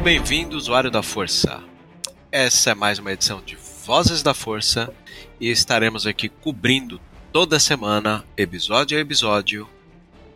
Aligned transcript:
Muito 0.00 0.04
bem-vindo, 0.04 0.56
usuário 0.56 0.90
da 0.90 1.02
Força. 1.02 1.62
Essa 2.32 2.70
é 2.70 2.74
mais 2.74 2.98
uma 2.98 3.12
edição 3.12 3.42
de 3.42 3.54
Vozes 3.84 4.22
da 4.22 4.32
Força 4.32 4.90
e 5.38 5.50
estaremos 5.50 6.06
aqui 6.06 6.26
cobrindo 6.26 6.98
toda 7.30 7.60
semana, 7.60 8.24
episódio 8.34 8.96
a 8.96 9.00
episódio, 9.02 9.68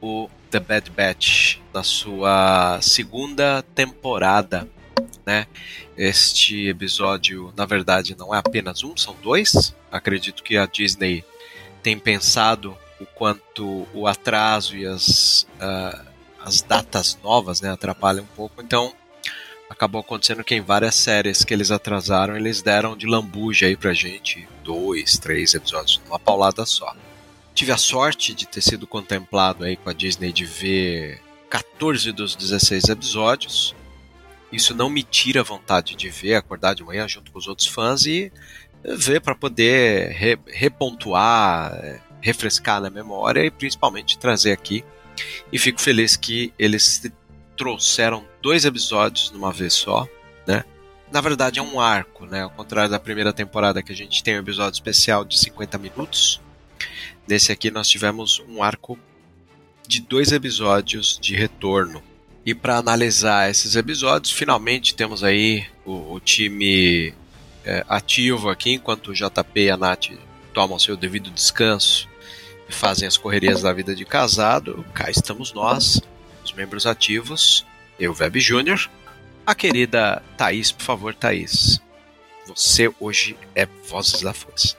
o 0.02 0.28
The 0.50 0.60
Bad 0.60 0.90
Batch 0.90 1.60
na 1.72 1.82
sua 1.82 2.78
segunda 2.82 3.62
temporada, 3.74 4.68
né? 5.24 5.46
Este 5.96 6.68
episódio, 6.68 7.50
na 7.56 7.64
verdade, 7.64 8.14
não 8.14 8.34
é 8.34 8.38
apenas 8.38 8.84
um, 8.84 8.94
são 8.94 9.16
dois. 9.22 9.74
Acredito 9.90 10.42
que 10.42 10.58
a 10.58 10.66
Disney 10.66 11.24
tem 11.82 11.98
pensado 11.98 12.76
o 13.00 13.06
quanto 13.06 13.88
o 13.94 14.06
atraso 14.06 14.76
e 14.76 14.84
as, 14.84 15.46
ah, 15.58 16.04
as 16.38 16.60
datas 16.60 17.18
novas 17.24 17.62
né, 17.62 17.70
atrapalham 17.70 18.24
um 18.24 18.36
pouco, 18.36 18.60
então 18.60 18.92
acabou 19.74 20.00
acontecendo 20.00 20.42
que 20.44 20.54
em 20.54 20.60
várias 20.60 20.94
séries 20.94 21.44
que 21.44 21.52
eles 21.52 21.70
atrasaram, 21.70 22.36
eles 22.36 22.62
deram 22.62 22.96
de 22.96 23.06
lambuja 23.06 23.66
aí 23.66 23.76
pra 23.76 23.92
gente 23.92 24.46
dois, 24.62 25.18
três 25.18 25.52
episódios 25.54 26.00
numa 26.06 26.18
paulada 26.18 26.64
só. 26.64 26.94
Tive 27.54 27.70
a 27.72 27.76
sorte 27.76 28.34
de 28.34 28.46
ter 28.48 28.60
sido 28.62 28.86
contemplado 28.86 29.64
aí 29.64 29.76
com 29.76 29.90
a 29.90 29.92
Disney 29.92 30.32
de 30.32 30.44
ver 30.44 31.20
14 31.50 32.10
dos 32.12 32.34
16 32.34 32.84
episódios. 32.88 33.74
Isso 34.50 34.74
não 34.74 34.88
me 34.88 35.02
tira 35.02 35.40
a 35.40 35.44
vontade 35.44 35.94
de 35.94 36.08
ver, 36.08 36.34
acordar 36.34 36.74
de 36.74 36.82
manhã 36.84 37.06
junto 37.08 37.30
com 37.30 37.38
os 37.38 37.46
outros 37.46 37.68
fãs 37.68 38.06
e 38.06 38.32
ver 38.84 39.20
para 39.20 39.34
poder 39.34 40.10
re- 40.12 40.38
repontuar, 40.46 42.00
refrescar 42.20 42.80
na 42.80 42.90
memória 42.90 43.44
e 43.44 43.50
principalmente 43.50 44.18
trazer 44.18 44.52
aqui. 44.52 44.84
E 45.52 45.58
fico 45.58 45.80
feliz 45.80 46.16
que 46.16 46.52
eles 46.58 47.02
trouxeram 47.56 48.24
dois 48.42 48.64
episódios 48.64 49.30
numa 49.30 49.52
vez 49.52 49.72
só, 49.74 50.06
né? 50.46 50.64
Na 51.12 51.20
verdade 51.20 51.58
é 51.58 51.62
um 51.62 51.80
arco, 51.80 52.26
né? 52.26 52.42
Ao 52.42 52.50
contrário 52.50 52.90
da 52.90 52.98
primeira 52.98 53.32
temporada 53.32 53.82
que 53.82 53.92
a 53.92 53.96
gente 53.96 54.22
tem 54.22 54.36
um 54.36 54.40
episódio 54.40 54.74
especial 54.74 55.24
de 55.24 55.38
50 55.38 55.78
minutos. 55.78 56.40
Nesse 57.26 57.52
aqui 57.52 57.70
nós 57.70 57.88
tivemos 57.88 58.42
um 58.48 58.62
arco 58.62 58.98
de 59.86 60.00
dois 60.00 60.32
episódios 60.32 61.18
de 61.20 61.34
retorno. 61.34 62.02
E 62.44 62.54
para 62.54 62.76
analisar 62.76 63.50
esses 63.50 63.74
episódios, 63.76 64.32
finalmente 64.32 64.94
temos 64.94 65.24
aí 65.24 65.66
o, 65.84 66.14
o 66.14 66.20
time 66.20 67.14
é, 67.64 67.84
ativo 67.88 68.50
aqui, 68.50 68.72
enquanto 68.72 69.08
o 69.08 69.14
JP 69.14 69.60
e 69.60 69.70
a 69.70 69.76
Nath 69.76 70.10
tomam 70.52 70.78
seu 70.78 70.96
devido 70.96 71.30
descanso 71.30 72.08
e 72.68 72.72
fazem 72.72 73.08
as 73.08 73.16
correrias 73.16 73.62
da 73.62 73.72
vida 73.72 73.94
de 73.94 74.04
casado. 74.04 74.84
Cá 74.92 75.10
estamos 75.10 75.52
nós, 75.52 76.00
membros 76.56 76.86
ativos, 76.86 77.66
eu, 77.98 78.14
Web 78.18 78.40
Júnior, 78.40 78.90
a 79.46 79.54
querida 79.54 80.22
Thaís, 80.36 80.72
por 80.72 80.82
favor, 80.82 81.14
Thaís. 81.14 81.80
Você 82.46 82.90
hoje 83.00 83.36
é 83.54 83.66
Vozes 83.88 84.20
da 84.22 84.32
Força. 84.32 84.76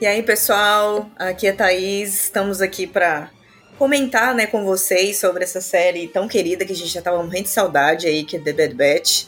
E 0.00 0.06
aí, 0.06 0.22
pessoal, 0.22 1.10
aqui 1.16 1.46
é 1.46 1.52
Thaís, 1.52 2.24
estamos 2.24 2.60
aqui 2.60 2.86
para 2.86 3.30
comentar 3.78 4.34
né, 4.34 4.46
com 4.46 4.64
vocês 4.64 5.18
sobre 5.18 5.42
essa 5.42 5.60
série 5.60 6.06
tão 6.06 6.28
querida 6.28 6.64
que 6.64 6.72
a 6.72 6.76
gente 6.76 6.92
já 6.92 7.02
tava 7.02 7.22
morrendo 7.22 7.44
de 7.44 7.50
saudade 7.50 8.06
aí, 8.06 8.24
que 8.24 8.36
é 8.36 8.40
The 8.40 8.52
Bad 8.52 8.74
Batch. 8.74 9.24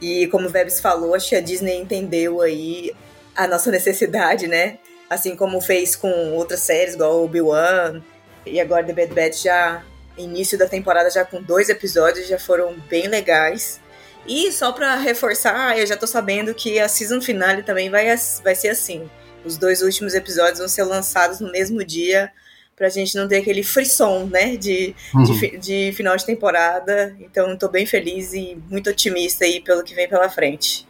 E 0.00 0.26
como 0.28 0.46
o 0.46 0.50
Vebs 0.50 0.80
falou, 0.80 1.14
acho 1.14 1.30
que 1.30 1.36
a 1.36 1.40
Disney 1.40 1.78
entendeu 1.78 2.42
aí 2.42 2.94
a 3.34 3.46
nossa 3.46 3.70
necessidade, 3.70 4.46
né? 4.46 4.78
Assim 5.08 5.34
como 5.34 5.60
fez 5.60 5.96
com 5.96 6.32
outras 6.32 6.60
séries, 6.60 6.94
igual 6.94 7.24
Obi-Wan. 7.24 8.02
E 8.44 8.60
agora 8.60 8.84
The 8.84 8.92
Bad 8.92 9.14
Batch 9.14 9.42
já, 9.42 9.82
início 10.16 10.58
da 10.58 10.68
temporada, 10.68 11.10
já 11.10 11.24
com 11.24 11.42
dois 11.42 11.68
episódios, 11.68 12.26
já 12.28 12.38
foram 12.38 12.74
bem 12.88 13.08
legais. 13.08 13.80
E 14.26 14.50
só 14.52 14.72
pra 14.72 14.96
reforçar, 14.96 15.78
eu 15.78 15.86
já 15.86 15.96
tô 15.96 16.06
sabendo 16.06 16.54
que 16.54 16.78
a 16.80 16.88
season 16.88 17.20
finale 17.20 17.62
também 17.62 17.90
vai, 17.90 18.06
vai 18.42 18.54
ser 18.54 18.68
assim. 18.68 19.08
Os 19.44 19.58
dois 19.58 19.82
últimos 19.82 20.14
episódios 20.14 20.58
vão 20.58 20.68
ser 20.68 20.84
lançados 20.84 21.40
no 21.40 21.52
mesmo 21.52 21.84
dia, 21.84 22.32
pra 22.74 22.88
gente 22.88 23.14
não 23.14 23.28
ter 23.28 23.36
aquele 23.36 23.62
frisson, 23.62 24.24
né, 24.24 24.56
de, 24.56 24.94
de, 25.26 25.38
fi- 25.38 25.58
de 25.58 25.92
final 25.94 26.16
de 26.16 26.24
temporada. 26.24 27.14
Então, 27.20 27.54
tô 27.56 27.68
bem 27.68 27.84
feliz 27.84 28.32
e 28.32 28.56
muito 28.70 28.88
otimista 28.90 29.44
aí 29.44 29.60
pelo 29.60 29.84
que 29.84 29.94
vem 29.94 30.08
pela 30.08 30.28
frente. 30.30 30.86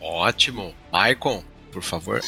Ótimo. 0.00 0.74
Maicon, 0.92 1.42
por 1.72 1.82
favor. 1.82 2.20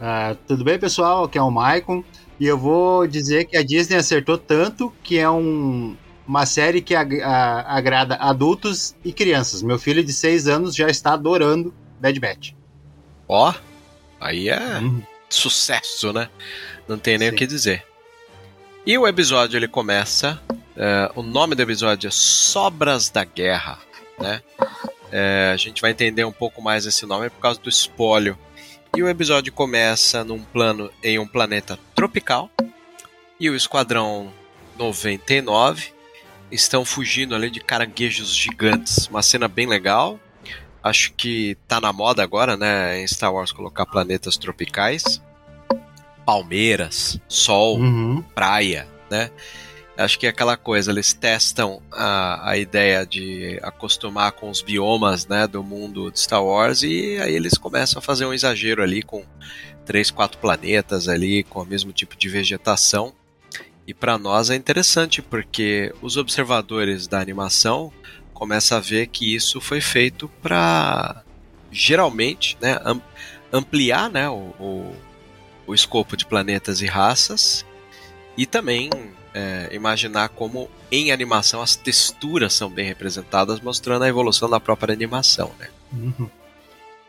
Ah, 0.00 0.36
tudo 0.46 0.64
bem, 0.64 0.78
pessoal? 0.78 1.24
Aqui 1.24 1.38
é 1.38 1.42
o 1.42 1.50
Maicon. 1.50 2.02
E 2.40 2.46
eu 2.46 2.56
vou 2.58 3.06
dizer 3.06 3.44
que 3.44 3.56
a 3.56 3.62
Disney 3.62 3.96
acertou 3.98 4.38
tanto 4.38 4.90
que 5.02 5.18
é 5.18 5.28
um- 5.28 5.94
uma 6.26 6.46
série 6.46 6.80
que 6.80 6.94
ag- 6.94 7.20
a- 7.22 7.66
agrada 7.76 8.16
adultos 8.16 8.94
e 9.04 9.12
crianças. 9.12 9.62
Meu 9.62 9.78
filho 9.78 10.02
de 10.02 10.12
6 10.12 10.48
anos 10.48 10.74
já 10.74 10.88
está 10.88 11.12
adorando 11.12 11.74
Bad 12.00 12.18
Batch. 12.18 12.52
Ó, 13.28 13.52
aí 14.18 14.48
é 14.48 14.58
Uhum. 14.78 15.02
sucesso, 15.28 16.12
né? 16.14 16.28
Não 16.88 16.98
tem 16.98 17.18
nem 17.18 17.28
Sim. 17.28 17.34
o 17.34 17.38
que 17.38 17.46
dizer. 17.46 17.84
E 18.86 18.96
o 18.96 19.06
episódio 19.06 19.56
ele 19.56 19.68
começa. 19.68 20.40
é, 20.82 21.10
o 21.14 21.22
nome 21.22 21.54
do 21.54 21.60
episódio 21.60 22.08
é 22.08 22.10
Sobras 22.10 23.10
da 23.10 23.22
Guerra, 23.22 23.78
né? 24.18 24.40
É, 25.12 25.50
a 25.52 25.56
gente 25.58 25.82
vai 25.82 25.90
entender 25.90 26.24
um 26.24 26.32
pouco 26.32 26.62
mais 26.62 26.86
esse 26.86 27.04
nome 27.04 27.28
por 27.28 27.38
causa 27.40 27.60
do 27.60 27.68
espólio. 27.68 28.38
E 28.96 29.02
o 29.02 29.08
episódio 29.08 29.52
começa 29.52 30.24
num 30.24 30.42
plano 30.42 30.90
em 31.02 31.18
um 31.18 31.26
planeta 31.26 31.78
tropical. 31.94 32.50
E 33.38 33.48
o 33.48 33.54
Esquadrão 33.56 34.32
99 34.78 35.92
estão 36.50 36.84
fugindo 36.84 37.34
ali 37.34 37.50
de 37.50 37.60
caranguejos 37.60 38.34
gigantes. 38.34 39.06
Uma 39.06 39.22
cena 39.22 39.48
bem 39.48 39.66
legal. 39.66 40.18
Acho 40.82 41.12
que 41.12 41.56
tá 41.68 41.80
na 41.80 41.92
moda 41.92 42.22
agora, 42.22 42.56
né, 42.56 43.00
em 43.00 43.06
Star 43.06 43.32
Wars 43.32 43.52
colocar 43.52 43.86
planetas 43.86 44.36
tropicais. 44.36 45.22
Palmeiras, 46.24 47.18
sol, 47.28 47.78
Uhum. 47.78 48.22
praia, 48.34 48.88
né? 49.10 49.30
Acho 50.00 50.18
que 50.18 50.26
é 50.26 50.30
aquela 50.30 50.56
coisa, 50.56 50.90
eles 50.90 51.12
testam 51.12 51.82
a, 51.92 52.50
a 52.50 52.56
ideia 52.56 53.04
de 53.04 53.58
acostumar 53.62 54.32
com 54.32 54.48
os 54.48 54.62
biomas 54.62 55.26
né, 55.26 55.46
do 55.46 55.62
mundo 55.62 56.10
de 56.10 56.18
Star 56.18 56.42
Wars 56.42 56.82
e 56.82 57.18
aí 57.20 57.34
eles 57.34 57.58
começam 57.58 57.98
a 57.98 58.02
fazer 58.02 58.24
um 58.24 58.32
exagero 58.32 58.82
ali 58.82 59.02
com 59.02 59.22
três, 59.84 60.10
quatro 60.10 60.38
planetas 60.38 61.06
ali 61.06 61.42
com 61.42 61.60
o 61.62 61.66
mesmo 61.66 61.92
tipo 61.92 62.16
de 62.16 62.28
vegetação. 62.28 63.12
E 63.86 63.92
para 63.92 64.16
nós 64.16 64.48
é 64.48 64.56
interessante 64.56 65.20
porque 65.20 65.92
os 66.00 66.16
observadores 66.16 67.06
da 67.06 67.20
animação 67.20 67.92
começam 68.32 68.78
a 68.78 68.80
ver 68.80 69.08
que 69.08 69.34
isso 69.34 69.60
foi 69.60 69.80
feito 69.80 70.28
para 70.40 71.22
geralmente 71.70 72.56
né, 72.60 72.78
am- 72.84 73.02
ampliar 73.52 74.08
né, 74.08 74.28
o, 74.30 74.54
o, 74.58 74.96
o 75.66 75.74
escopo 75.74 76.16
de 76.16 76.24
planetas 76.24 76.80
e 76.80 76.86
raças 76.86 77.66
e 78.36 78.46
também 78.46 78.88
é, 79.34 79.68
imaginar 79.72 80.28
como 80.30 80.70
em 80.90 81.12
animação 81.12 81.62
as 81.62 81.76
texturas 81.76 82.52
são 82.52 82.70
bem 82.70 82.86
representadas, 82.86 83.60
mostrando 83.60 84.02
a 84.02 84.08
evolução 84.08 84.48
da 84.48 84.60
própria 84.60 84.92
animação. 84.92 85.52
Né? 85.58 85.68
Uhum. 85.92 86.28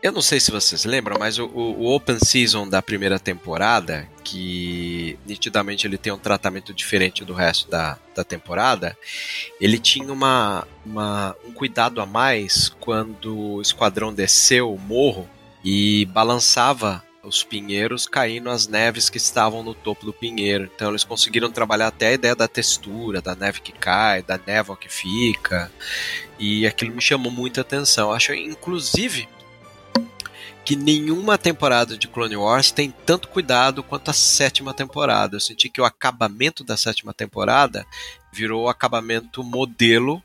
Eu 0.02 0.10
não 0.10 0.20
sei 0.20 0.40
se 0.40 0.50
vocês 0.50 0.84
lembram, 0.84 1.16
mas 1.16 1.38
o, 1.38 1.46
o, 1.46 1.94
Open 1.94 2.18
Season 2.18 2.68
da 2.68 2.82
primeira 2.82 3.20
temporada, 3.20 4.08
que 4.24 5.16
nitidamente 5.24 5.86
ele 5.86 5.96
tem 5.96 6.12
um 6.12 6.18
tratamento 6.18 6.74
diferente 6.74 7.24
do 7.24 7.32
resto 7.32 7.70
da, 7.70 7.96
da 8.12 8.24
temporada, 8.24 8.98
ele 9.60 9.78
tinha 9.78 10.12
uma, 10.12 10.66
uma, 10.84 11.36
um 11.46 11.52
cuidado 11.52 12.00
a 12.00 12.06
mais 12.06 12.68
quando 12.80 13.38
o 13.38 13.62
esquadrão 13.62 14.12
desceu 14.12 14.74
o 14.74 14.78
morro 14.78 15.28
e 15.64 16.04
balançava 16.06 17.04
os 17.22 17.44
pinheiros 17.44 18.06
caindo 18.06 18.50
as 18.50 18.66
neves 18.66 19.08
que 19.08 19.16
estavam 19.16 19.62
no 19.62 19.74
topo 19.74 20.04
do 20.04 20.12
pinheiro. 20.12 20.68
Então 20.74 20.90
eles 20.90 21.04
conseguiram 21.04 21.50
trabalhar 21.52 21.86
até 21.88 22.08
a 22.08 22.12
ideia 22.12 22.34
da 22.34 22.48
textura, 22.48 23.22
da 23.22 23.34
neve 23.34 23.60
que 23.60 23.72
cai, 23.72 24.22
da 24.22 24.38
névoa 24.44 24.76
que 24.76 24.88
fica. 24.88 25.70
E 26.38 26.66
aquilo 26.66 26.94
me 26.94 27.00
chamou 27.00 27.30
muita 27.30 27.60
atenção. 27.60 28.12
Acho, 28.12 28.34
inclusive, 28.34 29.28
que 30.64 30.74
nenhuma 30.74 31.38
temporada 31.38 31.96
de 31.96 32.08
Clone 32.08 32.36
Wars 32.36 32.72
tem 32.72 32.92
tanto 33.06 33.28
cuidado 33.28 33.84
quanto 33.84 34.10
a 34.10 34.14
sétima 34.14 34.74
temporada. 34.74 35.36
Eu 35.36 35.40
senti 35.40 35.68
que 35.68 35.80
o 35.80 35.84
acabamento 35.84 36.64
da 36.64 36.76
sétima 36.76 37.14
temporada 37.14 37.86
virou 38.32 38.64
o 38.64 38.68
acabamento 38.68 39.44
modelo, 39.44 40.20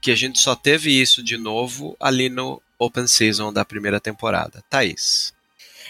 que 0.00 0.10
a 0.10 0.16
gente 0.16 0.38
só 0.38 0.54
teve 0.54 0.90
isso 0.90 1.22
de 1.22 1.36
novo 1.36 1.94
ali 2.00 2.30
no 2.30 2.62
Open 2.78 3.06
Season 3.06 3.52
da 3.52 3.64
primeira 3.64 4.00
temporada. 4.00 4.62
Thaís. 4.70 5.35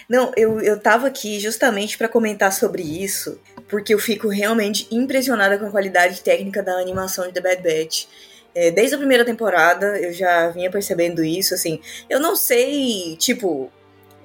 Não, 0.09 0.31
eu, 0.37 0.61
eu 0.61 0.79
tava 0.79 1.07
aqui 1.07 1.39
justamente 1.39 1.97
para 1.97 2.07
comentar 2.07 2.53
sobre 2.53 2.81
isso, 2.81 3.39
porque 3.67 3.93
eu 3.93 3.99
fico 3.99 4.29
realmente 4.29 4.87
impressionada 4.89 5.57
com 5.57 5.65
a 5.65 5.71
qualidade 5.71 6.21
técnica 6.21 6.63
da 6.63 6.79
animação 6.79 7.27
de 7.27 7.33
The 7.33 7.41
Bad 7.41 7.61
Batch. 7.61 8.05
É, 8.55 8.71
desde 8.71 8.95
a 8.95 8.97
primeira 8.97 9.25
temporada 9.25 9.99
eu 9.99 10.13
já 10.13 10.49
vinha 10.49 10.71
percebendo 10.71 11.23
isso, 11.23 11.53
assim. 11.53 11.81
Eu 12.09 12.19
não 12.21 12.35
sei, 12.35 13.17
tipo, 13.17 13.69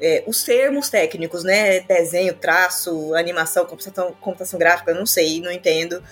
é, 0.00 0.22
os 0.26 0.44
termos 0.44 0.88
técnicos, 0.88 1.42
né? 1.44 1.80
Desenho, 1.80 2.34
traço, 2.34 3.14
animação, 3.14 3.66
computação, 3.66 4.14
computação 4.20 4.58
gráfica, 4.58 4.94
não 4.94 5.04
sei, 5.04 5.40
não 5.40 5.50
entendo. 5.50 6.02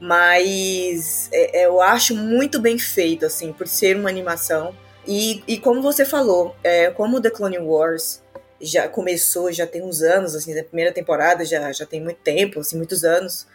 Mas 0.00 1.28
é, 1.32 1.62
é, 1.62 1.66
eu 1.66 1.82
acho 1.82 2.14
muito 2.14 2.60
bem 2.60 2.78
feito, 2.78 3.26
assim, 3.26 3.52
por 3.52 3.66
ser 3.66 3.96
uma 3.96 4.08
animação. 4.08 4.74
E, 5.06 5.42
e 5.48 5.58
como 5.58 5.82
você 5.82 6.04
falou, 6.04 6.54
é, 6.62 6.90
como 6.90 7.20
The 7.20 7.30
Clone 7.30 7.58
Wars 7.58 8.22
já 8.60 8.88
começou, 8.88 9.52
já 9.52 9.66
tem 9.66 9.82
uns 9.82 10.02
anos, 10.02 10.34
assim, 10.34 10.58
a 10.58 10.64
primeira 10.64 10.92
temporada 10.92 11.44
já, 11.44 11.70
já 11.72 11.86
tem 11.86 12.00
muito 12.00 12.18
tempo, 12.18 12.60
assim, 12.60 12.76
muitos 12.76 13.04
anos. 13.04 13.46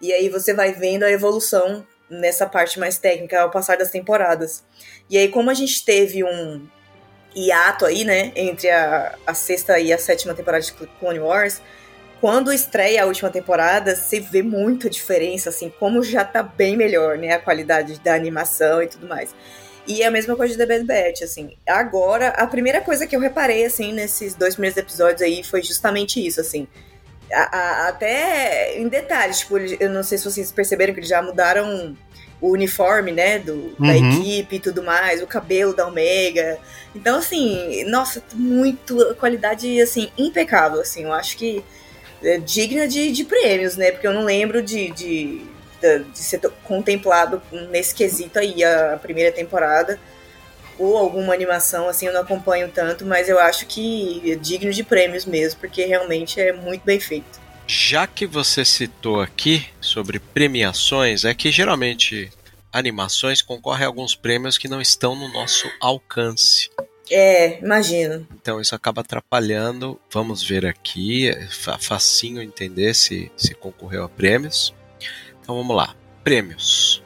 E 0.00 0.12
aí 0.12 0.28
você 0.28 0.54
vai 0.54 0.72
vendo 0.72 1.04
a 1.04 1.10
evolução 1.10 1.86
nessa 2.08 2.46
parte 2.46 2.78
mais 2.78 2.98
técnica 2.98 3.40
ao 3.40 3.50
passar 3.50 3.76
das 3.76 3.90
temporadas. 3.90 4.64
E 5.08 5.16
aí, 5.16 5.28
como 5.28 5.50
a 5.50 5.54
gente 5.54 5.84
teve 5.84 6.22
um 6.22 6.66
hiato 7.34 7.86
aí, 7.86 8.04
né, 8.04 8.32
entre 8.36 8.70
a, 8.70 9.16
a 9.26 9.34
sexta 9.34 9.78
e 9.78 9.92
a 9.92 9.98
sétima 9.98 10.34
temporada 10.34 10.62
de 10.62 10.72
Clone 10.72 11.20
Wars, 11.20 11.62
quando 12.20 12.52
estreia 12.52 13.02
a 13.02 13.06
última 13.06 13.30
temporada, 13.30 13.96
você 13.96 14.20
vê 14.20 14.42
muita 14.42 14.88
diferença, 14.88 15.48
assim, 15.48 15.68
como 15.70 16.02
já 16.02 16.24
tá 16.24 16.42
bem 16.42 16.76
melhor, 16.76 17.18
né, 17.18 17.32
a 17.32 17.38
qualidade 17.38 17.98
da 18.00 18.14
animação 18.14 18.82
e 18.82 18.86
tudo 18.86 19.08
mais. 19.08 19.34
E 19.86 20.02
é 20.02 20.06
a 20.06 20.10
mesma 20.10 20.36
coisa 20.36 20.52
de 20.52 20.58
The 20.58 20.66
Bad 20.66 20.84
Batch, 20.84 21.22
assim. 21.22 21.56
Agora, 21.66 22.28
a 22.28 22.46
primeira 22.46 22.80
coisa 22.80 23.06
que 23.06 23.16
eu 23.16 23.20
reparei, 23.20 23.64
assim, 23.64 23.92
nesses 23.92 24.34
dois 24.34 24.54
primeiros 24.54 24.76
episódios 24.78 25.22
aí 25.22 25.42
foi 25.42 25.62
justamente 25.62 26.24
isso, 26.24 26.40
assim. 26.40 26.68
A, 27.32 27.56
a, 27.56 27.88
até 27.88 28.78
em 28.78 28.88
detalhes, 28.88 29.40
tipo, 29.40 29.58
eu 29.58 29.90
não 29.90 30.02
sei 30.02 30.18
se 30.18 30.24
vocês 30.24 30.52
perceberam 30.52 30.92
que 30.92 31.00
eles 31.00 31.08
já 31.08 31.20
mudaram 31.20 31.96
o 32.40 32.50
uniforme, 32.50 33.12
né, 33.12 33.38
do, 33.38 33.52
uhum. 33.52 33.74
da 33.78 33.96
equipe 33.96 34.56
e 34.56 34.60
tudo 34.60 34.82
mais, 34.82 35.22
o 35.22 35.26
cabelo 35.26 35.74
da 35.74 35.86
Omega. 35.86 36.58
Então, 36.94 37.18
assim, 37.18 37.84
nossa, 37.84 38.22
muito 38.34 39.14
qualidade, 39.14 39.80
assim, 39.80 40.10
impecável, 40.18 40.80
assim. 40.80 41.04
Eu 41.04 41.12
acho 41.12 41.36
que 41.36 41.64
é 42.22 42.38
digna 42.38 42.86
de, 42.86 43.10
de 43.12 43.24
prêmios, 43.24 43.76
né, 43.76 43.92
porque 43.92 44.06
eu 44.06 44.12
não 44.12 44.24
lembro 44.24 44.60
de, 44.62 44.90
de 44.90 45.51
de 46.12 46.18
ser 46.18 46.40
contemplado 46.64 47.42
nesse 47.70 47.94
quesito 47.94 48.38
aí, 48.38 48.62
a 48.64 48.98
primeira 49.00 49.32
temporada. 49.32 49.98
Ou 50.78 50.96
alguma 50.96 51.34
animação, 51.34 51.88
assim, 51.88 52.06
eu 52.06 52.12
não 52.12 52.22
acompanho 52.22 52.68
tanto, 52.68 53.04
mas 53.04 53.28
eu 53.28 53.38
acho 53.38 53.66
que 53.66 54.22
é 54.30 54.34
digno 54.34 54.72
de 54.72 54.82
prêmios 54.82 55.24
mesmo, 55.24 55.60
porque 55.60 55.84
realmente 55.84 56.40
é 56.40 56.52
muito 56.52 56.82
bem 56.82 56.98
feito. 56.98 57.40
Já 57.66 58.06
que 58.06 58.26
você 58.26 58.64
citou 58.64 59.20
aqui 59.20 59.66
sobre 59.80 60.18
premiações, 60.18 61.24
é 61.24 61.34
que 61.34 61.50
geralmente 61.50 62.30
animações 62.72 63.42
concorrem 63.42 63.84
a 63.84 63.88
alguns 63.88 64.14
prêmios 64.14 64.56
que 64.58 64.66
não 64.66 64.80
estão 64.80 65.14
no 65.14 65.28
nosso 65.28 65.70
alcance. 65.80 66.70
É, 67.10 67.58
imagino. 67.60 68.26
Então 68.40 68.60
isso 68.60 68.74
acaba 68.74 69.02
atrapalhando. 69.02 70.00
Vamos 70.10 70.42
ver 70.42 70.64
aqui, 70.64 71.28
é 71.28 71.46
facinho 71.78 72.40
entender 72.40 72.94
se, 72.94 73.30
se 73.36 73.54
concorreu 73.54 74.04
a 74.04 74.08
prêmios. 74.08 74.74
Então 75.42 75.56
vamos 75.56 75.76
lá. 75.76 75.94
Prêmios 76.22 77.02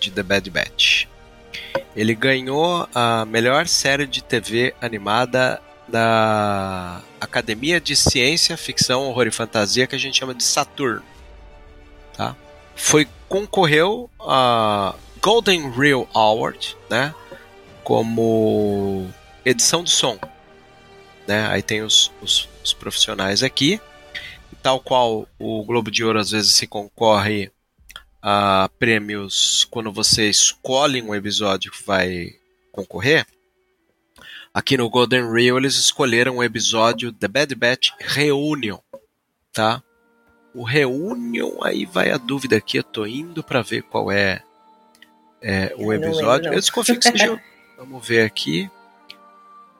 de 0.00 0.10
The 0.10 0.22
Bad 0.22 0.50
Batch. 0.50 1.06
Ele 1.94 2.14
ganhou 2.14 2.88
a 2.94 3.24
melhor 3.24 3.66
série 3.66 4.06
de 4.06 4.22
TV 4.22 4.74
animada 4.80 5.60
da 5.86 7.02
Academia 7.20 7.80
de 7.80 7.96
Ciência, 7.96 8.56
Ficção, 8.56 9.08
Horror 9.08 9.26
e 9.26 9.30
Fantasia, 9.30 9.86
que 9.86 9.96
a 9.96 9.98
gente 9.98 10.18
chama 10.18 10.34
de 10.34 10.44
Saturn. 10.44 11.02
Tá? 12.16 12.36
Foi 12.76 13.08
concorreu 13.28 14.10
a 14.20 14.94
Golden 15.20 15.70
Reel 15.70 16.08
Award, 16.14 16.76
né? 16.88 17.14
Como 17.82 19.08
edição 19.44 19.82
de 19.82 19.90
som. 19.90 20.18
Né? 21.26 21.46
Aí 21.48 21.62
tem 21.62 21.82
os, 21.82 22.12
os, 22.22 22.48
os 22.64 22.72
profissionais 22.72 23.42
aqui. 23.42 23.80
Tal 24.62 24.80
qual 24.80 25.26
o 25.38 25.64
Globo 25.64 25.90
de 25.90 26.04
Ouro 26.04 26.18
às 26.18 26.30
vezes 26.30 26.52
se 26.54 26.66
concorre 26.66 27.50
a 28.22 28.68
prêmios 28.78 29.66
quando 29.70 29.92
você 29.92 30.28
escolhe 30.28 31.00
um 31.00 31.14
episódio 31.14 31.70
que 31.70 31.84
vai 31.84 32.32
concorrer. 32.72 33.26
Aqui 34.52 34.76
no 34.76 34.90
Golden 34.90 35.30
Reel 35.30 35.58
eles 35.58 35.76
escolheram 35.76 36.38
o 36.38 36.44
episódio 36.44 37.12
The 37.12 37.28
Bad 37.28 37.54
Batch 37.54 37.90
Reunion, 38.00 38.78
tá? 39.52 39.82
O 40.54 40.64
Reunion, 40.64 41.62
aí 41.62 41.84
vai 41.84 42.10
a 42.10 42.16
dúvida 42.16 42.56
aqui, 42.56 42.78
eu 42.78 42.82
tô 42.82 43.06
indo 43.06 43.42
para 43.42 43.62
ver 43.62 43.82
qual 43.82 44.10
é, 44.10 44.42
é 45.40 45.74
o 45.78 45.92
episódio. 45.92 46.52
Eu 46.52 46.58
desconfio 46.58 46.98
que 46.98 47.10
seja. 47.10 47.40
Vamos 47.78 48.06
ver 48.06 48.24
aqui. 48.24 48.68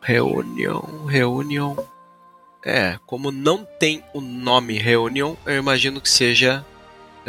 Reunion, 0.01 1.07
Reunion. 1.07 1.77
É, 2.65 2.99
como 3.07 3.33
não 3.33 3.65
tem 3.65 4.05
o 4.13 4.21
nome 4.21 4.79
Reunion, 4.79 5.35
eu 5.47 5.57
imagino 5.57 6.01
que 6.01 6.11
seja 6.11 6.65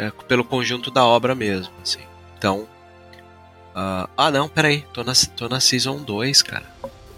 é, 0.00 0.10
pelo 0.26 0.42
conjunto 0.42 0.90
da 0.90 1.04
obra 1.04 1.34
mesmo, 1.34 1.72
assim. 1.82 2.00
Então. 2.38 2.60
Uh, 3.74 4.08
ah, 4.16 4.30
não, 4.30 4.48
peraí. 4.48 4.82
Tô 4.94 5.04
na, 5.04 5.12
tô 5.36 5.46
na 5.46 5.60
Season 5.60 5.98
2, 5.98 6.40
cara. 6.42 6.64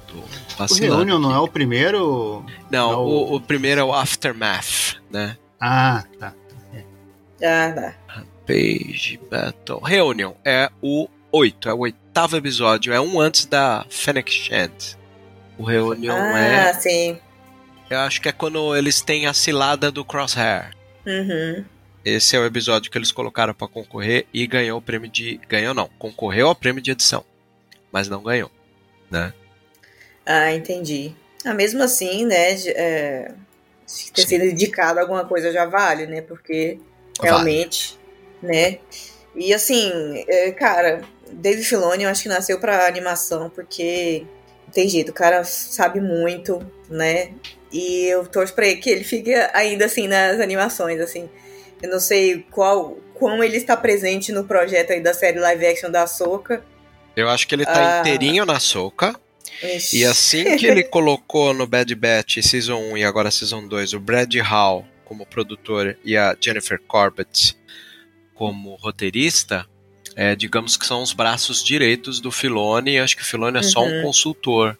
Tô 0.09 0.19
o 0.65 0.75
Reunion 0.75 1.19
não 1.19 1.33
é 1.33 1.39
o 1.39 1.49
primeiro? 1.49 2.45
Não, 2.69 2.93
é 2.93 2.97
o... 2.97 2.99
O, 2.99 3.37
o... 3.37 3.41
primeiro 3.41 3.81
é 3.81 3.85
o 3.85 3.95
Aftermath, 3.95 4.97
né? 5.11 5.39
Ah, 5.61 6.03
tá. 6.19 6.35
Ah, 7.43 7.73
tá. 7.73 7.95
Page 8.47 9.19
Battle. 9.31 9.81
Reunion 9.81 10.33
é 10.45 10.69
o 10.83 11.09
8, 11.31 11.69
é 11.69 11.73
o 11.73 11.79
oitavo 11.79 12.37
episódio, 12.37 12.93
é 12.93 13.01
um 13.01 13.21
antes 13.21 13.47
da 13.47 13.87
Fennec 13.89 14.31
Shand. 14.31 14.99
O 15.57 15.65
Reunion 15.65 16.15
ah, 16.15 16.39
é. 16.39 16.71
Ah, 16.71 16.75
sim. 16.75 17.19
Eu 17.89 18.01
acho 18.01 18.21
que 18.21 18.29
é 18.29 18.33
quando 18.33 18.77
eles 18.77 19.01
têm 19.01 19.27
a 19.27 19.33
cilada 19.33 19.91
do 19.91 20.05
Crosshair. 20.05 20.75
Uhum. 21.07 21.65
Esse 22.05 22.37
é 22.37 22.39
o 22.39 22.47
episódio 22.47 22.91
que 22.91 22.99
eles 22.99 23.13
colocaram 23.13 23.55
para 23.55 23.69
concorrer 23.69 24.27
e 24.33 24.47
ganhou 24.47 24.79
o 24.79 24.83
prêmio 24.83 25.09
de. 25.09 25.41
Ganhou 25.49 25.73
não, 25.73 25.89
concorreu 25.99 26.49
ao 26.49 26.55
prêmio 26.55 26.83
de 26.83 26.91
edição, 26.91 27.25
mas 27.93 28.09
não 28.09 28.23
ganhou, 28.23 28.51
né? 29.11 29.33
Ah, 30.27 30.53
entendi. 30.53 31.15
Ah, 31.45 31.55
mesmo 31.55 31.83
assim, 31.83 32.25
né? 32.27 32.53
É, 32.69 33.33
ter 34.15 34.23
Sim. 34.23 34.29
sido 34.29 34.45
indicado 34.45 34.99
alguma 34.99 35.25
coisa 35.25 35.53
já 35.53 35.65
vale, 35.65 36.07
né? 36.07 36.21
Porque 36.23 36.79
realmente, 37.21 37.99
vale. 38.41 38.55
né? 38.55 38.79
E 39.35 39.55
assim, 39.55 39.91
é, 40.29 40.51
cara, 40.53 41.03
Dave 41.31 41.63
Filoni 41.63 42.05
eu 42.05 42.11
acho 42.11 42.23
que 42.23 42.29
nasceu 42.29 42.59
pra 42.59 42.87
animação 42.87 43.49
porque 43.51 44.27
não 44.67 44.73
tem 44.73 44.89
jeito, 44.89 45.11
o 45.11 45.15
cara 45.15 45.45
sabe 45.45 46.01
muito, 46.01 46.59
né? 46.89 47.33
E 47.73 48.07
eu 48.07 48.27
torço 48.27 48.55
pra 48.55 48.67
ele 48.67 48.77
que 48.77 48.91
ele 48.91 49.05
fique 49.05 49.33
ainda 49.55 49.87
assim 49.87 50.07
nas 50.07 50.41
animações, 50.41 51.01
assim. 51.01 51.31
Eu 51.83 51.91
não 51.91 52.01
sei 52.01 52.47
qual 52.51 52.97
quão 53.15 53.43
ele 53.43 53.57
está 53.57 53.77
presente 53.77 54.33
no 54.33 54.45
projeto 54.45 54.93
aí 54.93 55.01
da 55.01 55.13
série 55.13 55.39
live 55.39 55.67
action 55.67 55.91
da 55.91 56.07
Soca. 56.07 56.65
Eu 57.15 57.29
acho 57.29 57.47
que 57.47 57.55
ele 57.55 57.65
tá 57.65 57.99
ah. 57.99 58.01
inteirinho 58.01 58.47
na 58.47 58.59
Soca. 58.59 59.15
E 59.93 60.05
assim 60.05 60.45
que 60.57 60.67
ele 60.67 60.83
colocou 60.83 61.53
no 61.53 61.67
Bad 61.67 61.95
Batch 61.95 62.39
Season 62.43 62.79
1 62.93 62.99
e 62.99 63.05
agora 63.05 63.31
Season 63.31 63.67
2 63.67 63.93
o 63.93 64.01
Brad 64.01 64.35
Hall 64.37 64.87
como 65.05 65.27
produtor 65.27 65.97
e 66.05 66.17
a 66.17 66.37
Jennifer 66.41 66.81
Corbett 66.87 67.57
como 68.35 68.75
roteirista, 68.77 69.67
é, 70.17 70.35
digamos 70.35 70.77
que 70.77 70.87
são 70.87 71.03
os 71.03 71.13
braços 71.13 71.63
direitos 71.63 72.19
do 72.19 72.33
Filoni. 72.33 72.99
Acho 72.99 73.17
que 73.17 73.23
o 73.23 73.27
Filoni 73.27 73.59
é 73.59 73.61
uhum. 73.61 73.69
só 73.69 73.85
um 73.85 73.91
uhum. 73.91 74.03
consultor 74.03 74.77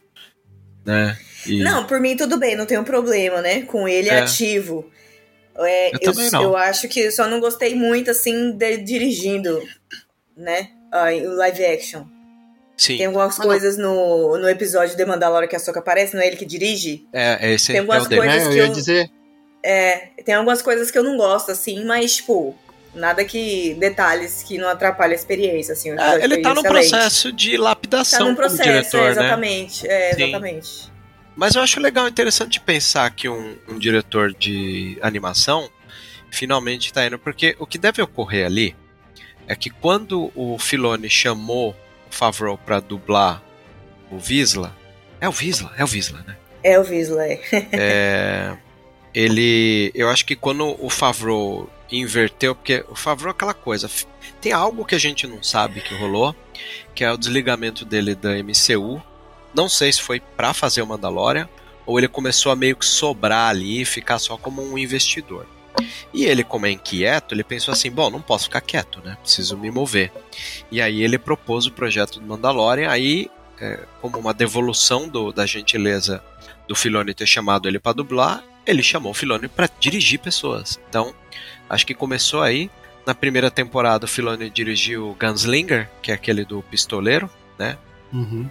né? 0.85 1.17
E- 1.47 1.63
Não, 1.63 1.87
por 1.87 2.01
mim 2.01 2.17
tudo 2.17 2.39
bem, 2.39 2.57
não 2.57 2.67
tenho 2.67 2.85
problema, 2.85 3.41
né? 3.41 3.63
Com 3.63 3.89
ele 3.89 4.09
É. 4.09 4.21
ativo. 4.21 4.91
É, 5.59 5.91
Eu 5.95 5.99
eu, 6.01 6.13
também 6.13 6.31
não. 6.31 6.43
eu 6.43 6.57
acho 6.57 6.89
que 6.89 7.01
eu 7.01 7.13
só 7.13 7.27
não 7.29 7.41
gostei 7.41 7.75
muito, 7.75 8.11
assim, 8.11 8.53
dele 8.53 8.79
dirigindo, 8.83 9.63
né? 10.37 10.71
Ah, 10.91 11.13
em 11.13 11.27
live 11.27 11.65
action. 11.65 12.05
sim, 12.77 12.97
Tem 12.97 13.07
algumas 13.07 13.29
Mas 13.29 13.39
não- 13.39 13.47
coisas 13.47 13.77
no, 13.79 14.39
no 14.39 14.49
episódio 14.49 14.97
de 14.97 15.05
Mandalorian 15.05 15.49
que 15.49 15.57
a 15.57 15.59
Soca 15.59 15.81
aparece, 15.81 16.15
não 16.15 16.23
é 16.23 16.27
ele 16.27 16.37
que 16.37 16.45
dirige? 16.47 17.07
é, 17.13 17.53
esse 17.53 17.69
tem 17.69 17.77
é 17.77 17.79
algumas 17.81 18.07
o 18.07 18.09
dele. 18.09 18.21
coisas 18.23 18.43
É, 18.43 18.47
eu 18.47 18.51
que 18.51 18.57
ia 18.59 18.67
eu- 18.67 18.73
dizer. 18.73 19.11
É, 19.65 19.97
tem 20.25 20.35
algumas 20.35 20.61
coisas 20.61 20.91
que 20.91 20.99
eu 20.99 21.05
não 21.05 21.17
gosto, 21.17 21.53
assim, 21.53 21.85
mas, 21.85 22.17
tipo, 22.17 22.55
nada 22.95 23.25
que. 23.25 23.75
detalhes 23.75 24.43
que 24.43 24.59
não 24.59 24.69
atrapalhem 24.69 25.13
a 25.13 25.17
experiência, 25.19 25.73
assim. 25.75 25.91
o 25.93 25.93
É, 25.93 25.97
episódio 26.17 26.25
ele 26.25 26.43
tá 26.43 26.55
no 26.55 26.63
processo 26.63 27.33
de 27.33 27.57
lapidação 27.57 28.19
Tá 28.19 28.25
num 28.25 28.35
processo, 28.35 28.63
diretor, 28.65 28.99
é, 28.99 29.05
né? 29.05 29.11
exatamente. 29.13 29.87
É, 29.89 30.15
Sim. 30.15 30.23
Mas 31.37 31.55
eu 31.55 31.63
acho 31.63 31.81
legal, 31.81 32.07
interessante 32.07 32.61
pensar 32.61 33.11
que 33.11 33.29
um, 33.29 33.57
um 33.69 33.79
diretor 33.79 34.33
de 34.33 34.99
animação 35.01 35.71
finalmente 36.31 36.87
está 36.87 37.07
indo, 37.07 37.19
porque 37.19 37.57
o 37.59 37.67
que 37.67 37.79
deve 37.79 38.03
ocorrer 38.03 38.47
ali 38.47 38.77
é 39.47 39.55
que 39.55 39.71
quando 39.71 40.31
o 40.35 40.59
Filoni 40.59 41.09
chamou 41.09 41.71
o 41.71 42.15
Favreau 42.15 42.57
para 42.57 42.81
dublar 42.81 43.43
o 44.11 44.19
Visla, 44.19 44.77
é 45.21 45.29
o 45.29 45.33
Visla, 45.33 45.73
é 45.77 45.85
o 45.85 45.87
Visla, 45.87 46.23
né? 46.27 46.37
É 46.63 46.79
o 46.79 46.85
Visla, 46.85 47.27
é. 47.27 47.41
É, 47.73 48.57
ele, 49.15 49.91
eu 49.95 50.09
acho 50.09 50.25
que 50.25 50.37
quando 50.37 50.77
o 50.85 50.89
Favreau 50.89 51.69
inverteu, 51.91 52.55
porque 52.55 52.85
o 52.89 52.95
Favreau 52.95 53.31
é 53.31 53.35
aquela 53.35 53.55
coisa, 53.55 53.91
tem 54.41 54.53
algo 54.53 54.85
que 54.85 54.95
a 54.95 54.99
gente 54.99 55.27
não 55.27 55.43
sabe 55.43 55.81
que 55.81 55.95
rolou, 55.95 56.35
que 56.95 57.05
é 57.05 57.13
o 57.13 57.17
desligamento 57.17 57.85
dele 57.85 58.15
da 58.15 58.31
MCU. 58.43 59.03
Não 59.55 59.69
sei 59.69 59.93
se 59.93 60.01
foi 60.03 60.21
pra 60.21 60.53
fazer 60.55 60.83
o 60.83 60.87
Mandalorian 60.87 61.49
ou 61.85 61.99
ele 61.99 62.09
começou 62.09 62.53
a 62.53 62.57
meio 62.57 62.77
que 62.77 62.87
sobrar 62.87 63.49
ali 63.51 63.81
e 63.83 63.85
ficar 63.85 64.19
só 64.19 64.37
como 64.37 64.63
um 64.63 64.79
investidor. 64.79 65.47
E 66.13 66.25
ele, 66.25 66.45
como 66.45 66.67
é 66.67 66.71
inquieto, 66.71 67.35
ele 67.35 67.43
pensou 67.43 67.73
assim: 67.73 67.91
bom, 67.91 68.11
não 68.11 68.21
posso 68.21 68.45
ficar 68.45 68.61
quieto, 68.61 69.01
né? 69.05 69.17
Preciso 69.23 69.57
me 69.57 69.71
mover. 69.71 70.13
E 70.71 70.81
aí 70.81 71.03
ele 71.03 71.19
propôs 71.19 71.67
o 71.67 71.73
projeto 71.73 72.21
do 72.21 72.27
Mandalorian, 72.27 72.91
aí, 72.91 73.31
é, 73.61 73.81
como 74.01 74.19
uma 74.19 74.35
devolução 74.35 75.09
do- 75.09 75.33
da 75.33 75.47
gentileza 75.47 76.23
do 76.69 76.75
Filoni 76.75 77.15
ter 77.15 77.27
chamado 77.27 77.67
ele 77.69 77.79
para 77.79 77.95
dublar, 77.95 78.45
ele 78.67 78.83
chamou 78.83 79.13
o 79.13 79.15
Filoni 79.15 79.49
para 79.49 79.69
dirigir 79.81 80.21
pessoas. 80.21 80.79
Então, 80.89 81.15
acho 81.69 81.87
que 81.87 81.95
começou 81.95 82.43
aí. 82.43 82.71
Na 83.05 83.15
primeira 83.15 83.51
temporada, 83.51 84.05
o 84.05 84.09
Filoni 84.09 84.49
dirigiu 84.49 85.17
Gunslinger, 85.19 85.91
que 86.01 86.13
é 86.13 86.15
aquele 86.15 86.45
do 86.45 86.63
pistoleiro, 86.63 87.29
né? 87.59 87.77
Uhum. 88.13 88.49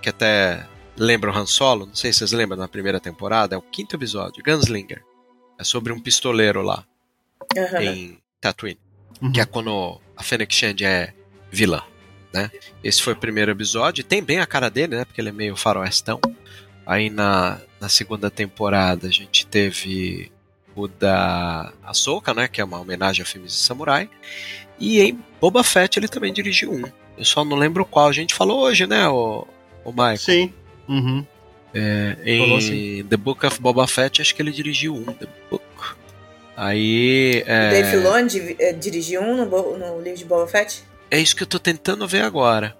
Que 0.00 0.08
até 0.08 0.66
lembra 0.96 1.30
o 1.30 1.36
Han 1.36 1.46
Solo. 1.46 1.86
Não 1.86 1.94
sei 1.94 2.12
se 2.12 2.18
vocês 2.18 2.32
lembram 2.32 2.58
na 2.58 2.68
primeira 2.68 3.00
temporada. 3.00 3.54
É 3.54 3.58
o 3.58 3.62
quinto 3.62 3.96
episódio, 3.96 4.42
Gunslinger. 4.44 5.04
É 5.58 5.64
sobre 5.64 5.92
um 5.92 6.00
pistoleiro 6.00 6.62
lá 6.62 6.84
Aham. 7.56 7.82
em 7.82 8.18
Tatooine. 8.40 8.78
Uhum. 9.20 9.32
Que 9.32 9.40
é 9.40 9.44
quando 9.44 10.00
a 10.16 10.22
Fennec 10.22 10.54
Shand 10.54 10.76
é 10.82 11.12
vilã, 11.50 11.82
né? 12.32 12.50
Esse 12.82 13.02
foi 13.02 13.14
o 13.14 13.16
primeiro 13.16 13.50
episódio. 13.50 14.04
Tem 14.04 14.22
bem 14.22 14.38
a 14.38 14.46
cara 14.46 14.70
dele, 14.70 14.96
né? 14.96 15.04
Porque 15.04 15.20
ele 15.20 15.30
é 15.30 15.32
meio 15.32 15.56
faroestão. 15.56 16.20
Aí 16.86 17.10
na, 17.10 17.60
na 17.80 17.88
segunda 17.88 18.30
temporada 18.30 19.08
a 19.08 19.10
gente 19.10 19.46
teve 19.46 20.30
o 20.74 20.86
da 20.86 21.72
Ahsoka, 21.82 22.32
né? 22.32 22.46
Que 22.46 22.60
é 22.60 22.64
uma 22.64 22.80
homenagem 22.80 23.22
a 23.22 23.26
filmes 23.26 23.52
de 23.52 23.58
samurai. 23.58 24.08
E 24.78 25.00
em 25.00 25.18
Boba 25.40 25.64
Fett 25.64 25.98
ele 25.98 26.08
também 26.08 26.32
dirigiu 26.32 26.72
um. 26.72 26.84
Eu 27.16 27.24
só 27.24 27.44
não 27.44 27.56
lembro 27.56 27.84
qual. 27.84 28.08
A 28.08 28.12
gente 28.12 28.34
falou 28.34 28.60
hoje, 28.60 28.86
né, 28.86 29.08
o, 29.08 29.44
o 29.88 29.92
Michael? 29.92 30.18
Sim. 30.18 30.52
Uhum. 30.88 31.24
É, 31.74 32.16
em 32.24 32.38
Falou 32.40 32.60
sim. 32.60 33.04
The 33.08 33.16
Book 33.16 33.44
of 33.46 33.60
Boba 33.60 33.86
Fett, 33.86 34.22
acho 34.22 34.34
que 34.34 34.40
ele 34.42 34.50
dirigiu 34.52 34.94
um. 34.94 35.04
The 35.04 35.26
Book. 35.50 35.64
Aí. 36.56 37.44
O 37.46 37.50
É, 37.50 37.70
Dave 37.70 37.90
Filoni 37.90 38.56
eh, 38.58 38.72
dirigiu 38.72 39.20
um 39.22 39.36
no, 39.44 39.78
no 39.78 40.00
livro 40.00 40.18
de 40.18 40.24
Boba 40.24 40.46
Fett? 40.48 40.82
é 41.10 41.18
isso 41.20 41.34
que 41.36 41.42
eu 41.42 41.46
tô 41.46 41.58
tentando 41.58 42.06
ver 42.06 42.22
agora. 42.22 42.76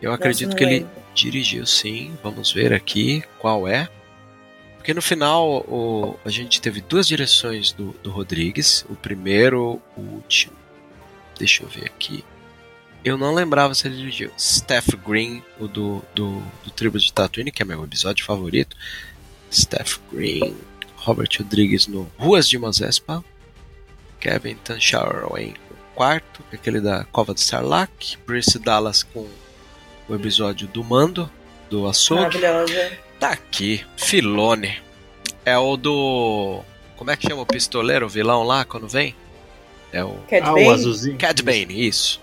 Eu 0.00 0.12
acredito 0.12 0.50
não 0.50 0.56
que 0.56 0.64
ele 0.64 0.74
lembro. 0.80 0.90
dirigiu 1.14 1.64
sim. 1.66 2.12
Vamos 2.22 2.50
ver 2.52 2.72
aqui 2.72 3.22
qual 3.38 3.68
é. 3.68 3.88
Porque 4.76 4.92
no 4.92 5.00
final 5.00 5.48
o, 5.68 6.18
a 6.24 6.28
gente 6.30 6.60
teve 6.60 6.80
duas 6.80 7.06
direções 7.06 7.70
do, 7.72 7.92
do 8.02 8.10
Rodrigues. 8.10 8.84
O 8.90 8.96
primeiro, 8.96 9.80
o 9.96 10.00
último. 10.00 10.54
Deixa 11.38 11.62
eu 11.62 11.68
ver 11.68 11.84
aqui. 11.84 12.24
Eu 13.04 13.18
não 13.18 13.34
lembrava 13.34 13.74
se 13.74 13.86
ele 13.88 13.96
dirigiu. 13.96 14.30
Steph 14.38 14.90
Green, 15.06 15.42
o 15.58 15.66
do, 15.66 16.02
do, 16.14 16.40
do 16.64 16.70
Tribo 16.70 16.98
de 16.98 17.12
Tatooine, 17.12 17.50
que 17.50 17.62
é 17.62 17.64
meu 17.64 17.82
episódio 17.84 18.24
favorito. 18.24 18.76
Steph 19.52 19.98
Green. 20.12 20.56
Robert 20.96 21.28
Rodrigues 21.36 21.88
no 21.88 22.08
Ruas 22.16 22.48
de 22.48 22.56
Mozespa. 22.58 23.24
Kevin 24.20 24.54
Tanchauer 24.56 25.26
em 25.40 25.54
quarto, 25.96 26.44
que 26.48 26.54
é 26.56 26.58
aquele 26.58 26.80
da 26.80 27.04
Cova 27.06 27.34
de 27.34 27.40
Sarlacc. 27.40 28.16
Bruce 28.24 28.56
Dallas 28.58 29.02
com 29.02 29.26
o 30.08 30.14
episódio 30.14 30.68
do 30.68 30.84
Mando, 30.84 31.28
do 31.68 31.88
Açougue. 31.88 32.38
Maravilhosa. 32.38 32.92
Tá 33.18 33.30
aqui, 33.30 33.84
Filone. 33.96 34.78
É 35.44 35.58
o 35.58 35.76
do. 35.76 36.62
Como 36.96 37.10
é 37.10 37.16
que 37.16 37.26
chama 37.28 37.42
o 37.42 37.46
pistoleiro, 37.46 38.06
o 38.06 38.08
vilão 38.08 38.44
lá, 38.44 38.64
quando 38.64 38.86
vem? 38.88 39.14
É 39.92 40.04
o 40.04 40.14
Cad 40.30 40.44
Ah, 40.46 40.52
Bane? 40.52 40.66
o 40.66 40.70
azulzinho. 40.70 41.18
Cad 41.18 41.42
Bane, 41.42 41.88
isso. 41.88 42.20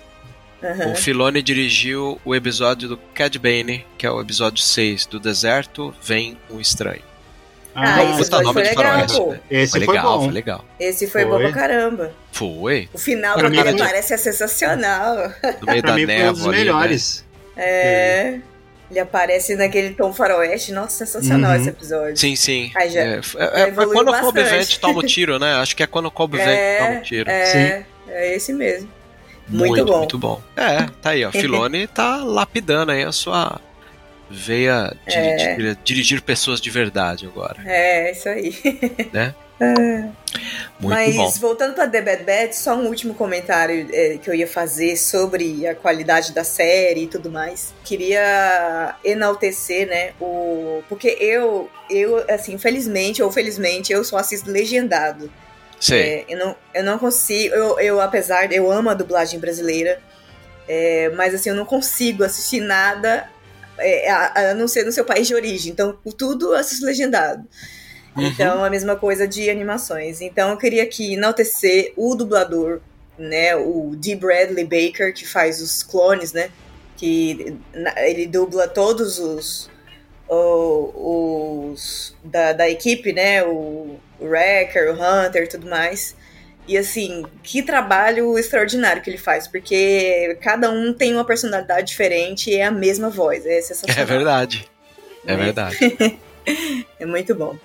Aham. 0.64 0.92
O 0.92 0.96
Filone 0.96 1.42
dirigiu 1.42 2.20
o 2.26 2.36
episódio 2.36 2.90
do 2.90 2.98
Cad 3.14 3.38
Bane, 3.40 3.86
que 3.98 4.06
é 4.06 4.12
o 4.12 4.20
episódio 4.22 4.62
6 4.62 5.06
do 5.06 5.20
Deserto, 5.20 5.94
Vem 6.04 6.38
um 6.50 6.60
Estranho. 6.60 7.02
Ah, 7.74 7.96
Ah, 7.96 8.04
esse 8.20 8.30
Puta 8.30 8.44
foi 8.52 8.64
de 8.64 8.70
legal, 8.70 9.08
pô. 9.08 9.32
né? 9.32 9.40
esse 9.50 9.72
Foi 9.72 9.86
foi, 9.86 9.96
legal, 9.96 10.18
bom. 10.18 10.24
foi 10.26 10.34
legal. 10.34 10.66
Esse 10.80 11.08
foi, 11.08 11.22
Foi. 11.22 11.32
bom 11.32 11.38
pra 11.40 11.52
caramba. 11.54 12.12
Foi. 12.32 12.90
O 12.94 12.98
final, 12.98 13.38
Pra 13.38 13.50
mim, 13.50 13.58
aparece, 13.60 14.14
é 14.14 14.18
sensacional. 14.18 15.16
No 15.62 15.68
meio 15.68 15.82
Pra 15.82 15.92
da 15.92 15.96
mim 15.96 16.06
foi 16.06 16.16
um 16.16 16.34
dos 16.34 16.46
névoa 16.46 16.48
ali, 16.50 16.58
né? 16.58 16.58
melhores. 16.58 17.26
É. 17.56 18.40
Ele 18.90 19.00
aparece 19.00 19.56
naquele 19.56 19.92
tom 19.94 20.12
faroeste. 20.12 20.72
Nossa, 20.72 21.06
sensacional 21.06 21.52
Uhum. 21.52 21.58
esse 21.58 21.70
episódio. 21.70 22.18
Sim, 22.18 22.36
sim. 22.36 22.72
Aí 22.76 22.90
já- 22.90 23.02
é, 23.02 23.18
é- 23.20 23.22
já 23.22 23.66
é 23.66 23.68
evoluiu 23.68 23.94
quando 23.94 24.10
o 24.10 24.20
Kobe 24.20 24.42
bastante. 24.42 24.58
Vent 24.68 24.78
toma 24.80 25.00
o 25.00 25.04
tiro, 25.04 25.38
né? 25.40 25.54
Acho 25.54 25.76
que 25.76 25.84
é 25.84 25.88
quando 25.88 26.08
o 26.08 26.12
Kobe 26.12 26.38
Vent 26.44 26.80
toma 26.80 27.00
o 27.00 27.02
tiro. 27.04 27.30
É, 27.30 27.86
é 28.08 28.36
esse 28.36 28.52
mesmo. 28.52 28.90
Muito 29.50 29.86
bom. 29.86 29.98
Muito 29.98 30.18
bom. 30.18 30.42
É, 30.56 30.86
tá 31.02 31.12
aí, 31.12 31.26
ó. 31.26 31.32
Filone 31.34 31.88
tá 31.88 32.18
lapidando 32.18 32.92
aí 32.92 33.04
a 33.04 33.12
sua 33.12 33.60
veia 34.30 34.94
de, 35.08 35.16
É. 35.16 35.56
de 35.56 35.76
dirigir 35.84 36.22
pessoas 36.22 36.62
de 36.62 36.70
verdade 36.70 37.26
agora. 37.26 37.58
É, 37.66 38.12
isso 38.12 38.30
aí. 38.30 38.56
Muito 40.80 40.94
Mas 40.96 41.16
bom. 41.16 41.30
voltando 41.32 41.74
para 41.74 41.88
The 41.88 42.02
Bad 42.02 42.24
Batch, 42.24 42.54
só 42.54 42.76
um 42.76 42.88
último 42.88 43.14
comentário 43.14 43.88
é, 43.92 44.18
que 44.18 44.30
eu 44.30 44.34
ia 44.34 44.48
fazer 44.48 44.96
sobre 44.96 45.68
a 45.68 45.76
qualidade 45.76 46.32
da 46.32 46.46
série 46.46 47.04
e 47.04 47.08
tudo 47.08 47.30
mais. 47.30 47.74
Queria 47.84 48.96
enaltecer, 49.04 49.88
né, 49.88 50.12
o 50.22 50.82
porque 50.88 51.10
eu 51.20 51.70
eu 51.90 52.24
assim, 52.30 52.54
infelizmente 52.54 53.22
ou 53.22 53.30
felizmente, 53.32 53.92
eu 53.92 54.04
só 54.04 54.18
assisto 54.18 54.50
legendado. 54.50 55.30
Sei. 55.80 56.02
É, 56.02 56.26
eu, 56.28 56.38
não, 56.38 56.56
eu 56.74 56.84
não 56.84 57.00
consigo, 57.00 57.56
eu, 57.56 57.80
eu 57.80 58.02
apesar 58.02 58.48
de 58.48 58.56
eu 58.56 58.72
amo 58.72 58.90
a 58.90 58.94
dublagem 58.94 59.40
brasileira, 59.40 60.02
é, 60.68 61.10
mas 61.10 61.34
assim, 61.34 61.50
eu 61.50 61.56
não 61.56 61.66
consigo 61.66 62.24
assistir 62.24 62.60
nada 62.60 63.30
é, 63.78 64.10
a, 64.12 64.52
a 64.52 64.54
não 64.54 64.68
ser 64.68 64.84
no 64.84 64.92
seu 64.92 65.06
país 65.06 65.28
de 65.28 65.34
origem. 65.34 65.72
Então, 65.72 65.98
tudo 66.18 66.54
eu 66.54 66.56
assisto 66.56 66.86
legendado. 66.86 67.48
Uhum. 68.16 68.28
Então, 68.28 68.64
a 68.64 68.70
mesma 68.70 68.96
coisa 68.96 69.28
de 69.28 69.50
animações. 69.50 70.20
Então, 70.22 70.50
eu 70.50 70.58
queria 70.58 70.84
aqui 70.84 71.14
enaltecer 71.14 71.94
o 71.96 72.14
dublador, 72.16 72.82
né? 73.18 73.56
O 73.56 73.96
D. 73.96 74.16
Bradley 74.16 74.66
Baker, 74.66 75.14
que 75.14 75.26
faz 75.26 75.62
os 75.62 75.82
clones, 75.84 76.34
né? 76.34 76.50
Que 76.98 77.56
ele 77.98 78.28
dubla 78.28 78.68
todos 78.68 79.18
os. 79.20 79.70
o- 80.28 81.72
os 81.72 82.16
da, 82.24 82.52
da 82.54 82.70
equipe, 82.70 83.14
né? 83.14 83.44
O, 83.44 83.98
o 84.20 84.26
Wrecker, 84.28 84.94
o 84.94 84.94
Hunter 84.94 85.44
e 85.44 85.48
tudo 85.48 85.70
mais. 85.70 86.16
E 86.68 86.78
assim, 86.78 87.26
que 87.42 87.64
trabalho 87.64 88.38
extraordinário 88.38 89.02
que 89.02 89.10
ele 89.10 89.18
faz, 89.18 89.48
porque 89.48 90.38
cada 90.42 90.70
um 90.70 90.94
tem 90.94 91.14
uma 91.16 91.26
personalidade 91.26 91.88
diferente 91.88 92.52
e 92.52 92.56
é 92.58 92.66
a 92.66 92.72
mesma 92.72 93.10
voz. 93.10 93.46
É 93.46 93.60
sensacional. 93.64 94.02
É 94.02 94.06
verdade. 94.06 94.70
É 95.26 95.36
Né? 95.36 95.44
verdade. 95.46 95.78
É 97.00 97.06
muito 97.06 97.36
bom. 97.36 97.56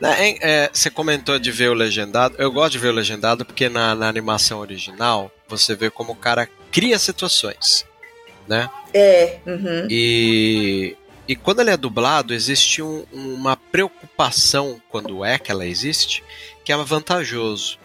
Na- 0.00 0.16
é, 0.18 0.68
você 0.72 0.90
comentou 0.90 1.38
de 1.38 1.52
ver 1.52 1.68
o 1.68 1.74
legendado. 1.74 2.34
Eu 2.36 2.50
gosto 2.50 2.72
de 2.72 2.78
ver 2.78 2.88
o 2.88 2.92
legendado 2.92 3.44
porque 3.44 3.68
na, 3.68 3.94
na 3.94 4.08
animação 4.08 4.58
original 4.58 5.30
você 5.46 5.76
vê 5.76 5.88
como 5.88 6.12
o 6.14 6.16
cara 6.16 6.48
cria 6.72 6.98
situações, 6.98 7.86
né? 8.48 8.68
É, 8.92 9.38
uhum. 9.46 9.86
E, 9.88 10.96
e 11.28 11.36
quando 11.36 11.60
ele 11.60 11.70
é 11.70 11.76
dublado, 11.76 12.32
existe 12.34 12.82
um- 12.82 13.04
uma 13.12 13.56
preocupação, 13.56 14.80
quando 14.88 15.24
é 15.24 15.38
que 15.38 15.50
ela 15.52 15.66
existe, 15.66 16.24
que 16.64 16.72
é 16.72 16.76
vantajoso. 16.76 17.78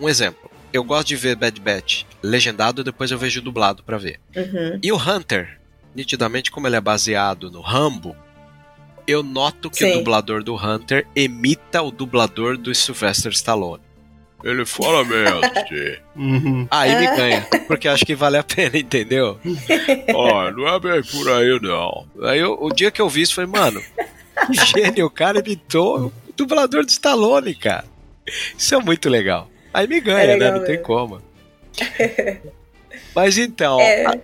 Um 0.00 0.08
exemplo, 0.08 0.50
eu 0.72 0.84
gosto 0.84 1.08
de 1.08 1.16
ver 1.16 1.36
Bad 1.36 1.60
Batch 1.60 2.04
legendado, 2.22 2.84
depois 2.84 3.10
eu 3.10 3.18
vejo 3.18 3.42
dublado 3.42 3.82
pra 3.82 3.98
ver. 3.98 4.20
Uhum. 4.34 4.78
E 4.82 4.92
o 4.92 4.96
Hunter, 4.96 5.58
nitidamente 5.94 6.50
como 6.50 6.66
ele 6.66 6.76
é 6.76 6.80
baseado 6.80 7.50
no 7.50 7.60
Rambo, 7.60 8.14
eu 9.06 9.22
noto 9.22 9.70
que 9.70 9.78
Sim. 9.78 9.92
o 9.92 9.98
dublador 9.98 10.42
do 10.42 10.54
Hunter 10.54 11.06
imita 11.14 11.80
o 11.82 11.90
dublador 11.90 12.56
do 12.56 12.74
Sylvester 12.74 13.32
Stallone. 13.32 13.82
Ele 14.44 14.64
fala 14.66 15.04
mestre. 15.04 15.98
Uhum. 16.14 16.68
Aí 16.70 16.94
me 16.96 17.16
ganha, 17.16 17.46
porque 17.66 17.88
acho 17.88 18.04
que 18.04 18.14
vale 18.14 18.36
a 18.36 18.42
pena, 18.44 18.76
entendeu? 18.78 19.40
Ó, 20.14 20.50
não 20.52 20.68
é 20.68 20.78
bem 20.78 21.02
por 21.02 21.28
aí 21.32 21.58
não. 21.60 22.06
Aí 22.22 22.38
eu- 22.40 22.56
o 22.60 22.72
dia 22.72 22.90
que 22.90 23.00
eu 23.00 23.08
vi 23.08 23.22
isso, 23.22 23.34
falei, 23.34 23.50
mano, 23.50 23.82
gênio, 24.52 25.06
o 25.06 25.10
cara 25.10 25.40
imitou 25.40 26.06
o 26.06 26.12
dublador 26.36 26.84
do 26.84 26.90
Stallone, 26.90 27.54
cara. 27.54 27.84
Isso 28.56 28.74
é 28.74 28.78
muito 28.78 29.08
legal. 29.08 29.48
Aí 29.74 29.86
me 29.88 30.00
ganha, 30.00 30.18
É 30.24 30.26
né? 30.26 30.32
legal 30.34 30.52
Não 30.52 30.60
tem 30.60 30.70
mesmo. 30.76 30.84
como. 30.84 31.22
Mas 33.14 33.38
então, 33.38 33.80
É. 33.80 34.04
a- 34.06 34.18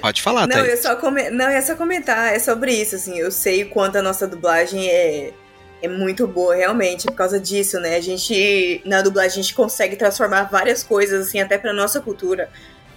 pode 0.00 0.20
falar, 0.22 0.46
Não, 0.46 0.56
Thaís. 0.56 0.70
eu 0.70 0.76
só 0.76 0.96
come... 0.96 1.30
não, 1.30 1.46
eu 1.46 1.52
ia 1.52 1.62
só 1.62 1.74
comentar, 1.74 2.32
é 2.34 2.38
sobre 2.38 2.72
isso, 2.72 2.94
assim, 2.96 3.18
eu 3.18 3.30
sei 3.30 3.64
o 3.64 3.70
quanto 3.70 3.96
a 3.96 4.02
nossa 4.02 4.26
dublagem 4.26 4.88
é, 4.88 5.32
é 5.82 5.88
muito 5.88 6.26
boa, 6.26 6.54
realmente, 6.54 7.06
por 7.06 7.14
causa 7.16 7.38
disso, 7.40 7.78
né? 7.80 7.96
A 7.96 8.00
gente, 8.00 8.80
na 8.84 9.02
dublagem, 9.02 9.40
a 9.40 9.42
gente 9.42 9.54
consegue 9.54 9.96
transformar 9.96 10.44
várias 10.44 10.82
coisas, 10.82 11.26
assim, 11.28 11.40
até 11.40 11.58
pra 11.58 11.72
nossa 11.72 12.00
cultura, 12.00 12.48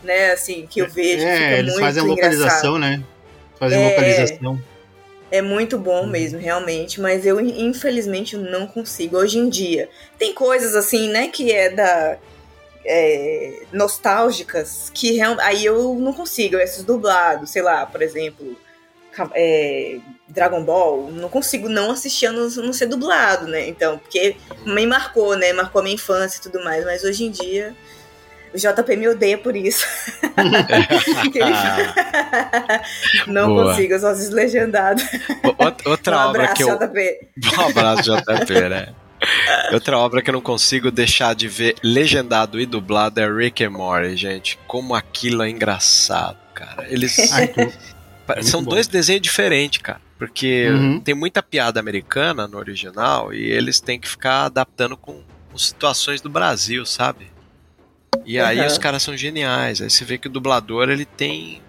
né? 0.04 0.32
Assim, 0.32 0.68
que 0.70 0.80
eu 0.82 0.90
vejo, 0.90 1.26
É, 1.26 1.60
eles 1.60 1.74
muito 1.74 1.84
fazem 1.86 2.02
a 2.04 2.06
engraçado. 2.06 2.38
localização, 2.38 2.80
né? 2.80 3.04
Fazem 3.60 3.80
É. 3.80 3.84
localização. 3.84 4.62
É 5.32 5.42
muito 5.42 5.76
Uhum. 5.78 5.82
bom 5.82 6.06
mesmo, 6.08 6.40
realmente, 6.40 7.02
mas 7.02 7.26
eu 7.26 7.42
infelizmente 7.42 8.38
não 8.38 8.68
consigo 8.68 9.18
hoje 9.18 9.40
em 9.40 9.50
dia. 9.50 9.90
Tem 10.20 10.34
coisas 10.34 10.76
assim, 10.76 11.10
né, 11.10 11.28
que 11.30 11.52
é 11.52 11.70
da 11.72 12.18
é, 12.88 13.64
nostálgicas 13.74 14.92
que 14.94 15.20
aí 15.42 15.66
eu 15.66 15.96
não 15.96 16.14
consigo, 16.14 16.56
esses 16.58 16.84
dublados, 16.84 17.50
sei 17.50 17.64
lá, 17.64 17.84
por 17.84 18.00
exemplo, 18.04 18.56
é, 19.34 19.98
Dragon 20.28 20.64
Ball, 20.64 21.10
não 21.12 21.30
consigo 21.30 21.70
não 21.70 21.92
assistir 21.92 22.28
a 22.28 22.32
não, 22.32 22.50
não 22.50 22.74
ser 22.74 22.88
dublado, 22.88 23.48
né? 23.48 23.68
Então, 23.68 23.98
porque 23.98 24.36
me 24.66 24.86
marcou, 24.86 25.36
né? 25.38 25.54
Marcou 25.54 25.80
a 25.80 25.84
minha 25.84 25.96
infância 25.96 26.40
e 26.40 26.42
tudo 26.42 26.64
mais, 26.64 26.84
mas 26.86 27.04
hoje 27.04 27.26
em 27.26 27.32
dia 27.32 27.76
o 28.54 28.58
JP 28.58 28.96
me 28.96 29.08
odeia 29.10 29.38
por 29.38 29.56
isso. 29.56 29.86
Não 33.28 33.48
Boa. 33.48 33.70
consigo, 33.72 33.94
eu 33.94 34.00
só 34.00 34.08
assisto 34.10 34.36
legendado. 34.36 35.02
O- 35.44 35.90
Outra 35.90 36.18
um 36.18 36.30
obra 36.30 36.44
abraço, 36.44 36.56
que 36.56 36.64
eu. 36.64 36.78
JP. 36.80 37.20
Um 37.58 37.62
abraço, 37.70 38.04
JP, 38.04 38.54
né? 38.70 38.94
Outra 39.74 39.98
obra 39.98 40.22
que 40.22 40.30
eu 40.30 40.34
não 40.34 40.42
consigo 40.42 40.92
deixar 40.92 41.34
de 41.34 41.48
ver 41.48 41.76
legendado 41.84 42.60
e 42.60 42.66
dublado 42.66 43.20
é 43.20 43.28
Rick 43.28 43.64
and 43.64 43.72
Morty, 43.72 44.16
gente. 44.16 44.60
Como 44.68 44.94
aquilo 44.94 45.42
é 45.42 45.50
engraçado, 45.50 46.38
cara. 46.54 46.86
Eles. 46.90 47.16
Pa- 48.26 48.42
São 48.42 48.64
bom. 48.64 48.72
dois 48.72 48.88
desenhos 48.88 49.22
diferentes, 49.22 49.82
cara. 49.82 50.02
Porque 50.18 50.70
Uhum. 50.70 51.00
tem 51.00 51.14
muita 51.14 51.44
piada 51.44 51.80
americana 51.80 52.48
no 52.48 52.58
original 52.58 53.34
e 53.34 53.44
eles 53.52 53.80
têm 53.80 54.00
que 54.00 54.08
ficar 54.08 54.46
adaptando 54.46 54.96
com, 54.96 55.22
com 55.52 55.58
situações 55.58 56.22
do 56.22 56.30
Brasil, 56.30 56.86
sabe? 56.86 57.28
E 58.26 58.40
aí 58.40 58.60
Aham. 58.60 58.68
os 58.68 58.78
caras 58.78 59.04
são 59.04 59.16
geniais. 59.16 59.82
Aí 59.82 59.90
você 59.90 60.06
vê 60.06 60.18
que 60.18 60.28
o 60.28 60.32
dublador 60.32 60.90
ele 60.90 61.06
tem. 61.06 61.62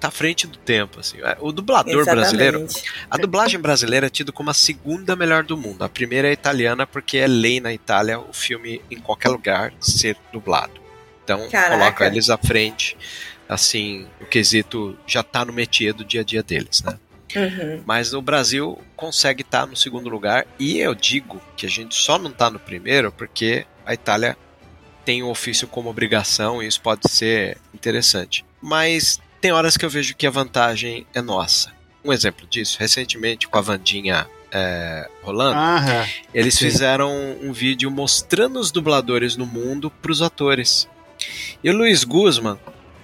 tá 0.00 0.08
à 0.08 0.10
frente 0.10 0.46
do 0.46 0.56
tempo, 0.56 0.98
assim. 0.98 1.18
O 1.40 1.52
dublador 1.52 2.06
brasileiro. 2.06 2.62
Exatamente. 2.62 2.90
A 3.10 3.18
dublagem 3.18 3.60
brasileira 3.60 4.06
é 4.06 4.10
tida 4.10 4.32
como 4.32 4.48
a 4.48 4.54
segunda 4.54 5.14
melhor 5.14 5.44
do 5.44 5.58
mundo. 5.58 5.84
A 5.84 5.90
primeira 5.90 6.26
é 6.26 6.30
a 6.30 6.32
italiana, 6.32 6.86
porque 6.86 7.18
é 7.18 7.26
lei 7.26 7.60
na 7.60 7.70
Itália 7.74 8.18
o 8.18 8.32
filme 8.32 8.80
em 8.90 8.98
qualquer 8.98 9.28
lugar 9.28 9.74
ser 9.78 10.16
dublado. 10.32 10.80
Então 11.22 11.46
Caraca. 11.50 11.76
coloca 11.78 12.06
eles 12.06 12.30
à 12.30 12.38
frente, 12.38 12.96
assim, 13.50 14.06
o 14.20 14.26
quesito 14.26 14.96
já 15.04 15.24
tá 15.24 15.44
no 15.44 15.52
métier 15.52 15.92
do 15.92 16.04
dia 16.04 16.20
a 16.20 16.24
dia 16.24 16.40
deles, 16.40 16.82
né? 16.84 16.96
Uhum. 17.34 17.82
Mas 17.84 18.14
o 18.14 18.22
Brasil 18.22 18.78
consegue 18.96 19.42
estar 19.42 19.66
no 19.66 19.76
segundo 19.76 20.08
lugar 20.08 20.46
e 20.58 20.78
eu 20.78 20.94
digo 20.94 21.42
que 21.56 21.66
a 21.66 21.68
gente 21.68 21.94
só 21.96 22.16
não 22.16 22.30
tá 22.30 22.48
no 22.48 22.60
primeiro 22.60 23.10
porque 23.10 23.66
a 23.84 23.92
Itália 23.92 24.36
tem 25.04 25.22
o 25.22 25.28
ofício 25.28 25.66
como 25.66 25.90
obrigação 25.90 26.62
e 26.62 26.66
isso 26.68 26.80
pode 26.80 27.10
ser 27.10 27.58
interessante. 27.74 28.44
Mas 28.62 29.20
tem 29.40 29.50
horas 29.50 29.76
que 29.76 29.84
eu 29.84 29.90
vejo 29.90 30.14
que 30.14 30.26
a 30.26 30.30
vantagem 30.30 31.04
é 31.12 31.20
nossa. 31.20 31.72
Um 32.04 32.12
exemplo 32.12 32.46
disso, 32.46 32.76
recentemente 32.78 33.48
com 33.48 33.58
a 33.58 33.60
Vandinha 33.60 34.28
é, 34.52 35.08
rolando, 35.22 35.58
Aham. 35.58 36.06
eles 36.32 36.54
sim. 36.54 36.66
fizeram 36.66 37.12
um 37.42 37.52
vídeo 37.52 37.90
mostrando 37.90 38.60
os 38.60 38.70
dubladores 38.70 39.36
no 39.36 39.46
mundo 39.46 39.90
pros 40.02 40.22
atores. 40.22 40.88
E 41.62 41.70
o 41.70 41.76
Luiz 41.76 42.02
Guzman, 42.04 42.58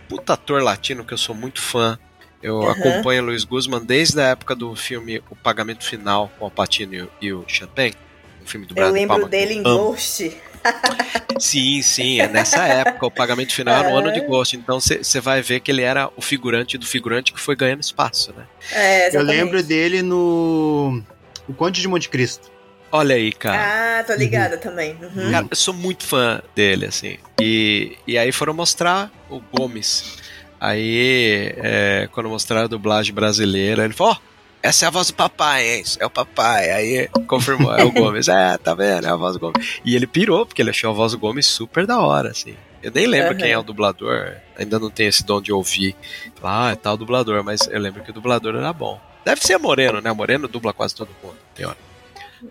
puta 0.08 0.32
ator 0.34 0.62
latino 0.62 1.04
que 1.04 1.12
eu 1.14 1.18
sou 1.18 1.34
muito 1.34 1.60
fã, 1.60 1.98
eu 2.42 2.62
Aham. 2.62 2.72
acompanho 2.72 3.22
o 3.22 3.26
Luiz 3.26 3.44
Guzman 3.44 3.84
desde 3.84 4.20
a 4.20 4.28
época 4.28 4.54
do 4.54 4.74
filme 4.76 5.22
O 5.30 5.36
Pagamento 5.36 5.84
Final 5.84 6.30
com 6.38 6.46
o 6.46 6.50
Patino 6.50 7.08
e 7.20 7.32
o- 7.32 7.40
o 7.40 7.44
Champagne, 7.48 7.94
um 8.42 8.46
filme 8.46 8.66
do 8.66 8.72
Eu 8.72 8.74
Brian 8.76 8.88
De 8.88 8.92
lembro 8.94 9.08
Palma. 9.16 9.28
dele 9.28 9.54
em. 9.54 9.62
Ghost. 9.62 10.36
Sim, 11.38 11.80
sim, 11.82 12.20
é 12.20 12.26
nessa 12.26 12.64
época. 12.66 13.06
O 13.06 13.10
pagamento 13.10 13.54
final 13.54 13.76
era 13.78 13.88
no 13.90 13.96
ano 13.96 14.12
de. 14.12 14.20
Ghost. 14.20 14.56
Então 14.56 14.80
você 14.80 15.20
vai 15.20 15.40
ver 15.42 15.60
que 15.60 15.70
ele 15.70 15.82
era 15.82 16.10
o 16.16 16.20
figurante 16.22 16.76
do 16.78 16.84
figurante 16.86 17.32
que 17.32 17.38
foi 17.38 17.54
ganhando 17.54 17.82
espaço, 17.82 18.32
né? 18.36 18.44
É, 18.72 19.16
Eu 19.16 19.22
lembro 19.22 19.62
dele 19.62 20.02
no. 20.02 21.00
O 21.46 21.54
Conde 21.54 21.80
de 21.80 21.86
Monte 21.86 22.08
Cristo. 22.08 22.50
Olha 22.90 23.14
aí, 23.14 23.32
cara. 23.32 24.00
Ah, 24.00 24.04
tô 24.04 24.14
ligada 24.14 24.56
também. 24.56 24.96
Uhum. 25.02 25.30
Cara, 25.30 25.46
eu 25.50 25.56
sou 25.56 25.74
muito 25.74 26.04
fã 26.04 26.40
dele, 26.54 26.86
assim. 26.86 27.18
E, 27.40 27.96
e 28.06 28.16
aí 28.16 28.32
foram 28.32 28.54
mostrar 28.54 29.10
o 29.28 29.40
Gomes. 29.40 30.18
Aí, 30.60 31.54
é, 31.58 32.08
quando 32.12 32.28
mostraram 32.28 32.64
a 32.64 32.68
dublagem 32.68 33.12
brasileira, 33.12 33.84
ele 33.84 33.92
falou: 33.92 34.14
Ó, 34.14 34.16
essa 34.62 34.84
é 34.84 34.88
a 34.88 34.90
voz 34.90 35.08
do 35.08 35.14
papai, 35.14 35.76
hein? 35.76 35.84
É 35.98 36.06
o 36.06 36.10
papai. 36.10 36.70
Aí 36.70 37.08
confirmou, 37.26 37.74
é 37.74 37.84
o 37.84 37.92
Gomes. 37.92 38.28
É, 38.36 38.56
tá 38.58 38.74
vendo? 38.74 39.06
É 39.06 39.10
a 39.10 39.16
voz 39.16 39.34
do 39.34 39.40
Gomes. 39.40 39.80
E 39.84 39.94
ele 39.94 40.06
pirou, 40.06 40.46
porque 40.46 40.62
ele 40.62 40.70
achou 40.70 40.90
a 40.90 40.94
voz 40.94 41.12
do 41.12 41.18
Gomes 41.18 41.46
super 41.46 41.86
da 41.86 42.00
hora, 42.00 42.30
assim. 42.30 42.56
Eu 42.82 42.90
nem 42.92 43.06
lembro 43.06 43.30
Aham. 43.30 43.38
quem 43.38 43.50
é 43.50 43.58
o 43.58 43.62
dublador, 43.62 44.36
ainda 44.56 44.78
não 44.78 44.90
tenho 44.90 45.08
esse 45.08 45.24
dom 45.24 45.40
de 45.40 45.52
ouvir. 45.52 45.96
Ah, 46.42 46.70
é 46.70 46.76
tal 46.76 46.96
dublador, 46.96 47.42
mas 47.42 47.66
eu 47.70 47.80
lembro 47.80 48.02
que 48.02 48.10
o 48.10 48.14
dublador 48.14 48.54
era 48.54 48.72
bom. 48.72 49.00
Deve 49.24 49.40
ser 49.40 49.58
Moreno, 49.58 50.00
né? 50.00 50.12
Moreno 50.12 50.46
dubla 50.46 50.72
quase 50.72 50.94
todo 50.94 51.10
mundo. 51.22 51.36
Tem 51.54 51.66
hora. 51.66 51.76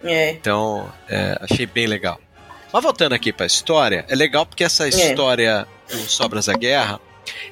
É. 0.03 0.31
Então, 0.31 0.91
é, 1.09 1.37
achei 1.41 1.65
bem 1.65 1.87
legal. 1.87 2.19
Mas 2.71 2.83
voltando 2.83 3.13
aqui 3.13 3.31
pra 3.31 3.45
história, 3.45 4.05
é 4.09 4.15
legal 4.15 4.45
porque 4.45 4.63
essa 4.63 4.87
história 4.87 5.67
do 5.89 5.97
Sobras 6.09 6.47
da 6.47 6.53
Guerra, 6.53 6.99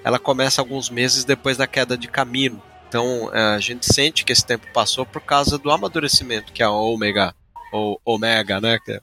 ela 0.03 0.19
começa 0.19 0.59
alguns 0.61 0.89
meses 0.89 1.23
depois 1.23 1.57
da 1.57 1.65
queda 1.67 1.97
de 1.97 2.07
Camino. 2.07 2.61
Então, 2.89 3.29
é, 3.33 3.55
a 3.55 3.59
gente 3.59 3.85
sente 3.91 4.23
que 4.25 4.31
esse 4.33 4.45
tempo 4.45 4.67
passou 4.73 5.05
por 5.05 5.21
causa 5.21 5.57
do 5.57 5.71
amadurecimento 5.71 6.51
que 6.53 6.61
a 6.61 6.69
Ômega, 6.69 7.33
ou 7.71 7.99
Omega, 8.05 8.59
né? 8.61 8.77
é! 8.87 8.99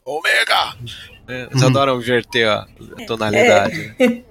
É, 1.28 1.42
Eles 1.50 1.62
Uhum. 1.62 1.68
adoram 1.68 1.96
inverter 1.98 2.48
a 2.48 2.66
a 3.02 3.06
tonalidade. 3.06 3.94
né? 3.98 4.22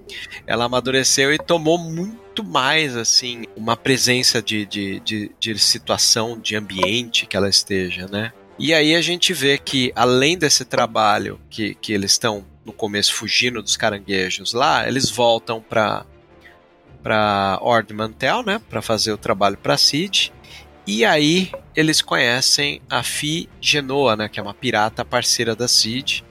Ela 0.46 0.66
amadureceu 0.66 1.34
e 1.34 1.38
tomou 1.38 1.78
muito 1.78 2.44
mais, 2.44 2.96
assim, 2.98 3.46
uma 3.56 3.76
presença 3.78 4.42
de, 4.42 4.66
de, 4.66 5.00
de, 5.02 5.32
de 5.40 5.58
situação, 5.60 6.38
de 6.40 6.56
ambiente 6.56 7.26
que 7.26 7.36
ela 7.38 7.50
esteja, 7.50 8.06
né? 8.08 8.32
E 8.60 8.74
aí 8.74 8.94
a 8.96 9.02
gente 9.02 9.34
vê 9.34 9.58
que, 9.58 9.92
além 9.96 10.38
desse 10.38 10.66
trabalho 10.66 11.40
que, 11.50 11.76
que 11.76 11.94
eles 11.94 12.12
estão 12.12 12.46
no 12.66 12.74
começo 12.74 13.14
fugindo 13.14 13.64
dos 13.64 13.78
caranguejos 13.78 14.54
lá, 14.54 14.88
eles 14.88 15.10
voltam 15.10 15.62
para 15.62 16.06
para 17.02 17.58
Ord 17.62 17.94
Mantel, 17.94 18.44
né, 18.44 18.60
para 18.70 18.82
fazer 18.82 19.14
o 19.14 19.18
trabalho 19.18 19.58
para 19.58 19.78
Cid. 19.78 20.34
E 20.86 21.06
aí 21.06 21.50
eles 21.74 22.02
conhecem 22.02 22.82
a 22.90 23.02
Fi 23.02 23.48
Genoa, 23.62 24.18
né, 24.18 24.28
que 24.28 24.38
é 24.38 24.44
uma 24.44 24.54
pirata 24.54 25.06
parceira 25.06 25.56
da 25.56 25.66
Cid. 25.68 26.26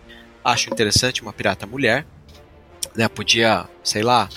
Acho 0.44 0.68
interessante 0.70 1.22
uma 1.22 1.32
pirata 1.32 1.66
mulher, 1.66 2.06
né? 2.94 3.08
Podia, 3.08 3.66
sei 3.82 4.02
lá, 4.02 4.28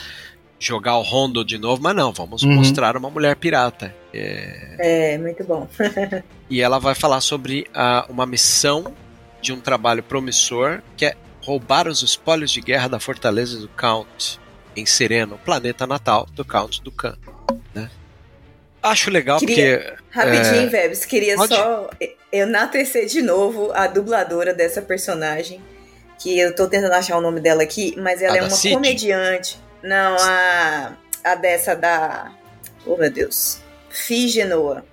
jogar 0.57 0.97
o 0.97 1.01
Rondo 1.01 1.43
de 1.43 1.57
novo, 1.57 1.81
mas 1.83 1.95
não, 1.95 2.13
vamos 2.13 2.43
Uhum. 2.43 2.55
mostrar 2.55 2.95
uma 2.95 3.09
mulher 3.09 3.35
pirata. 3.35 3.93
É, 4.13 5.13
É, 5.13 5.17
muito 5.17 5.43
bom. 5.43 5.67
e 6.49 6.61
ela 6.61 6.79
vai 6.79 6.93
falar 6.95 7.21
sobre 7.21 7.67
ah, 7.73 8.05
uma 8.09 8.25
missão 8.25 8.93
de 9.41 9.51
um 9.53 9.59
trabalho 9.59 10.03
promissor 10.03 10.81
que 10.97 11.05
é 11.05 11.15
roubar 11.41 11.87
os 11.87 12.01
espólios 12.03 12.51
de 12.51 12.61
guerra 12.61 12.87
da 12.87 12.99
fortaleza 12.99 13.57
do 13.57 13.67
Count 13.69 14.39
em 14.75 14.85
Sereno, 14.85 15.39
planeta 15.43 15.87
natal 15.87 16.27
do 16.33 16.45
Count 16.45 16.81
do 16.83 16.91
Khan. 16.91 17.17
Né? 17.73 17.89
Acho 18.83 19.09
legal 19.09 19.39
Queria- 19.39 19.79
porque 19.79 20.01
Rapidinho, 20.11 20.63
É, 20.63 20.67
Vebs, 20.67 21.05
queria 21.05 21.35
pode. 21.35 21.55
só 21.55 21.89
enaltecer 22.31 23.05
de 23.07 23.21
novo 23.21 23.71
a 23.73 23.87
dubladora 23.87 24.53
dessa 24.53 24.81
personagem, 24.81 25.61
que 26.19 26.37
eu 26.37 26.53
tô 26.55 26.67
tentando 26.67 26.93
achar 26.93 27.17
o 27.17 27.21
nome 27.21 27.39
dela 27.39 27.63
aqui, 27.63 27.95
mas 27.97 28.21
ela 28.21 28.33
A 28.35 28.37
é 28.37 28.41
uma 28.41 28.49
Cid? 28.49 28.75
comediante. 28.75 29.57
Não, 29.81 30.15
a, 30.19 30.93
a 31.23 31.35
dessa 31.35 31.75
da... 31.75 32.31
Oh, 32.85 32.95
meu 32.97 33.09
Deus. 33.09 33.59
Figenoa. 33.91 34.85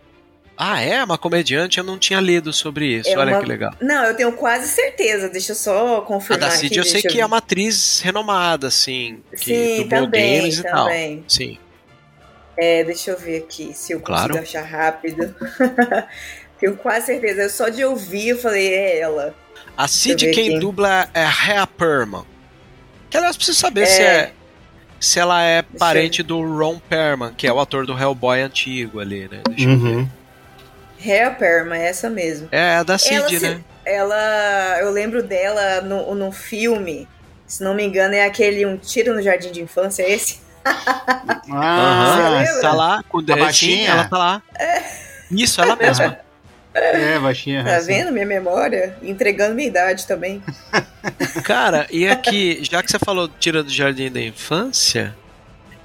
Ah, 0.61 0.81
é? 0.83 1.03
Uma 1.05 1.17
comediante? 1.17 1.79
Eu 1.79 1.85
não 1.85 1.97
tinha 1.97 2.19
lido 2.21 2.53
sobre 2.53 2.87
isso. 2.99 3.09
É 3.09 3.17
Olha 3.17 3.35
uma- 3.35 3.41
que 3.41 3.47
legal. 3.49 3.73
Não, 3.81 4.05
eu 4.05 4.15
tenho 4.17 4.33
quase 4.33 4.67
certeza. 4.69 5.29
Deixa 5.29 5.53
eu 5.53 5.57
só 5.57 5.99
A 5.99 6.03
confirmar 6.03 6.51
da 6.51 6.57
Cid 6.57 6.67
aqui. 6.67 6.77
eu 6.79 6.85
sei 6.85 6.93
deixa 6.95 7.09
que 7.09 7.21
é 7.21 7.25
uma 7.27 7.37
atriz 7.39 8.01
renomada, 8.01 8.67
assim. 8.67 9.23
Que 9.31 9.77
Sim, 9.83 9.89
também, 9.89 10.39
games 10.41 10.59
e 10.59 10.63
tal. 10.65 10.85
também. 10.87 11.25
Sim. 11.29 11.59
É, 12.57 12.83
deixa 12.83 13.13
eu 13.13 13.19
ver 13.19 13.39
aqui 13.45 13.73
se 13.73 13.93
eu 13.93 14.01
consigo 14.01 14.07
Claro. 14.31 14.39
achar 14.41 14.63
rápido. 14.65 15.33
Tenho 16.59 16.77
quase 16.77 17.07
certeza. 17.07 17.43
Eu 17.43 17.51
Só 17.51 17.69
de 17.69 17.85
ouvir, 17.85 18.31
eu 18.31 18.39
falei, 18.39 18.75
é 18.75 18.99
ela. 18.99 19.35
A 19.77 19.87
Cid 19.87 20.29
quem 20.33 20.49
aqui. 20.51 20.59
dubla 20.59 21.09
é 21.15 21.23
a 21.23 21.31
Rhea 21.31 21.67
Perlman. 21.69 22.25
Que 23.09 23.17
aliás, 23.17 23.37
preciso 23.37 23.59
saber 23.61 23.83
É. 23.83 23.87
se 23.87 24.03
é 24.03 24.33
se 25.01 25.19
ela 25.21 25.43
é 25.43 25.61
eu 25.61 25.79
parente 25.79 26.23
do 26.23 26.41
Ron 26.41 26.79
Perlman, 26.79 27.33
que 27.35 27.47
é 27.47 27.53
o 27.53 27.61
ator 27.61 27.87
do 27.87 27.99
Hellboy 27.99 28.41
antigo 28.41 29.01
ali, 29.01 29.29
né? 29.31 29.41
Deixa 29.49 29.69
eu 29.69 29.79
ver. 29.79 29.89
Uhum. 29.97 30.09
Rhea 30.99 31.31
Perma, 31.31 31.77
é 31.77 31.89
essa 31.89 32.11
mesmo. 32.11 32.49
É 32.51 32.77
a 32.77 32.83
da 32.83 32.99
Cid, 32.99 33.15
ela, 33.15 33.29
se- 33.29 33.41
né? 33.41 33.61
ela, 33.85 34.79
eu 34.81 34.91
lembro 34.91 35.23
dela 35.23 35.81
no, 35.83 36.13
no 36.15 36.33
filme, 36.33 37.07
se 37.47 37.63
não 37.63 37.73
me 37.75 37.85
engano, 37.85 38.15
é 38.15 38.25
aquele 38.25 38.67
Um 38.67 38.77
Tiro 38.77 39.15
no 39.15 39.23
Jardim 39.23 39.53
de 39.53 39.63
Infância, 39.63 40.03
é 40.03 40.11
esse? 40.13 40.41
Ah? 41.51 42.45
Tá 42.61 42.73
lá 42.75 43.03
com 43.09 43.19
o 43.19 43.23
dedo, 43.23 43.37
sim, 43.39 43.43
baixinha? 43.45 43.91
ela 43.91 44.05
tá 44.05 44.19
lá. 44.19 44.43
Isso, 45.31 45.61
ela 45.61 45.77
mesma. 45.77 46.19
é, 46.87 47.19
baixinha. 47.21 47.65
Tá 47.65 47.77
assim. 47.77 47.87
vendo 47.89 48.13
minha 48.13 48.27
memória? 48.27 48.97
Entregando 49.03 49.55
minha 49.55 49.69
idade 49.69 50.07
também. 50.07 50.43
Cara, 51.45 51.87
e 51.91 52.07
aqui, 52.09 52.59
já 52.63 52.83
que 52.83 52.91
você 52.91 52.99
falou 52.99 53.29
Tira 53.29 53.63
do 53.63 53.71
Jardim 53.71 54.11
da 54.11 54.21
Infância, 54.21 55.15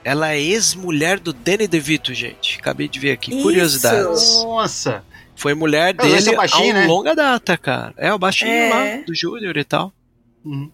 ela 0.03 0.31
é 0.33 0.39
ex-mulher 0.39 1.19
do 1.19 1.31
Danny 1.33 1.67
DeVito, 1.67 2.13
gente. 2.13 2.59
Acabei 2.59 2.87
de 2.87 2.99
ver 2.99 3.11
aqui. 3.11 3.33
Isso. 3.33 3.43
Curiosidades. 3.43 4.43
Nossa. 4.43 5.03
Foi 5.35 5.53
mulher 5.53 5.93
dele 5.93 6.29
é 6.29 6.31
o 6.33 6.35
baixinho, 6.37 6.75
há 6.75 6.79
né? 6.81 6.85
longa 6.85 7.15
data, 7.15 7.57
cara. 7.57 7.93
É 7.97 8.13
o 8.13 8.19
baixinho 8.19 8.51
É. 8.51 8.69
lá, 8.69 9.03
do 9.05 9.15
Júnior 9.15 9.57
e 9.57 9.63
tal. 9.63 9.91
Uhum. 10.45 10.71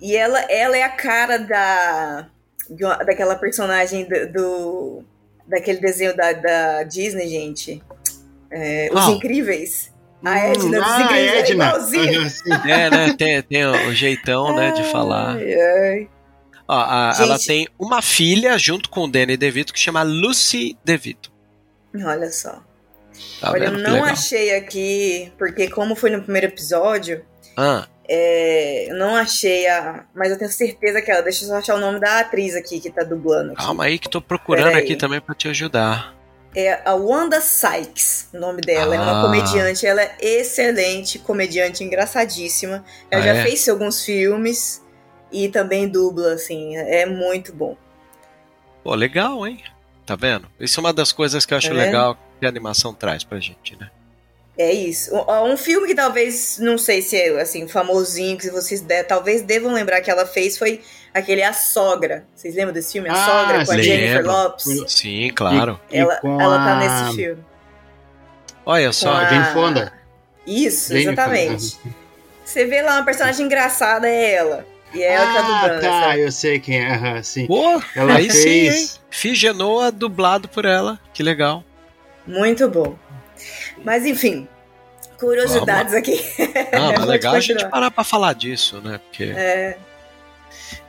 E 0.00 0.16
ela, 0.16 0.40
ela 0.50 0.76
é 0.76 0.82
a 0.82 0.88
cara 0.90 1.38
da 1.38 2.26
daquela 3.04 3.34
personagem 3.34 4.04
do, 4.08 4.32
do- 4.32 5.04
daquele 5.46 5.78
desenho 5.80 6.16
da, 6.16 6.32
da 6.32 6.82
Disney, 6.84 7.28
gente. 7.28 7.82
É, 8.52 8.90
Os? 8.92 9.08
Incríveis. 9.08 9.92
A 10.24 10.38
Edna 10.38 10.78
dos 10.78 10.88
ah, 10.88 11.02
Incríveis 11.02 11.32
é 11.32 11.38
Edna. 11.38 11.80
sim. 11.80 12.70
É, 12.70 12.90
né? 12.90 13.14
Tem, 13.18 13.42
tem 13.42 13.66
o 13.66 13.92
jeitão, 13.92 14.54
né, 14.54 14.70
de 14.70 14.84
falar. 14.84 15.36
Ai, 15.36 15.54
ai. 15.54 16.08
Ó, 16.68 16.74
a- 16.74 17.12
Gente. 17.12 17.22
ela 17.22 17.38
tem 17.38 17.68
uma 17.78 18.00
filha 18.00 18.56
junto 18.56 18.88
com 18.88 19.04
o 19.04 19.08
Danny 19.08 19.36
DeVito 19.36 19.72
que 19.72 19.80
chama 19.80 20.02
Lucy 20.02 20.78
DeVito. 20.84 21.32
Olha 22.04 22.30
só. 22.30 22.62
Tá 23.40 23.50
Olha, 23.50 23.64
eu 23.64 23.72
não 23.72 24.04
achei 24.04 24.54
aqui, 24.54 25.32
porque 25.36 25.68
como 25.68 25.94
foi 25.94 26.10
no 26.10 26.22
primeiro 26.22 26.46
episódio, 26.46 27.24
Ah, 27.56 27.86
é, 28.08 28.90
eu 28.90 28.96
não 28.96 29.14
achei 29.14 29.66
a. 29.66 30.04
Mas 30.14 30.30
eu 30.30 30.38
tenho 30.38 30.50
certeza 30.50 31.02
que 31.02 31.10
ela. 31.10 31.22
Deixa 31.22 31.44
eu 31.44 31.48
só 31.48 31.56
achar 31.56 31.74
o 31.74 31.80
nome 31.80 32.00
da 32.00 32.20
atriz 32.20 32.54
aqui 32.54 32.80
que 32.80 32.90
tá 32.90 33.02
dublando. 33.02 33.52
Aqui. 33.52 33.62
calma 33.62 33.84
aí 33.84 33.98
que 33.98 34.08
tô 34.08 34.20
procurando 34.20 34.76
aqui 34.76 34.96
também 34.96 35.20
pra 35.20 35.34
te 35.34 35.48
ajudar. 35.48 36.14
É 36.54 36.82
a 36.88 36.94
Wanda 36.94 37.40
Sykes, 37.40 38.28
o 38.34 38.38
nome 38.38 38.60
dela. 38.60 38.94
É 38.94 39.00
uma 39.00 39.20
Ah. 39.20 39.22
comediante. 39.24 39.86
Ela 39.86 40.02
é 40.02 40.16
excelente, 40.20 41.18
comediante, 41.18 41.82
engraçadíssima. 41.82 42.84
Ela 43.10 43.22
Ah, 43.22 43.26
já 43.26 43.34
é? 43.34 43.42
fez 43.42 43.66
alguns 43.68 44.04
filmes 44.04 44.82
e 45.30 45.48
também 45.48 45.88
dubla, 45.88 46.34
assim. 46.34 46.76
É 46.76 47.06
muito 47.06 47.54
bom. 47.54 47.76
Pô, 48.84 48.94
legal, 48.94 49.46
hein? 49.46 49.62
Tá 50.04 50.14
vendo? 50.16 50.46
Isso 50.60 50.78
é 50.78 50.80
uma 50.82 50.92
das 50.92 51.10
coisas 51.12 51.46
que 51.46 51.54
eu 51.54 51.58
acho 51.58 51.68
vendo? 51.68 51.78
legal 51.78 52.18
que 52.38 52.44
a 52.44 52.48
animação 52.48 52.92
traz 52.92 53.24
pra 53.24 53.38
gente, 53.38 53.76
né? 53.80 53.90
É 54.62 54.72
isso. 54.72 55.12
Um, 55.14 55.52
um 55.52 55.56
filme 55.56 55.88
que 55.88 55.94
talvez, 55.94 56.58
não 56.60 56.78
sei 56.78 57.02
se 57.02 57.16
é 57.16 57.40
assim, 57.40 57.66
famosinho, 57.66 58.36
que 58.38 58.48
vocês 58.50 58.80
de, 58.80 59.02
talvez 59.02 59.42
devam 59.42 59.72
lembrar 59.72 60.00
que 60.00 60.10
ela 60.10 60.24
fez 60.24 60.56
foi 60.56 60.80
aquele 61.12 61.42
A 61.42 61.52
Sogra. 61.52 62.24
Vocês 62.34 62.54
lembram 62.54 62.72
desse 62.72 62.92
filme? 62.92 63.08
A 63.08 63.12
Ah, 63.12 63.16
Sogra 63.26 63.66
com 63.66 63.72
a. 63.72 63.82
Jennifer 63.82 64.16
Lembro. 64.18 64.32
Lopes? 64.32 64.84
Sim, 64.92 65.32
claro. 65.34 65.80
E 65.90 65.98
Ela, 65.98 66.16
com 66.16 66.40
ela 66.40 66.58
tá 66.58 66.72
a- 66.72 66.78
nesse 67.06 67.16
filme. 67.16 67.42
Olha 68.64 68.92
só. 68.92 69.12
A- 69.12 69.28
Jane 69.28 69.52
Fonda. 69.52 69.92
Isso, 70.46 70.92
Jennifer, 70.92 71.12
exatamente. 71.12 71.78
Você 72.44 72.64
vê 72.66 72.82
lá 72.82 72.96
uma 72.96 73.04
personagem 73.04 73.46
engraçada, 73.46 74.08
é 74.08 74.34
ela. 74.34 74.66
E 74.94 75.02
é 75.02 75.12
ela 75.14 75.26
que 75.26 75.32
tá 75.32 75.40
ah, 75.40 75.60
dublando. 75.62 75.80
tá, 75.80 76.08
essa- 76.10 76.18
eu 76.18 76.30
sei 76.32 76.60
quem 76.60 76.78
é. 76.84 76.94
aham, 76.94 77.22
sim. 77.22 77.46
Pô, 77.46 77.82
Ela 77.96 78.14
aí 78.16 78.30
sim, 78.30 78.48
hein? 78.48 78.70
fez. 78.70 79.00
Figenoa 79.10 79.90
dublado 79.90 80.48
por 80.48 80.64
ela. 80.64 81.00
Que 81.14 81.22
legal. 81.22 81.64
Muito 82.26 82.68
bom. 82.68 82.96
Mas 83.84 84.04
enfim, 84.06 84.46
curiosidades 85.26 85.94
aqui. 85.94 86.20
Ah, 86.72 86.92
mas 86.98 87.06
legal 87.06 87.34
a 87.34 87.40
gente 87.40 87.64
parar 87.68 87.90
pra 87.90 88.04
falar 88.04 88.32
disso, 88.34 88.80
né? 88.80 88.98
Porque... 88.98 89.24
É, 89.36 89.78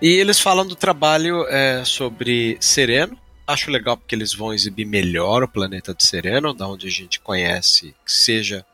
E 0.01 0.07
eles 0.09 0.39
falam 0.39 0.65
do 0.65 0.75
trabalho 0.75 1.45
é, 1.47 1.83
sobre 1.85 2.57
Sereno. 2.59 3.17
Acho 3.45 3.69
legal 3.69 3.95
porque 3.97 4.15
eles 4.15 4.33
vão 4.33 4.53
exibir 4.53 4.85
melhor 4.85 5.43
o 5.43 5.47
planeta 5.47 5.93
de 5.93 6.03
Sereno, 6.03 6.53
da 6.53 6.67
onde 6.67 6.87
a 6.87 6.91
gente 6.91 7.19
conhece 7.19 7.93
que 8.05 8.11
seja 8.11 8.65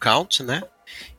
Count, 0.00 0.42
né? 0.42 0.62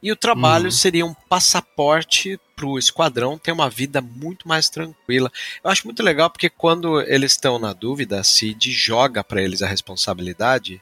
E 0.02 0.12
o 0.12 0.16
trabalho 0.16 0.66
Uhum. 0.66 0.72
seria 0.72 1.06
um 1.06 1.14
passaporte 1.14 2.40
para 2.56 2.66
o 2.68 2.78
esquadrão 2.78 3.38
ter 3.38 3.52
uma 3.52 3.70
vida 3.70 4.00
muito 4.02 4.48
mais 4.48 4.70
tranquila. 4.70 5.32
Eu 5.64 5.72
acho 5.72 5.86
muito 5.88 6.04
legal 6.04 6.30
porque 6.30 6.50
quando 6.50 7.02
eles 7.02 7.32
estão 7.32 7.58
na 7.58 7.74
dúvida, 7.74 8.20
a 8.20 8.24
Cid 8.24 8.72
joga 8.72 9.24
para 9.24 9.42
eles 9.42 9.62
a 9.64 9.68
responsabilidade 9.68 10.80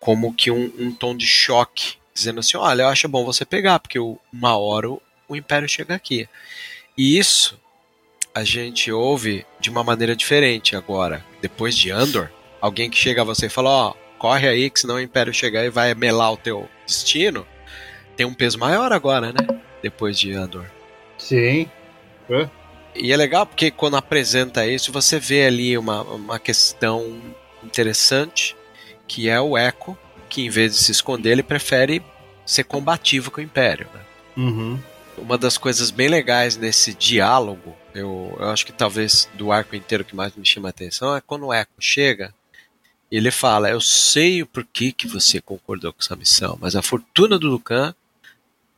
como 0.00 0.34
que 0.34 0.50
um, 0.50 0.72
um 0.78 0.90
tom 0.92 1.16
de 1.16 1.26
choque, 1.26 1.98
dizendo 2.20 2.40
assim: 2.40 2.56
olha, 2.56 2.82
eu 2.82 2.88
acho 2.88 3.08
bom 3.08 3.24
você 3.24 3.44
pegar, 3.44 3.78
porque 3.78 3.98
uma 3.98 4.56
hora 4.56 4.90
o, 4.90 5.02
o 5.28 5.36
Império 5.36 5.68
chega 5.68 5.94
aqui. 5.94 6.28
E 6.96 7.18
isso 7.18 7.58
a 8.34 8.44
gente 8.44 8.92
ouve 8.92 9.44
de 9.58 9.70
uma 9.70 9.82
maneira 9.82 10.14
diferente 10.14 10.76
agora. 10.76 11.24
Depois 11.40 11.76
de 11.76 11.90
Andor, 11.90 12.30
alguém 12.60 12.90
que 12.90 12.98
chega 12.98 13.22
a 13.22 13.24
você 13.24 13.46
e 13.46 13.50
fala: 13.50 13.70
ó, 13.70 13.94
corre 14.18 14.48
aí, 14.48 14.70
que 14.70 14.80
senão 14.80 14.96
o 14.96 15.00
Império 15.00 15.32
chegar 15.32 15.64
e 15.64 15.70
vai 15.70 15.94
melar 15.94 16.32
o 16.32 16.36
teu 16.36 16.68
destino, 16.86 17.46
tem 18.16 18.26
um 18.26 18.34
peso 18.34 18.58
maior 18.58 18.92
agora, 18.92 19.32
né? 19.32 19.60
Depois 19.82 20.18
de 20.18 20.32
Andor. 20.32 20.66
Sim. 21.16 21.68
E 22.94 23.12
é 23.12 23.16
legal 23.16 23.46
porque 23.46 23.70
quando 23.70 23.96
apresenta 23.96 24.66
isso, 24.66 24.92
você 24.92 25.18
vê 25.18 25.46
ali 25.46 25.78
uma, 25.78 26.02
uma 26.02 26.38
questão 26.38 27.20
interessante, 27.62 28.56
que 29.06 29.28
é 29.28 29.40
o 29.40 29.56
Echo, 29.56 29.96
que 30.28 30.42
em 30.42 30.50
vez 30.50 30.72
de 30.72 30.78
se 30.78 30.92
esconder, 30.92 31.30
ele 31.30 31.42
prefere 31.42 32.02
ser 32.50 32.64
combativo 32.64 33.30
com 33.30 33.40
o 33.40 33.44
Império. 33.44 33.88
Né? 33.94 34.00
Uhum. 34.36 34.80
Uma 35.16 35.38
das 35.38 35.56
coisas 35.56 35.90
bem 35.90 36.08
legais 36.08 36.56
nesse 36.56 36.94
diálogo, 36.94 37.76
eu, 37.94 38.36
eu 38.38 38.48
acho 38.50 38.64
que 38.64 38.72
talvez 38.72 39.28
do 39.34 39.52
arco 39.52 39.76
inteiro 39.76 40.04
que 40.04 40.16
mais 40.16 40.34
me 40.34 40.44
chama 40.44 40.68
a 40.68 40.70
atenção, 40.70 41.14
é 41.14 41.20
quando 41.20 41.46
o 41.46 41.54
Echo 41.54 41.68
chega 41.78 42.34
e 43.10 43.16
ele 43.16 43.30
fala: 43.30 43.70
Eu 43.70 43.80
sei 43.80 44.42
o 44.42 44.46
porquê 44.46 44.92
que 44.92 45.06
você 45.06 45.40
concordou 45.40 45.92
com 45.92 46.00
essa 46.00 46.16
missão, 46.16 46.58
mas 46.60 46.74
a 46.74 46.82
fortuna 46.82 47.38
do 47.38 47.48
Lucan, 47.48 47.94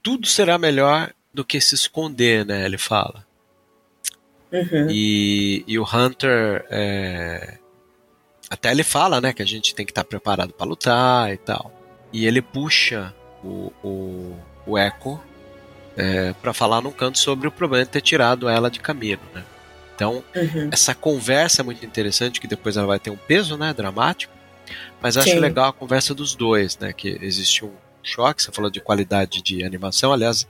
tudo 0.03 0.27
será 0.27 0.59
melhor 0.59 1.13
do 1.33 1.45
que 1.45 1.61
se 1.61 1.75
esconder, 1.75 2.45
né? 2.45 2.65
Ele 2.65 2.79
fala. 2.79 3.25
uhum. 4.53 4.89
E, 4.91 5.65
e 5.67 5.79
o 5.79 5.85
Hunter. 5.85 6.67
é, 6.71 7.59
até 8.51 8.71
ele 8.71 8.85
fala, 8.85 9.19
né, 9.19 9.33
que 9.33 9.41
a 9.41 9.47
gente 9.47 9.75
tem 9.75 9.87
que 9.87 9.93
estar 9.93 10.05
preparado 10.05 10.53
para 10.53 10.67
lutar 10.67 11.33
e 11.33 11.39
tal. 11.39 11.73
E 12.13 12.27
ele 12.27 12.43
puxa 12.43 13.15
o, 13.43 13.73
o, 13.83 14.37
o 14.67 14.79
Echo 14.79 15.21
é, 15.97 16.33
para 16.35 16.53
falar 16.53 16.81
num 16.81 16.93
canto 16.93 17.19
sobre 17.19 17.49
o 17.49 17.53
problema 17.53 17.85
de 17.85 17.91
ter 17.91 18.01
tirado 18.01 18.49
ela 18.49 18.71
de 18.71 18.81
caminho, 18.81 19.21
né? 19.35 19.45
Então, 19.95 20.25
Uhum. 20.35 20.69
essa 20.73 20.95
conversa 20.95 21.63
é 21.63 21.65
muito 21.65 21.85
interessante, 21.85 22.41
que 22.41 22.47
depois 22.47 22.77
ela 22.77 22.87
vai 22.87 22.99
ter 22.99 23.11
um 23.11 23.17
peso, 23.17 23.57
né, 23.57 23.73
dramático. 23.75 24.33
Mas 25.01 25.17
acho 25.17 25.35
Sim. 25.35 25.39
legal 25.39 25.69
a 25.69 25.73
conversa 25.73 26.15
dos 26.15 26.35
dois, 26.35 26.79
né, 26.79 26.93
que 26.93 27.19
existe 27.21 27.65
um 27.65 27.73
choque, 28.03 28.43
você 28.43 28.51
falou 28.51 28.71
de 28.71 28.81
qualidade 28.81 29.43
de 29.43 29.65
animação, 29.65 30.13
aliás, 30.13 30.47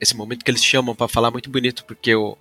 esse 0.00 0.16
momento 0.16 0.44
que 0.44 0.50
eles 0.50 0.64
chamam 0.64 0.94
para 0.94 1.06
falar 1.08 1.28
é 1.28 1.32
muito 1.32 1.50
bonito, 1.50 1.84
porque 1.84 2.14
o 2.14 2.36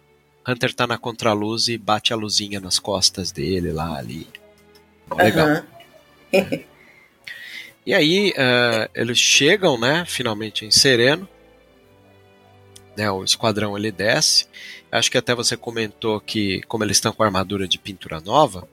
Hunter 0.47 0.73
tá 0.73 0.87
na 0.87 0.97
contraluz 0.97 1.67
e 1.67 1.77
bate 1.77 2.13
a 2.13 2.15
luzinha 2.15 2.59
nas 2.59 2.79
costas 2.79 3.31
dele 3.31 3.71
lá 3.71 3.97
ali. 3.97 4.27
Legal. 5.15 5.47
Aham. 5.47 5.63
E 7.87 7.93
aí 7.93 8.33
eh, 8.35 8.89
eles 8.93 9.17
chegam, 9.17 9.79
né, 9.79 10.03
finalmente 10.05 10.65
em 10.65 10.71
Sereno. 10.71 11.25
Né, 12.97 13.09
o 13.09 13.23
esquadrão 13.23 13.77
ele 13.77 13.91
desce. 13.93 14.45
Acho 14.91 15.09
que 15.09 15.17
até 15.17 15.33
você 15.33 15.55
comentou 15.55 16.19
que 16.19 16.61
como 16.67 16.83
eles 16.83 16.97
estão 16.97 17.13
com 17.13 17.23
a 17.23 17.27
armadura 17.27 17.65
de 17.67 17.77
pintura 17.79 18.19
nova, 18.19 18.67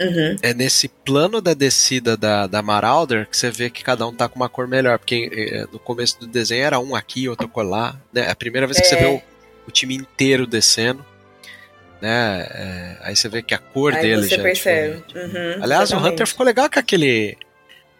Uhum. 0.00 0.36
é 0.40 0.54
nesse 0.54 0.88
plano 0.88 1.42
da 1.42 1.52
descida 1.52 2.16
da, 2.16 2.46
da 2.46 2.62
Marauder 2.62 3.28
que 3.28 3.36
você 3.36 3.50
vê 3.50 3.68
que 3.68 3.84
cada 3.84 4.06
um 4.06 4.14
tá 4.14 4.26
com 4.30 4.36
uma 4.36 4.48
cor 4.48 4.66
melhor. 4.66 4.98
Porque 4.98 5.28
eh, 5.30 5.66
no 5.70 5.78
começo 5.78 6.18
do 6.20 6.26
desenho 6.26 6.64
era 6.64 6.80
um 6.80 6.94
aqui, 6.96 7.28
outro 7.28 7.46
colar. 7.48 8.00
Né? 8.10 8.22
É 8.26 8.30
a 8.30 8.34
primeira 8.36 8.66
vez 8.66 8.78
que 8.80 8.86
você 8.86 8.94
É. 8.94 8.98
vê 9.00 9.06
o, 9.06 9.22
o 9.68 9.70
time 9.70 9.94
inteiro 9.96 10.46
descendo. 10.46 11.04
Né? 12.00 12.46
eh, 12.50 12.96
aí 13.02 13.14
você 13.16 13.28
vê 13.28 13.42
que 13.42 13.52
a 13.52 13.58
cor 13.58 13.92
Aí 13.92 14.00
dele 14.00 14.22
você 14.22 14.28
já 14.30 14.36
é 14.36 14.42
percebe. 14.42 15.02
diferente. 15.06 15.36
Uhum, 15.36 15.62
Aliás, 15.62 15.90
o. 15.92 15.98
Hunter 15.98 16.26
ficou 16.26 16.46
legal 16.46 16.70
com 16.70 16.78
aquele 16.78 17.36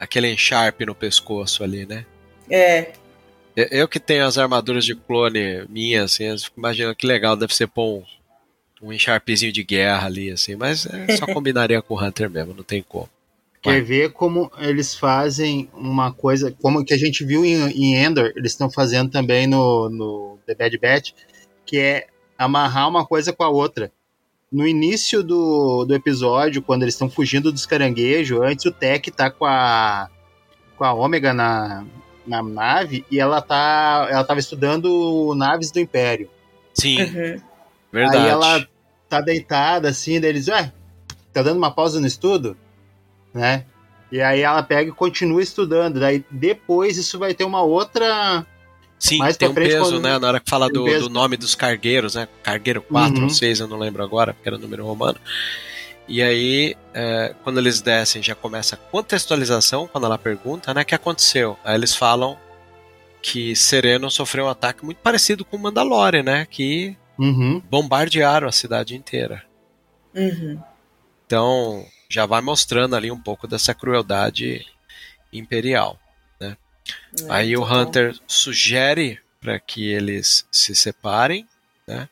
aquele 0.00 0.32
encharpe 0.32 0.84
no 0.86 0.94
pescoço 0.94 1.62
ali, 1.62 1.86
né? 1.86 2.04
É, 2.50 2.92
Eu- 3.56 3.68
Eu 3.70 3.88
que 3.88 4.00
tenho 4.00 4.24
as 4.24 4.38
armaduras 4.38 4.84
de 4.84 4.94
clone 4.94 5.64
minhas, 5.68 6.12
assim, 6.14 6.24
eu 6.24 6.38
fico 6.38 6.58
imaginando 6.58 6.94
que 6.96 7.06
legal 7.06 7.36
deve 7.36 7.54
ser 7.54 7.66
pôr 7.66 7.98
um, 8.80 8.88
um 8.88 8.92
encharpezinho 8.92 9.52
de 9.52 9.62
guerra 9.62 10.06
ali, 10.06 10.30
assim, 10.30 10.56
mas 10.56 10.86
é, 10.86 11.16
só 11.16 11.26
combinaria 11.34 11.82
com 11.82 11.94
o 11.94 12.02
Hunter 12.02 12.30
mesmo, 12.30 12.54
não 12.54 12.64
tem 12.64 12.82
como. 12.82 13.08
Quer 13.60 13.72
Vai. 13.72 13.82
ver 13.82 14.12
como 14.12 14.50
eles 14.56 14.94
fazem 14.94 15.68
uma 15.74 16.12
coisa, 16.14 16.50
como 16.62 16.82
que 16.84 16.94
a 16.94 16.98
gente 16.98 17.24
viu 17.24 17.44
em, 17.44 17.56
em 17.72 17.94
Endor, 17.96 18.32
eles 18.34 18.52
estão 18.52 18.70
fazendo 18.70 19.10
também 19.10 19.46
no, 19.46 19.90
no 19.90 20.38
The 20.46 20.54
Bad 20.54 20.78
Batch, 20.78 21.10
que 21.66 21.76
é 21.78 22.06
amarrar 22.38 22.88
uma 22.88 23.04
coisa 23.04 23.32
com 23.34 23.42
a 23.44 23.50
outra. 23.50 23.92
No 24.50 24.66
início 24.66 25.22
do, 25.22 25.84
do 25.84 25.94
episódio, 25.94 26.60
quando 26.60 26.82
eles 26.82 26.94
estão 26.94 27.08
fugindo 27.08 27.52
dos 27.52 27.66
caranguejos, 27.66 28.40
antes 28.40 28.66
o 28.66 28.72
Tech 28.72 29.10
tá 29.10 29.30
com 29.30 29.44
a 29.46 30.08
com 30.76 30.84
a 30.84 30.92
Ômega 30.94 31.32
na, 31.34 31.84
na 32.26 32.42
nave 32.42 33.04
e 33.10 33.20
ela 33.20 33.40
tá 33.42 34.08
ela 34.10 34.24
tava 34.24 34.40
estudando 34.40 35.34
naves 35.36 35.70
do 35.70 35.78
Império. 35.78 36.28
Sim, 36.74 37.00
Uhum. 37.02 37.40
verdade. 37.92 38.16
Aí 38.24 38.28
ela 38.28 38.66
tá 39.08 39.20
deitada 39.20 39.88
assim, 39.88 40.20
daí 40.20 40.30
eles, 40.30 40.48
ué, 40.48 40.72
tá 41.32 41.42
dando 41.42 41.58
uma 41.58 41.70
pausa 41.70 42.00
no 42.00 42.06
estudo? 42.06 42.56
Né? 43.32 43.66
E 44.10 44.20
aí 44.20 44.40
ela 44.40 44.62
pega 44.62 44.90
e 44.90 44.94
continua 44.94 45.42
estudando. 45.42 46.00
Daí 46.00 46.24
depois 46.30 46.96
isso 46.96 47.18
vai 47.18 47.34
ter 47.34 47.44
uma 47.44 47.62
outra. 47.62 48.44
Sim, 49.00 49.18
mais 49.18 49.36
tem 49.36 49.48
um 49.48 49.54
frente, 49.54 49.70
peso, 49.72 49.84
quando- 49.92 50.00
né? 50.02 50.18
Na 50.18 50.28
hora 50.28 50.38
que 50.40 50.48
fala 50.48 50.68
do, 50.68 50.84
do 50.84 51.08
nome 51.08 51.36
dos 51.36 51.54
cargueiros, 51.54 52.14
né? 52.14 52.28
Cargueiro 52.42 52.82
4 52.82 53.16
Uhum. 53.16 53.24
ou 53.24 53.30
6, 53.30 53.58
eu 53.60 53.66
não 53.66 53.78
lembro 53.78 54.04
agora, 54.04 54.32
porque 54.34 54.48
era 54.48 54.58
número 54.58 54.84
romano. 54.86 55.18
E 56.06 56.20
aí, 56.22 56.76
é, 56.92 57.34
quando 57.42 57.58
eles 57.58 57.80
descem, 57.80 58.22
já 58.22 58.34
começa 58.34 58.74
a 58.74 58.78
contextualização, 58.78 59.88
quando 59.88 60.04
ela 60.04 60.18
pergunta, 60.18 60.74
né? 60.74 60.82
O 60.82 60.84
que 60.84 60.94
aconteceu? 60.94 61.56
Aí 61.64 61.74
eles 61.74 61.94
falam 61.96 62.36
que 63.22 63.56
Sereno 63.56 64.10
sofreu 64.10 64.44
um 64.46 64.48
ataque 64.48 64.84
muito 64.84 64.98
parecido 64.98 65.44
com 65.44 65.56
o 65.56 65.60
Mandalorian, 65.60 66.22
né? 66.22 66.46
Que 66.50 66.94
Uhum. 67.18 67.60
bombardearam 67.70 68.48
a 68.48 68.52
cidade 68.52 68.94
inteira. 68.94 69.42
Uhum. 70.14 70.60
Então, 71.26 71.86
já 72.08 72.26
vai 72.26 72.40
mostrando 72.40 72.96
ali 72.96 73.10
um 73.10 73.20
pouco 73.20 73.46
dessa 73.46 73.72
crueldade 73.72 74.66
imperial. 75.32 75.98
Aí 77.29 77.57
o 77.57 77.62
Então, 77.64 77.83
Hunter 77.83 78.16
sugere 78.26 79.18
para 79.40 79.59
que 79.59 79.90
eles 79.90 80.46
se 80.50 80.74
separem, 80.74 81.46
né? 81.87 82.09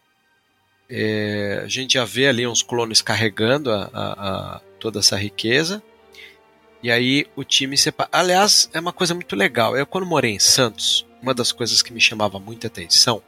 É, 0.91 1.61
a 1.65 1.69
gente 1.69 1.95
já 1.95 2.05
vê 2.05 2.27
ali 2.29 2.47
uns 2.47 2.63
clones 2.63 3.03
carregando 3.03 3.71
a, 3.71 3.91
a- 3.93 4.13
a- 4.57 4.61
toda 4.81 4.99
essa 5.01 5.17
riqueza. 5.17 5.83
E 6.83 6.91
aí 6.91 7.27
o 7.37 7.45
time 7.45 7.77
separa. 7.77 8.09
Aliás, 8.13 8.71
é 8.73 8.81
uma 8.81 8.93
coisa 8.93 9.15
muito 9.15 9.37
legal. 9.37 9.77
Eu, 9.77 9.85
quando 9.85 10.07
morei 10.07 10.33
em 10.33 10.39
Santos, 10.39 11.05
uma 11.21 11.35
das 11.35 11.53
coisas 11.53 11.83
que 11.83 11.93
me 11.93 12.01
chamava 12.01 12.39
muita 12.39 12.69
atenção 12.69 13.23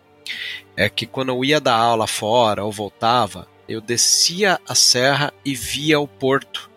é 0.76 0.88
que 0.88 1.06
quando 1.06 1.30
eu 1.30 1.44
ia 1.44 1.60
dar 1.60 1.74
aula 1.74 2.06
fora 2.06 2.64
ou 2.64 2.70
voltava, 2.72 3.46
eu 3.68 3.80
descia 3.80 4.58
a 4.66 4.74
serra 4.74 5.32
e 5.44 5.54
via 5.54 5.98
o 6.00 6.06
porto 6.08 6.70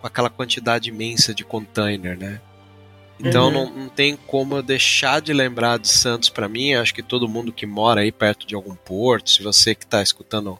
com 0.00 0.06
aquela 0.06 0.30
quantidade 0.30 0.88
imensa 0.88 1.34
de 1.34 1.44
container, 1.44 2.16
né? 2.16 2.40
Então 3.22 3.46
Uhum. 3.46 3.52
não, 3.52 3.70
não 3.70 3.88
tem 3.88 4.16
como 4.26 4.56
eu 4.56 4.62
deixar 4.62 5.20
de 5.20 5.32
lembrar 5.32 5.78
de 5.78 5.88
Santos 5.88 6.28
para 6.28 6.48
mim. 6.48 6.74
Acho 6.74 6.94
que 6.94 7.02
todo 7.02 7.28
mundo 7.28 7.52
que 7.52 7.66
mora 7.66 8.00
aí 8.00 8.10
perto 8.10 8.46
de 8.46 8.54
algum 8.54 8.74
porto, 8.74 9.30
se 9.30 9.42
você 9.42 9.74
que 9.74 9.84
está 9.84 10.02
escutando 10.02 10.58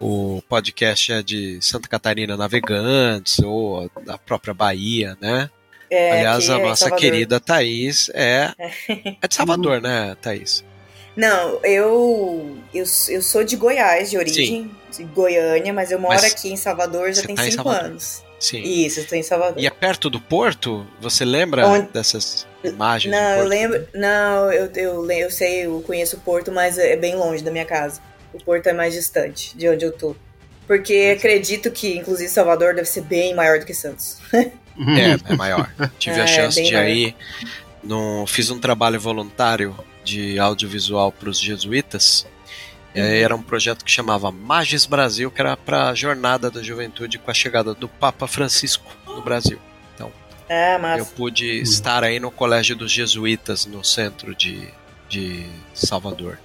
o 0.00 0.42
podcast 0.48 1.12
é 1.12 1.22
de 1.22 1.58
Santa 1.62 1.88
Catarina 1.88 2.36
Navegantes 2.36 3.38
ou 3.40 3.90
da 4.04 4.18
própria 4.18 4.52
Bahia, 4.52 5.16
né? 5.20 5.48
é, 5.90 6.12
Aliás, 6.18 6.50
a 6.50 6.58
é 6.58 6.62
nossa 6.62 6.76
Salvador. 6.88 6.98
querida 7.00 7.40
Thaís 7.40 8.10
é, 8.14 8.52
é 9.22 9.28
de 9.28 9.34
Salvador, 9.34 9.80
né, 9.80 10.16
Thaís? 10.20 10.64
Não, 11.16 11.60
eu, 11.64 12.58
eu 12.74 12.84
eu 13.08 13.22
sou 13.22 13.44
de 13.44 13.54
Goiás, 13.56 14.10
de 14.10 14.18
origem, 14.18 14.68
de 14.90 15.04
Goiânia, 15.04 15.72
mas 15.72 15.92
eu 15.92 15.98
moro 15.98 16.14
Mas 16.14 16.24
aqui 16.24 16.52
em 16.52 16.56
Salvador 16.56 17.12
já 17.12 17.22
tem 17.22 17.36
tá 17.36 17.44
cinco 17.44 17.68
anos. 17.68 18.24
Sim. 18.38 18.60
Isso, 18.62 19.14
em 19.14 19.22
Salvador. 19.22 19.62
E 19.62 19.66
é 19.66 19.70
perto 19.70 20.10
do 20.10 20.20
porto? 20.20 20.86
Você 21.00 21.24
lembra 21.24 21.66
Onde- 21.66 21.88
dessas 21.88 22.46
imagens? 22.62 23.14
Não, 23.14 23.38
eu 23.38 23.44
lembro. 23.46 23.88
Não, 23.94 24.52
eu, 24.52 24.70
eu, 24.74 25.10
eu 25.10 25.30
sei, 25.30 25.66
eu 25.66 25.82
conheço 25.86 26.16
o 26.16 26.20
Porto, 26.20 26.52
mas 26.52 26.76
é 26.78 26.96
bem 26.96 27.14
longe 27.16 27.42
da 27.42 27.50
minha 27.50 27.64
casa. 27.64 28.00
O 28.32 28.38
Porto 28.42 28.66
é 28.66 28.72
mais 28.72 28.92
distante 28.92 29.56
de 29.56 29.68
onde 29.68 29.84
eu 29.84 29.92
tô. 29.92 30.14
Porque 30.66 31.14
acredito 31.16 31.70
que, 31.70 31.96
inclusive, 31.96 32.28
Salvador 32.28 32.74
deve 32.74 32.88
ser 32.88 33.02
bem 33.02 33.34
maior 33.34 33.58
do 33.58 33.66
que 33.66 33.74
Santos. 33.74 34.18
É, 34.32 34.50
é 35.32 35.36
maior. 35.36 35.70
Tive 35.98 36.18
a 36.20 36.24
É, 36.24 36.26
chance 36.26 36.56
bem 36.60 36.68
de 36.68 36.74
maior. 36.74 36.88
ir. 36.88 37.14
No, 37.82 38.26
fiz 38.26 38.50
um 38.50 38.58
trabalho 38.58 38.98
voluntário 38.98 39.76
de 40.02 40.38
audiovisual 40.38 41.12
para 41.12 41.28
os 41.30 41.38
jesuítas. 41.38 42.26
Aí 43.02 43.22
era 43.22 43.34
um 43.34 43.42
projeto 43.42 43.84
que 43.84 43.90
chamava 43.90 44.30
Magis 44.30 44.86
Brasil, 44.86 45.30
que 45.30 45.40
era 45.40 45.56
para 45.56 45.88
a 45.90 45.94
jornada 45.94 46.50
da 46.50 46.62
juventude 46.62 47.18
com 47.18 47.30
a 47.30 47.34
chegada 47.34 47.74
do 47.74 47.88
Papa 47.88 48.26
Francisco 48.26 48.86
no 49.06 49.20
Brasil. 49.22 49.58
Ah, 50.48 50.74
Eu 50.74 50.78
mas. 50.78 51.08
pude 51.08 51.60
estar 51.60 52.04
aí 52.04 52.20
no 52.20 52.30
Colégio 52.30 52.76
dos 52.76 52.90
Jesuítas, 52.92 53.66
no 53.66 53.82
centro 53.82 54.34
de, 54.34 54.68
de 55.08 55.46
Salvador. 55.72 56.38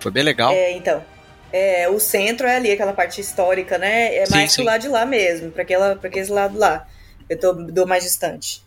Foi 0.00 0.10
bem 0.10 0.22
legal. 0.22 0.52
É, 0.52 0.72
então. 0.72 1.04
É, 1.52 1.88
o 1.88 1.98
centro 2.00 2.46
é 2.46 2.56
ali, 2.56 2.72
aquela 2.72 2.92
parte 2.92 3.20
histórica, 3.20 3.78
né? 3.78 4.14
É 4.16 4.26
Sim, 4.26 4.32
mais 4.32 4.52
sim. 4.52 4.56
pro 4.56 4.64
lado 4.64 4.80
de 4.82 4.88
lá 4.88 5.06
mesmo, 5.06 5.50
pra 5.50 5.62
aquele 5.62 6.30
lado 6.30 6.58
lá. 6.58 6.86
Eu 7.28 7.38
tô 7.38 7.52
do 7.52 7.86
mais 7.86 8.04
distante 8.04 8.62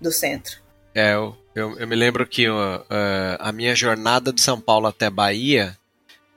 do 0.00 0.12
centro. 0.12 0.58
É, 0.94 1.14
eu, 1.14 1.36
eu, 1.54 1.78
eu 1.78 1.86
me 1.86 1.94
lembro 1.96 2.26
que 2.26 2.48
ó, 2.48 2.80
é, 2.88 3.36
a 3.38 3.52
minha 3.52 3.74
jornada 3.74 4.32
de 4.32 4.40
São 4.40 4.60
Paulo 4.60 4.86
até 4.86 5.10
Bahia, 5.10 5.76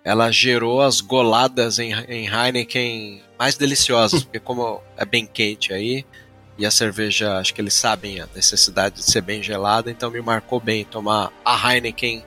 ela 0.04 0.32
gerou 0.32 0.82
as 0.82 1.00
goladas 1.02 1.80
em, 1.80 1.94
em 2.10 2.28
Heineken 2.28 3.22
mais 3.39 3.56
deliciosas, 3.56 4.24
porque 4.24 4.39
como 4.39 4.82
é 4.98 5.06
bem 5.06 5.26
quente 5.26 5.74
aí, 5.74 6.06
e 6.58 6.66
a 6.66 6.72
cerveja, 6.72 7.38
acho 7.39 7.54
que 7.54 7.62
eles 7.62 7.74
sabem 7.74 8.20
a 8.22 8.28
necessidade 8.36 8.96
de 8.96 9.04
ser 9.04 9.22
bem 9.22 9.42
gelada, 9.42 9.89
então 9.89 10.12
me 10.12 10.22
marcou 10.22 10.60
bem 10.60 10.84
tomar 10.86 11.32
a 11.44 11.74
Heineken 11.74 12.24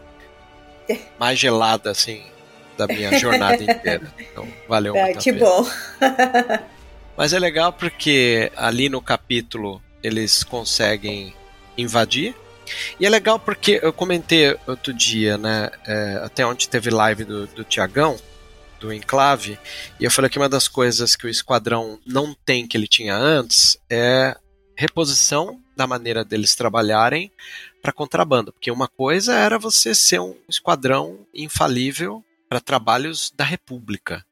mais 1.18 1.38
gelada, 1.38 1.90
assim, 1.90 2.22
da 2.76 2.86
minha 2.86 3.16
jornada 3.18 3.62
inteira. 3.62 4.12
Então, 4.18 4.46
valeu 4.68 4.96
Ah, 4.98 5.04
muito 5.04 5.20
que 5.20 5.32
pena. 5.32 5.46
bom. 5.46 5.66
Mas 7.16 7.32
é 7.32 7.38
legal 7.38 7.72
porque 7.72 8.50
ali 8.56 8.88
no 8.88 9.00
capítulo 9.00 9.80
eles 10.02 10.44
conseguem 10.44 11.34
invadir. 11.76 12.34
E 12.98 13.06
é 13.06 13.08
legal 13.08 13.38
porque 13.38 13.80
eu 13.82 13.92
comentei 13.92 14.56
outro 14.66 14.92
dia, 14.92 15.36
né? 15.38 15.70
é, 15.86 16.20
até 16.24 16.44
onde 16.44 16.68
teve 16.68 16.90
live 16.90 17.24
do, 17.24 17.46
do 17.46 17.64
Tiagão, 17.64 18.18
do 18.80 18.92
Enclave, 18.92 19.58
e 19.98 20.04
eu 20.04 20.10
falei 20.10 20.30
que 20.30 20.38
uma 20.38 20.48
das 20.48 20.68
coisas 20.68 21.16
que 21.16 21.26
o 21.26 21.30
esquadrão 21.30 21.98
não 22.06 22.34
tem 22.34 22.66
que 22.66 22.76
ele 22.76 22.86
tinha 22.86 23.16
antes 23.16 23.78
é 23.90 24.36
reposição 24.76 25.58
da 25.74 25.86
maneira 25.86 26.24
deles 26.24 26.54
trabalharem 26.54 27.32
para 27.82 27.92
contrabando. 27.92 28.52
Porque 28.52 28.70
uma 28.70 28.88
coisa 28.88 29.34
era 29.34 29.58
você 29.58 29.94
ser 29.94 30.20
um 30.20 30.34
esquadrão 30.48 31.26
infalível 31.34 32.24
para 32.48 32.60
trabalhos 32.60 33.32
da 33.34 33.44
República. 33.44 34.24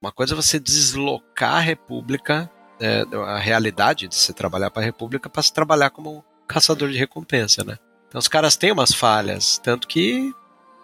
Uma 0.00 0.12
coisa 0.12 0.34
é 0.34 0.36
você 0.36 0.60
deslocar 0.60 1.56
a 1.56 1.60
República, 1.60 2.50
é, 2.80 3.04
a 3.26 3.38
realidade 3.38 4.06
de 4.06 4.14
você 4.14 4.32
trabalhar 4.32 4.70
para 4.70 4.82
a 4.82 4.84
República, 4.84 5.28
para 5.28 5.42
se 5.42 5.52
trabalhar 5.52 5.90
como 5.90 6.24
caçador 6.48 6.90
de 6.90 6.98
recompensa, 6.98 7.62
né? 7.62 7.78
Então 8.08 8.18
os 8.18 8.26
caras 8.26 8.56
têm 8.56 8.72
umas 8.72 8.92
falhas, 8.92 9.58
tanto 9.62 9.86
que 9.86 10.32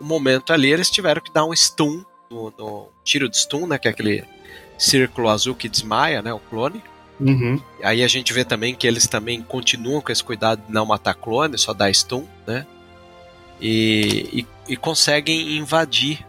no 0.01 0.07
momento 0.07 0.53
ali 0.53 0.71
eles 0.71 0.91
tiveram 0.91 1.23
que 1.23 1.33
dar 1.33 1.45
um 1.45 1.55
stun, 1.55 2.05
no, 2.31 2.53
no 2.59 2.89
tiro 3.03 3.29
de 3.29 3.39
stun, 3.39 3.67
né? 3.67 3.79
Que 3.79 3.89
é 3.89 3.91
aquele 3.91 4.25
círculo 4.77 5.29
azul 5.29 5.55
que 5.55 5.69
desmaia, 5.69 6.21
né? 6.21 6.33
O 6.33 6.39
clone. 6.39 6.83
Uhum. 7.19 7.61
Aí 7.83 8.03
a 8.03 8.09
gente 8.09 8.33
vê 8.33 8.45
também 8.45 8.75
que 8.75 8.87
eles 8.87 9.07
também 9.07 9.41
continuam 9.41 10.01
com 10.01 10.13
esse 10.13 10.23
cuidado 10.23 10.63
de 10.67 10.73
não 10.73 10.85
matar 10.85 11.15
clone, 11.15 11.57
só 11.57 11.73
dar 11.73 11.93
stun, 11.95 12.27
né? 12.47 12.67
E, 13.61 14.45
e, 14.69 14.73
e 14.73 14.77
conseguem 14.77 15.57
invadir 15.57 16.27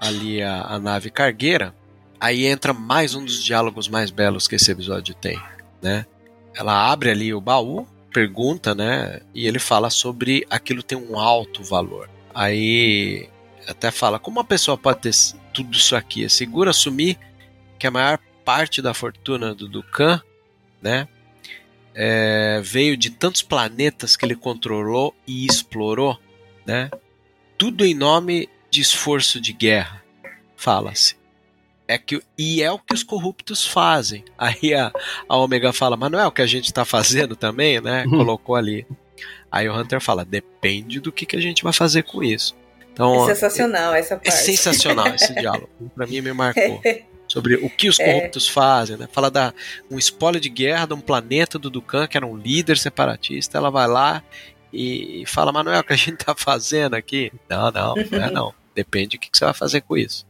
ali 0.00 0.42
a, 0.42 0.62
a 0.62 0.78
nave 0.78 1.10
cargueira. 1.10 1.74
Aí 2.20 2.46
entra 2.46 2.72
mais 2.72 3.14
um 3.14 3.24
dos 3.24 3.42
diálogos 3.42 3.88
mais 3.88 4.10
belos 4.10 4.46
que 4.46 4.54
esse 4.54 4.70
episódio 4.70 5.14
tem, 5.14 5.40
né? 5.80 6.06
Ela 6.54 6.92
abre 6.92 7.10
ali 7.10 7.32
o 7.34 7.40
baú, 7.40 7.86
pergunta, 8.12 8.74
né? 8.74 9.20
E 9.34 9.46
ele 9.46 9.58
fala 9.58 9.90
sobre 9.90 10.46
aquilo 10.50 10.82
tem 10.82 10.98
um 10.98 11.18
alto 11.18 11.62
valor. 11.62 12.08
Aí 12.34 13.28
até 13.66 13.90
fala 13.90 14.18
como 14.18 14.38
uma 14.38 14.44
pessoa 14.44 14.76
pode 14.76 15.00
ter 15.00 15.14
tudo 15.52 15.76
isso 15.76 15.96
aqui. 15.96 16.24
É 16.24 16.28
seguro 16.28 16.70
assumir 16.70 17.18
que 17.78 17.86
a 17.86 17.90
maior 17.90 18.18
parte 18.44 18.82
da 18.82 18.92
fortuna 18.92 19.54
do 19.54 19.68
Dukan, 19.68 20.20
né? 20.80 21.08
é, 21.94 22.60
veio 22.62 22.96
de 22.96 23.10
tantos 23.10 23.42
planetas 23.42 24.16
que 24.16 24.24
ele 24.24 24.34
controlou 24.34 25.14
e 25.26 25.46
explorou, 25.46 26.18
né? 26.66 26.90
Tudo 27.56 27.84
em 27.84 27.94
nome 27.94 28.48
de 28.70 28.80
esforço 28.80 29.40
de 29.40 29.52
guerra, 29.52 30.02
fala-se. 30.56 31.16
É 31.92 31.98
que, 31.98 32.22
e 32.38 32.62
é 32.62 32.70
o 32.70 32.78
que 32.78 32.94
os 32.94 33.02
corruptos 33.02 33.66
fazem. 33.66 34.24
Aí 34.38 34.74
a, 34.74 34.90
a 35.28 35.36
Omega 35.36 35.72
fala, 35.72 35.96
mas 35.96 36.10
não 36.10 36.18
é 36.18 36.26
o 36.26 36.32
que 36.32 36.42
a 36.42 36.46
gente 36.46 36.66
está 36.66 36.84
fazendo 36.84 37.36
também, 37.36 37.80
né? 37.80 38.04
Uhum. 38.06 38.18
Colocou 38.18 38.56
ali. 38.56 38.86
Aí 39.50 39.68
o 39.68 39.78
Hunter 39.78 40.00
fala, 40.00 40.24
depende 40.24 40.98
do 41.00 41.12
que, 41.12 41.26
que 41.26 41.36
a 41.36 41.40
gente 41.40 41.62
vai 41.62 41.72
fazer 41.72 42.02
com 42.04 42.22
isso. 42.22 42.56
Então, 42.92 43.28
É 43.28 43.34
sensacional 43.34 43.94
essa 43.94 44.14
é 44.14 44.16
parte. 44.16 44.32
sensacional 44.32 45.08
esse 45.08 45.32
diálogo. 45.36 45.68
Pra 45.94 46.06
mim 46.06 46.20
me 46.20 46.32
marcou. 46.32 46.80
Sobre 47.28 47.54
o 47.56 47.70
que 47.70 47.88
os 47.88 47.96
corruptos 47.96 48.46
fazem, 48.46 48.96
né? 48.96 49.08
Fala 49.10 49.30
da 49.30 49.54
um 49.90 49.98
espólio 49.98 50.38
de 50.40 50.50
guerra 50.50 50.86
de 50.86 50.94
um 50.94 51.00
planeta 51.00 51.58
do 51.58 51.70
Dukan, 51.70 52.06
que 52.06 52.16
era 52.16 52.26
um 52.26 52.36
líder 52.36 52.76
separatista. 52.76 53.56
Ela 53.56 53.70
vai 53.70 53.88
lá 53.88 54.22
e 54.72 55.24
fala, 55.26 55.52
Manuel, 55.52 55.80
o 55.80 55.84
que 55.84 55.92
a 55.92 55.96
gente 55.96 56.16
tá 56.16 56.34
fazendo 56.36 56.94
aqui? 56.94 57.32
Não, 57.48 57.70
não, 57.70 57.94
não 58.10 58.22
é 58.24 58.30
não. 58.30 58.54
Depende 58.74 59.16
do 59.16 59.20
que 59.20 59.30
que 59.30 59.36
você 59.36 59.44
vai 59.44 59.54
fazer 59.54 59.82
com 59.82 59.96
isso. 59.96 60.26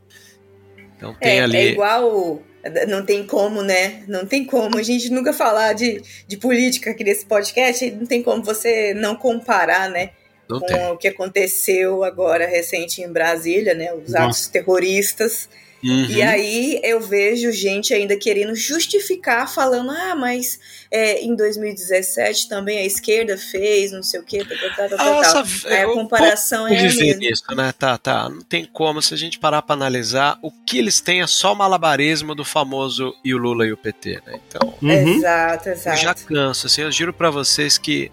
Então 1.02 1.14
tem 1.20 1.38
É, 1.40 1.42
ali. 1.42 1.56
é 1.56 1.66
igual. 1.70 2.40
Não 2.86 3.04
tem 3.04 3.26
como, 3.26 3.60
né? 3.60 4.04
Não 4.06 4.24
tem 4.24 4.44
como 4.44 4.78
a 4.78 4.82
gente 4.84 5.10
nunca 5.10 5.32
falar 5.32 5.72
de, 5.72 6.00
de 6.28 6.36
política 6.36 6.92
aqui 6.92 7.02
nesse 7.02 7.26
podcast. 7.26 7.90
Não 7.90 8.06
tem 8.06 8.22
como 8.22 8.40
você 8.44 8.94
não 8.94 9.16
comparar, 9.16 9.90
né? 9.90 10.10
Não 10.48 10.60
com 10.60 10.66
tem. 10.66 10.86
o 10.92 10.96
que 10.96 11.08
aconteceu 11.08 12.04
agora 12.04 12.46
recente 12.46 13.02
em 13.02 13.10
Brasília, 13.10 13.74
né? 13.74 13.92
Os 13.92 14.12
Nossa. 14.12 14.24
atos 14.26 14.46
terroristas. 14.46 15.48
Uhum. 15.84 16.06
E 16.10 16.22
aí 16.22 16.80
eu 16.84 17.00
vejo 17.00 17.50
gente 17.50 17.92
ainda 17.92 18.16
querendo 18.16 18.54
justificar, 18.54 19.52
falando, 19.52 19.90
ah, 19.90 20.14
mas 20.14 20.60
é, 20.90 21.20
em 21.22 21.34
2017 21.34 22.48
também 22.48 22.78
a 22.78 22.84
esquerda 22.84 23.36
fez, 23.36 23.90
não 23.90 24.02
sei 24.02 24.20
o 24.20 24.22
quê, 24.22 24.44
tal, 24.44 24.56
tal, 24.88 24.96
tal, 24.96 25.14
Nossa, 25.14 25.32
tal. 25.32 25.72
Aí 25.72 25.78
a 25.78 25.82
eu 25.82 25.92
comparação 25.94 26.68
é 26.68 26.78
a 26.78 26.82
viver 26.82 27.16
mesma. 27.16 27.20
nisso, 27.20 27.44
né? 27.56 27.74
Tá, 27.76 27.98
tá. 27.98 28.28
Não 28.28 28.42
tem 28.42 28.64
como. 28.64 29.02
Se 29.02 29.12
a 29.12 29.16
gente 29.16 29.38
parar 29.40 29.62
pra 29.62 29.74
analisar, 29.74 30.38
o 30.40 30.52
que 30.52 30.78
eles 30.78 31.00
têm 31.00 31.20
é 31.22 31.26
só 31.26 31.52
o 31.52 31.56
malabarismo 31.56 32.34
do 32.34 32.44
famoso 32.44 33.12
e 33.24 33.34
o 33.34 33.38
Lula 33.38 33.66
e 33.66 33.72
o 33.72 33.76
PT, 33.76 34.20
né? 34.26 34.38
Então, 34.46 34.74
Uhum. 34.80 34.90
Exato, 35.18 35.68
eu 35.68 35.72
exato. 35.72 36.00
já 36.00 36.14
canso, 36.14 36.66
assim, 36.68 36.82
eu 36.82 36.92
juro 36.92 37.12
pra 37.12 37.30
vocês 37.30 37.76
que 37.78 38.10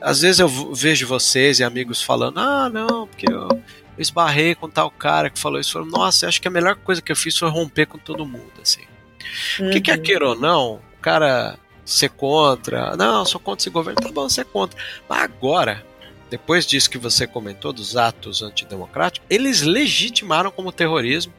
às 0.00 0.20
vezes 0.22 0.40
eu 0.40 0.48
vejo 0.48 1.06
vocês 1.06 1.60
e 1.60 1.64
amigos 1.64 2.02
falando, 2.02 2.40
ah, 2.40 2.68
não, 2.68 3.06
porque 3.06 3.26
eu, 3.30 3.48
eu 3.96 4.02
esbarrei 4.02 4.54
com 4.54 4.68
tal 4.68 4.90
cara 4.90 5.28
que 5.30 5.38
falou 5.38 5.60
isso. 5.60 5.76
Eu 5.78 5.84
falo, 5.84 5.98
Nossa, 5.98 6.26
acho 6.28 6.40
que 6.40 6.48
a 6.48 6.50
melhor 6.50 6.76
coisa 6.76 7.02
que 7.02 7.12
eu 7.12 7.16
fiz 7.16 7.36
foi 7.36 7.48
romper 7.50 7.86
com 7.86 7.98
todo 7.98 8.24
mundo, 8.26 8.52
assim. 8.62 8.82
O 9.60 9.70
que 9.70 9.80
quer 9.80 9.98
Uhum. 9.98 10.02
queira 10.02 10.28
ou 10.28 10.34
não, 10.34 10.74
o 10.74 11.00
cara 11.00 11.58
ser 11.84 12.10
contra, 12.10 12.96
não, 12.96 13.24
sou 13.24 13.40
contra 13.40 13.62
esse 13.62 13.70
governo, 13.70 14.00
tá 14.00 14.10
bom, 14.10 14.28
você 14.28 14.42
é 14.42 14.44
contra. 14.44 14.78
Mas 15.08 15.22
agora, 15.22 15.84
depois 16.30 16.66
disso 16.66 16.88
que 16.88 16.98
você 16.98 17.26
comentou, 17.26 17.72
dos 17.72 17.96
atos 17.96 18.42
antidemocráticos, 18.42 19.26
eles 19.28 19.62
legitimaram 19.62 20.50
como 20.50 20.72
terrorismo 20.72 21.32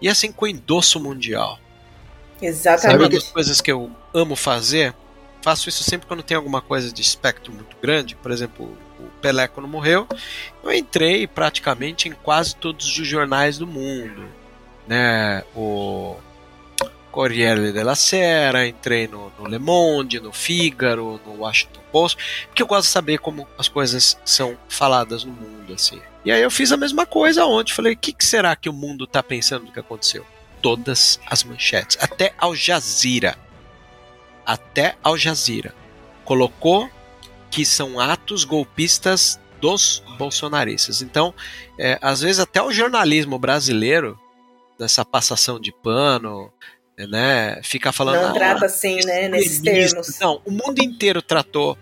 e 0.00 0.08
assim 0.08 0.32
com 0.32 0.46
endosso 0.46 0.98
mundial. 0.98 1.58
Sabe 2.36 2.46
Exatamente. 2.46 2.98
uma 2.98 3.08
das 3.08 3.28
coisas 3.28 3.60
que 3.60 3.70
eu 3.70 3.90
amo 4.12 4.34
fazer? 4.34 4.94
Faço 5.42 5.68
isso 5.68 5.84
sempre 5.84 6.06
quando 6.08 6.22
tem 6.22 6.36
alguma 6.36 6.60
coisa 6.60 6.92
de 6.92 7.00
espectro 7.00 7.52
muito 7.52 7.76
grande. 7.80 8.16
Por 8.16 8.30
exemplo, 8.32 8.76
o 9.06 9.10
Pelé 9.20 9.48
quando 9.48 9.68
morreu, 9.68 10.06
eu 10.62 10.72
entrei 10.72 11.26
praticamente 11.26 12.08
em 12.08 12.12
quase 12.12 12.56
todos 12.56 12.86
os 12.86 13.06
jornais 13.06 13.58
do 13.58 13.66
mundo. 13.66 14.24
Né? 14.86 15.44
O 15.54 16.16
Corriere 17.10 17.72
della 17.72 17.94
Sera, 17.94 18.66
entrei 18.66 19.06
no, 19.06 19.32
no 19.38 19.46
Le 19.46 19.58
Monde, 19.58 20.20
no 20.20 20.32
Figaro, 20.32 21.20
no 21.26 21.40
Washington 21.40 21.80
Post, 21.92 22.46
porque 22.46 22.62
eu 22.62 22.66
gosto 22.66 22.86
de 22.86 22.92
saber 22.92 23.18
como 23.18 23.46
as 23.58 23.68
coisas 23.68 24.18
são 24.24 24.56
faladas 24.68 25.24
no 25.24 25.32
mundo. 25.32 25.74
assim. 25.74 26.00
E 26.24 26.32
aí 26.32 26.42
eu 26.42 26.50
fiz 26.50 26.72
a 26.72 26.76
mesma 26.76 27.04
coisa 27.04 27.44
ontem. 27.44 27.72
Falei, 27.72 27.92
o 27.92 27.96
que, 27.96 28.12
que 28.12 28.24
será 28.24 28.56
que 28.56 28.68
o 28.68 28.72
mundo 28.72 29.04
está 29.04 29.22
pensando 29.22 29.66
do 29.66 29.72
que 29.72 29.80
aconteceu? 29.80 30.24
todas 30.62 31.20
as 31.26 31.42
manchetes, 31.42 31.98
até 32.00 32.32
Al 32.38 32.54
Jazeera. 32.54 33.36
Até 34.46 34.96
Al 35.02 35.18
Jazeera 35.18 35.74
colocou 36.24 36.88
que 37.52 37.64
são 37.66 38.00
atos 38.00 38.44
golpistas 38.44 39.38
dos 39.60 40.02
bolsonaristas. 40.18 41.02
Então, 41.02 41.32
é, 41.78 41.98
às 42.02 42.22
vezes 42.22 42.40
até 42.40 42.60
o 42.60 42.72
jornalismo 42.72 43.38
brasileiro, 43.38 44.18
nessa 44.80 45.04
passação 45.04 45.60
de 45.60 45.70
pano, 45.70 46.50
né, 46.98 47.60
fica 47.62 47.92
falando 47.92 48.22
Não 48.22 48.30
"Ah, 48.30 48.32
trata 48.32 48.66
assim, 48.66 48.96
né? 49.04 49.28
Nesses 49.28 49.56
extremista". 49.56 49.96
termos. 50.00 50.18
Não, 50.18 50.40
o 50.44 50.50
mundo 50.50 50.80
inteiro 50.82 51.20
tratou 51.22 51.78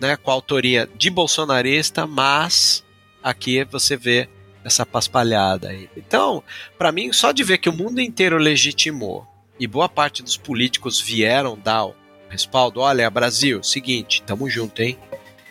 né, 0.00 0.16
com 0.16 0.30
a 0.30 0.34
autoria 0.34 0.88
de 0.96 1.10
bolsonarista, 1.10 2.06
mas 2.06 2.82
aqui 3.22 3.64
você 3.64 3.96
vê 3.96 4.28
essa 4.64 4.86
paspalhada 4.86 5.68
aí. 5.68 5.90
Então, 5.96 6.42
para 6.78 6.92
mim, 6.92 7.12
só 7.12 7.32
de 7.32 7.42
ver 7.42 7.58
que 7.58 7.68
o 7.68 7.72
mundo 7.72 8.00
inteiro 8.00 8.38
legitimou 8.38 9.26
e 9.58 9.66
boa 9.66 9.88
parte 9.88 10.22
dos 10.22 10.36
políticos 10.36 11.00
vieram 11.00 11.58
dar 11.58 11.84
respaldo, 12.30 12.80
olha, 12.80 13.10
Brasil, 13.10 13.62
seguinte, 13.62 14.22
tamo 14.22 14.48
junto, 14.48 14.80
hein? 14.80 14.96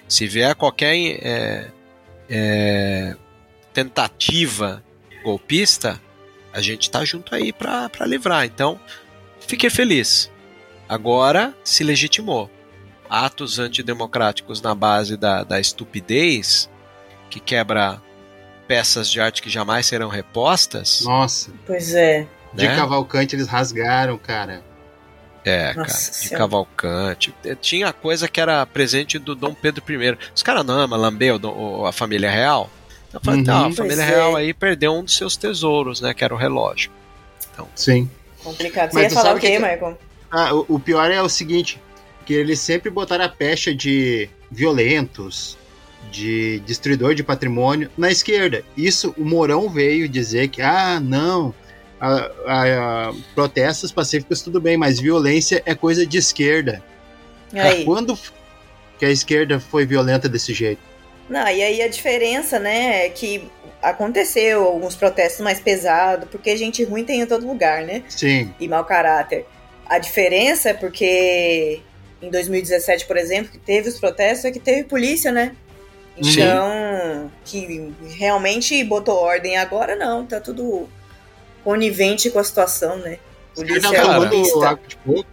Se 0.08 0.26
vier 0.26 0.56
qualquer 0.56 0.96
é, 1.22 1.72
é, 2.30 3.15
tentativa 3.74 4.84
golpista, 5.24 6.02
a 6.52 6.62
gente 6.62 6.89
tá 6.89 7.06
junto 7.06 7.36
aí 7.36 7.54
pra, 7.54 7.89
pra 7.89 8.06
livrar. 8.08 8.46
Então, 8.46 8.80
fiquei 9.39 9.70
feliz. 9.70 10.32
Agora 10.88 11.54
se 11.63 11.84
legitimou. 11.84 12.50
Atos 13.08 13.60
antidemocráticos 13.60 14.62
na 14.62 14.74
base 14.74 15.18
da, 15.18 15.44
da 15.44 15.60
estupidez, 15.60 16.70
que 17.30 17.39
quebra 17.39 18.02
peças 18.68 19.10
de 19.10 19.20
arte 19.20 19.42
que 19.42 19.50
jamais 19.50 19.86
serão 19.86 20.10
repostas. 20.10 21.02
Nossa, 21.02 21.52
Pois 21.65 21.94
é. 21.94 22.28
de 22.54 22.68
né? 22.68 22.76
Cavalcante 22.76 23.36
eles 23.36 23.48
rasgaram, 23.48 24.18
cara. 24.18 24.63
É, 25.45 25.73
Nossa 25.73 25.75
cara, 25.75 25.88
de 25.88 25.93
Senhora. 26.17 26.38
Cavalcante. 26.38 27.34
Eh, 27.45 27.56
Tinha 27.56 27.93
coisa 27.93 28.28
que 28.28 28.39
era 28.41 28.65
presente 28.65 29.17
do 29.17 29.34
Dom 29.36 29.54
Pedro 29.54 29.84
I. 29.89 30.17
Os 30.36 30.43
caras 30.43 30.65
não 30.65 30.75
amam 30.75 30.99
lamber 30.99 31.34
a 31.88 31.91
família 31.91 32.30
real. 32.30 32.69
Falei, 33.23 33.39
Uhum. 33.39 33.45
tá, 33.45 33.60
a 33.60 33.63
Pois 33.63 33.75
família 33.78 34.04
é. 34.04 34.06
real 34.06 34.36
aí 34.36 34.54
perdeu 34.54 34.93
um 34.93 35.04
dos 35.04 35.15
seus 35.15 35.36
tesouros, 35.38 36.02
né? 36.02 36.13
Que 36.13 36.23
era 36.23 36.34
o 36.34 36.38
relógio. 36.38 36.91
Sim. 37.75 38.10
Complicado. 38.43 38.91
Você 38.91 38.95
Mas 38.95 39.04
ia 39.04 39.10
tu 39.10 39.15
falar 39.15 39.36
o 39.36 39.39
quê, 39.39 39.47
que 39.47 39.54
que- 39.54 39.60
Michael? 39.60 39.99
Ah, 40.32 40.54
o, 40.54 40.65
o 40.75 40.80
pior 40.80 41.10
é 41.12 41.21
o 41.21 41.28
seguinte, 41.28 41.82
que 42.25 42.34
eles 42.34 42.60
sempre 42.60 42.89
botaram 42.91 43.25
a 43.25 43.30
pecha 43.30 43.73
de 43.73 44.30
violentos, 44.52 45.58
de 46.12 46.60
destruidor 46.65 47.13
de 47.15 47.23
patrimônio 47.23 47.89
na 47.97 48.10
esquerda. 48.12 48.63
Isso 48.78 49.13
o 49.17 49.25
Mourão 49.25 49.69
veio 49.69 50.08
dizer 50.08 50.47
que, 50.49 50.62
ah, 50.62 50.99
não, 50.99 51.54
a- 52.00 52.32
a- 52.46 53.10
a- 53.10 53.14
protestos 53.36 53.92
pacíficos 53.92 54.42
tudo 54.42 54.60
bem, 54.62 54.78
mas 54.78 55.00
violência 55.00 55.62
é 55.66 55.76
coisa 55.76 56.06
de 56.06 56.18
esquerda. 56.18 56.84
Aí. 57.54 57.84
Quando 57.84 58.18
que 58.98 59.06
a 59.06 59.10
esquerda 59.10 59.60
foi 59.60 59.86
violenta 59.86 60.28
desse 60.30 60.54
jeito? 60.54 60.82
Não, 61.30 61.48
e 61.48 61.62
aí 61.62 61.82
a 61.82 61.88
diferença, 61.88 62.60
né, 62.60 63.06
é 63.06 63.10
que 63.10 63.50
aconteceu 63.82 64.66
alguns 64.66 64.96
protestos 64.96 65.42
mais 65.42 65.60
pesados, 65.60 66.28
porque 66.30 66.56
gente 66.58 66.84
ruim 66.84 67.04
tem 67.06 67.22
em 67.22 67.26
todo 67.26 67.48
lugar, 67.48 67.84
né? 67.84 68.04
Sim, 68.10 68.54
E 68.60 68.68
mau 68.68 68.84
caráter. 68.84 69.46
A 69.88 69.98
diferença 70.00 70.70
é 70.70 70.74
porque 70.74 71.80
em 72.22 72.30
2017, 72.30 73.06
por 73.06 73.16
exemplo, 73.16 73.52
que 73.52 73.58
teve 73.58 73.88
os 73.90 74.00
protestos, 74.00 74.46
é 74.46 74.52
que 74.52 74.60
teve 74.60 74.84
polícia, 74.84 75.32
né? 75.32 75.56
Sim. 76.22 76.42
Então, 76.42 77.32
que 77.46 77.94
realmente 78.18 78.84
botou 78.84 79.16
ordem 79.16 79.56
agora 79.58 79.96
não, 79.96 80.26
tá 80.26 80.40
tudo 80.42 80.90
conivente 81.63 82.30
com 82.30 82.39
a 82.39 82.43
situação, 82.43 82.98
né? 82.98 83.19
Polícia 83.56 84.02
água 84.02 84.28
de 84.28 84.52
coco, 84.98 85.26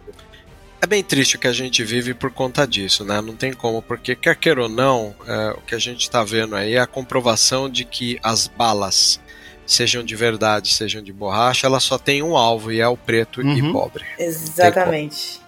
É 0.81 0.85
bem 0.85 1.03
triste 1.03 1.35
o 1.37 1.39
que 1.39 1.47
a 1.47 1.53
gente 1.53 1.83
vive 1.83 2.13
por 2.13 2.31
conta 2.31 2.67
disso, 2.67 3.03
né? 3.03 3.19
Não 3.21 3.35
tem 3.35 3.51
como, 3.53 3.81
porque 3.81 4.15
quer 4.15 4.35
queira 4.35 4.63
ou 4.63 4.69
não, 4.69 5.15
é, 5.25 5.51
o 5.51 5.61
que 5.61 5.73
a 5.73 5.79
gente 5.79 6.09
tá 6.09 6.23
vendo 6.23 6.55
aí 6.55 6.75
é 6.75 6.79
a 6.79 6.87
comprovação 6.87 7.69
de 7.69 7.83
que 7.83 8.19
as 8.21 8.47
balas, 8.47 9.19
sejam 9.65 10.03
de 10.03 10.15
verdade, 10.15 10.73
sejam 10.73 11.01
de 11.01 11.11
borracha, 11.11 11.65
elas 11.67 11.83
só 11.83 11.97
têm 11.97 12.21
um 12.21 12.37
alvo 12.37 12.71
e 12.71 12.79
é 12.79 12.87
o 12.87 12.95
preto 12.97 13.41
e 13.41 13.61
Uhum. 13.61 13.71
pobre. 13.73 14.03
Exatamente. 14.19 15.41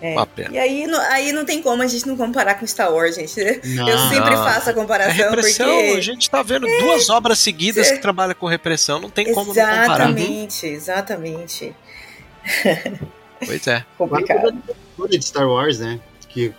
É. 0.00 0.12
Uma 0.12 0.26
pena. 0.26 0.50
E 0.54 0.58
aí, 0.58 0.86
não- 0.86 1.00
aí 1.10 1.32
não 1.32 1.44
tem 1.44 1.60
como 1.60 1.82
a 1.82 1.86
gente 1.88 2.06
não 2.06 2.16
comparar 2.16 2.54
com 2.54 2.66
Star 2.66 2.92
Wars, 2.92 3.16
gente. 3.16 3.34
Não, 3.74 3.88
Eu 3.88 3.98
sempre 4.08 4.30
não. 4.30 4.44
faço 4.44 4.68
a 4.68 4.72
É 4.72 4.74
comparação 4.74 5.12
repressão, 5.30 5.66
porque. 5.66 5.96
a 5.96 6.00
gente 6.00 6.30
tá 6.30 6.40
vendo 6.42 6.66
duas 6.80 7.10
obras 7.10 7.38
seguidas 7.40 7.90
É. 7.90 7.96
que 7.96 8.02
trabalham 8.02 8.34
com 8.36 8.46
repressão, 8.46 9.00
não 9.00 9.10
tem 9.10 9.32
como 9.34 9.52
não 9.52 9.54
comparar. 9.54 9.84
Exatamente, 9.84 10.66
exatamente. 10.66 11.74
Pois 13.44 13.66
é. 13.68 13.84
Complicado. 13.96 14.52
de 15.08 15.22
Star 15.24 15.48
Wars, 15.48 15.78
né? 15.78 16.00
Que, 16.28 16.52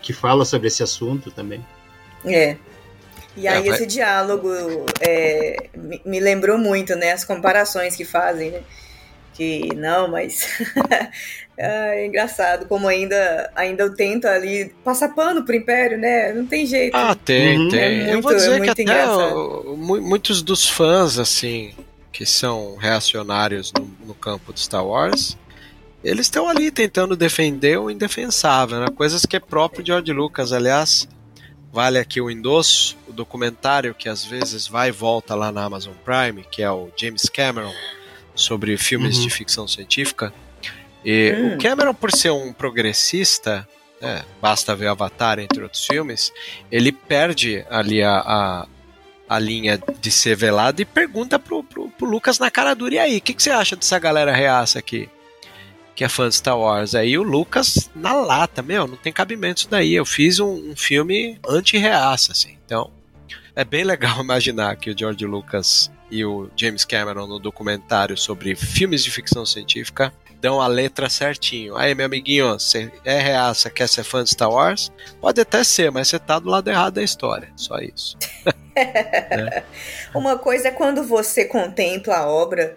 que 0.00 0.12
fala 0.12 0.44
sobre 0.44 0.68
esse 0.68 0.82
assunto 0.82 1.30
também. 1.30 1.64
É. 2.24 2.56
E 3.36 3.46
aí 3.48 3.58
É, 3.66 3.70
vai- 3.70 3.76
esse 3.76 3.86
diálogo 3.86 4.48
é, 5.00 5.68
me, 5.76 6.00
me 6.04 6.20
lembrou 6.20 6.58
muito, 6.58 6.94
né? 6.96 7.12
As 7.12 7.24
comparações 7.24 7.94
que 7.96 8.04
fazem, 8.04 8.50
né? 8.50 8.60
Que 9.34 9.74
não, 9.74 10.08
mas 10.08 10.46
é 11.56 12.06
engraçado 12.06 12.66
como 12.66 12.88
ainda 12.88 13.50
ainda 13.54 13.82
eu 13.84 13.94
tento 13.94 14.26
ali 14.26 14.74
passar 14.84 15.10
pano 15.10 15.44
pro 15.44 15.54
Império, 15.54 15.98
né? 15.98 16.32
Não 16.32 16.46
tem 16.46 16.64
jeito. 16.66 16.94
Ah, 16.96 17.14
tem, 17.14 17.58
Uhum. 17.58 17.68
tem. 17.68 17.80
É 17.80 18.02
Eu 18.08 18.12
muito- 18.14 18.22
vou 18.22 18.32
é 18.32 18.36
dizer 18.36 18.50
que 18.52 18.58
muito 18.58 18.70
até 18.72 18.82
engraçado. 18.82 19.76
muitos 19.76 20.42
dos 20.42 20.68
fãs, 20.68 21.18
assim, 21.18 21.74
que 22.12 22.24
são 22.26 22.76
reacionários 22.76 23.72
no, 23.78 23.84
no 24.06 24.14
campo 24.14 24.52
de 24.52 24.60
Star 24.60 24.84
Wars, 24.86 25.36
eles 26.02 26.26
estão 26.26 26.48
ali 26.48 26.70
tentando 26.70 27.14
defender 27.16 27.78
o 27.78 27.90
indefensável, 27.90 28.80
né? 28.80 28.86
Coisas 28.94 29.24
que 29.24 29.36
é 29.36 29.40
próprio 29.40 29.82
de 29.84 29.88
George 29.88 30.12
Lucas. 30.12 30.52
Aliás, 30.52 31.06
vale 31.72 31.98
aqui 31.98 32.20
o 32.20 32.30
endosso, 32.30 32.96
o 33.06 33.12
documentário 33.12 33.94
que 33.94 34.08
às 34.08 34.24
vezes 34.24 34.66
vai 34.66 34.88
e 34.88 34.92
volta 34.92 35.34
lá 35.34 35.52
na 35.52 35.62
Amazon 35.64 35.94
Prime, 36.04 36.44
que 36.50 36.62
é 36.62 36.70
o 36.70 36.88
James 36.96 37.22
Cameron, 37.32 37.72
sobre 38.34 38.76
filmes 38.76 39.16
Uhum. 39.18 39.22
de 39.24 39.30
ficção 39.30 39.68
científica. 39.68 40.32
E 41.04 41.32
Hum. 41.32 41.54
o 41.54 41.58
Cameron, 41.58 41.94
por 41.94 42.12
ser 42.12 42.30
um 42.30 42.52
progressista, 42.52 43.66
né, 44.00 44.24
basta 44.40 44.74
ver 44.74 44.88
Avatar, 44.88 45.38
entre 45.38 45.62
outros 45.62 45.86
filmes, 45.86 46.32
ele 46.70 46.92
perde 46.92 47.64
ali 47.70 48.02
a, 48.02 48.18
a, 48.18 48.66
a 49.28 49.38
linha 49.38 49.80
de 50.00 50.10
ser 50.10 50.36
velado 50.36 50.82
e 50.82 50.84
pergunta 50.84 51.38
pro, 51.38 51.62
pro, 51.62 51.88
pro 51.88 52.06
Lucas 52.06 52.38
na 52.38 52.50
cara 52.50 52.74
dura, 52.74 52.94
e 52.94 52.98
aí, 52.98 53.16
o 53.18 53.20
que, 53.20 53.34
que 53.34 53.42
você 53.42 53.50
acha 53.50 53.76
dessa 53.76 53.98
galera 53.98 54.34
reaça 54.34 54.78
aqui? 54.78 55.08
Que 55.94 56.04
é 56.04 56.08
fã 56.08 56.28
de 56.28 56.34
Star 56.34 56.58
Wars. 56.58 56.94
Aí 56.94 57.18
o 57.18 57.22
Lucas, 57.22 57.90
na 57.94 58.14
lata, 58.14 58.62
meu, 58.62 58.86
não 58.86 58.96
tem 58.96 59.12
cabimento 59.12 59.60
isso 59.60 59.70
daí. 59.70 59.92
Eu 59.92 60.06
fiz 60.06 60.40
um, 60.40 60.70
um 60.70 60.74
filme 60.74 61.38
anti-reaça, 61.46 62.32
assim. 62.32 62.56
Então, 62.64 62.90
é 63.54 63.62
bem 63.62 63.84
legal 63.84 64.18
imaginar 64.24 64.74
que 64.76 64.90
o 64.90 64.98
George 64.98 65.26
Lucas 65.26 65.90
e 66.10 66.24
o 66.24 66.48
James 66.56 66.84
Cameron 66.86 67.26
no 67.26 67.38
documentário 67.38 68.16
sobre 68.16 68.54
filmes 68.54 69.04
de 69.04 69.10
ficção 69.10 69.44
científica 69.44 70.12
dão 70.42 70.60
a 70.60 70.66
letra 70.66 71.08
certinho. 71.08 71.76
Aí, 71.76 71.94
meu 71.94 72.06
amiguinho, 72.06 72.54
você 72.54 72.90
é 73.04 73.20
reaça, 73.20 73.70
quer 73.70 73.88
ser 73.88 74.02
fã 74.02 74.24
de 74.24 74.30
Star 74.30 74.50
Wars? 74.50 74.90
Pode 75.20 75.40
até 75.40 75.62
ser, 75.62 75.92
mas 75.92 76.08
você 76.08 76.18
tá 76.18 76.40
do 76.40 76.50
lado 76.50 76.68
errado 76.68 76.94
da 76.94 77.02
história. 77.02 77.48
Só 77.54 77.78
isso. 77.78 78.18
Uma 80.12 80.36
coisa 80.36 80.68
é 80.68 80.70
quando 80.72 81.04
você 81.04 81.44
contempla 81.44 82.16
a 82.16 82.26
obra 82.28 82.76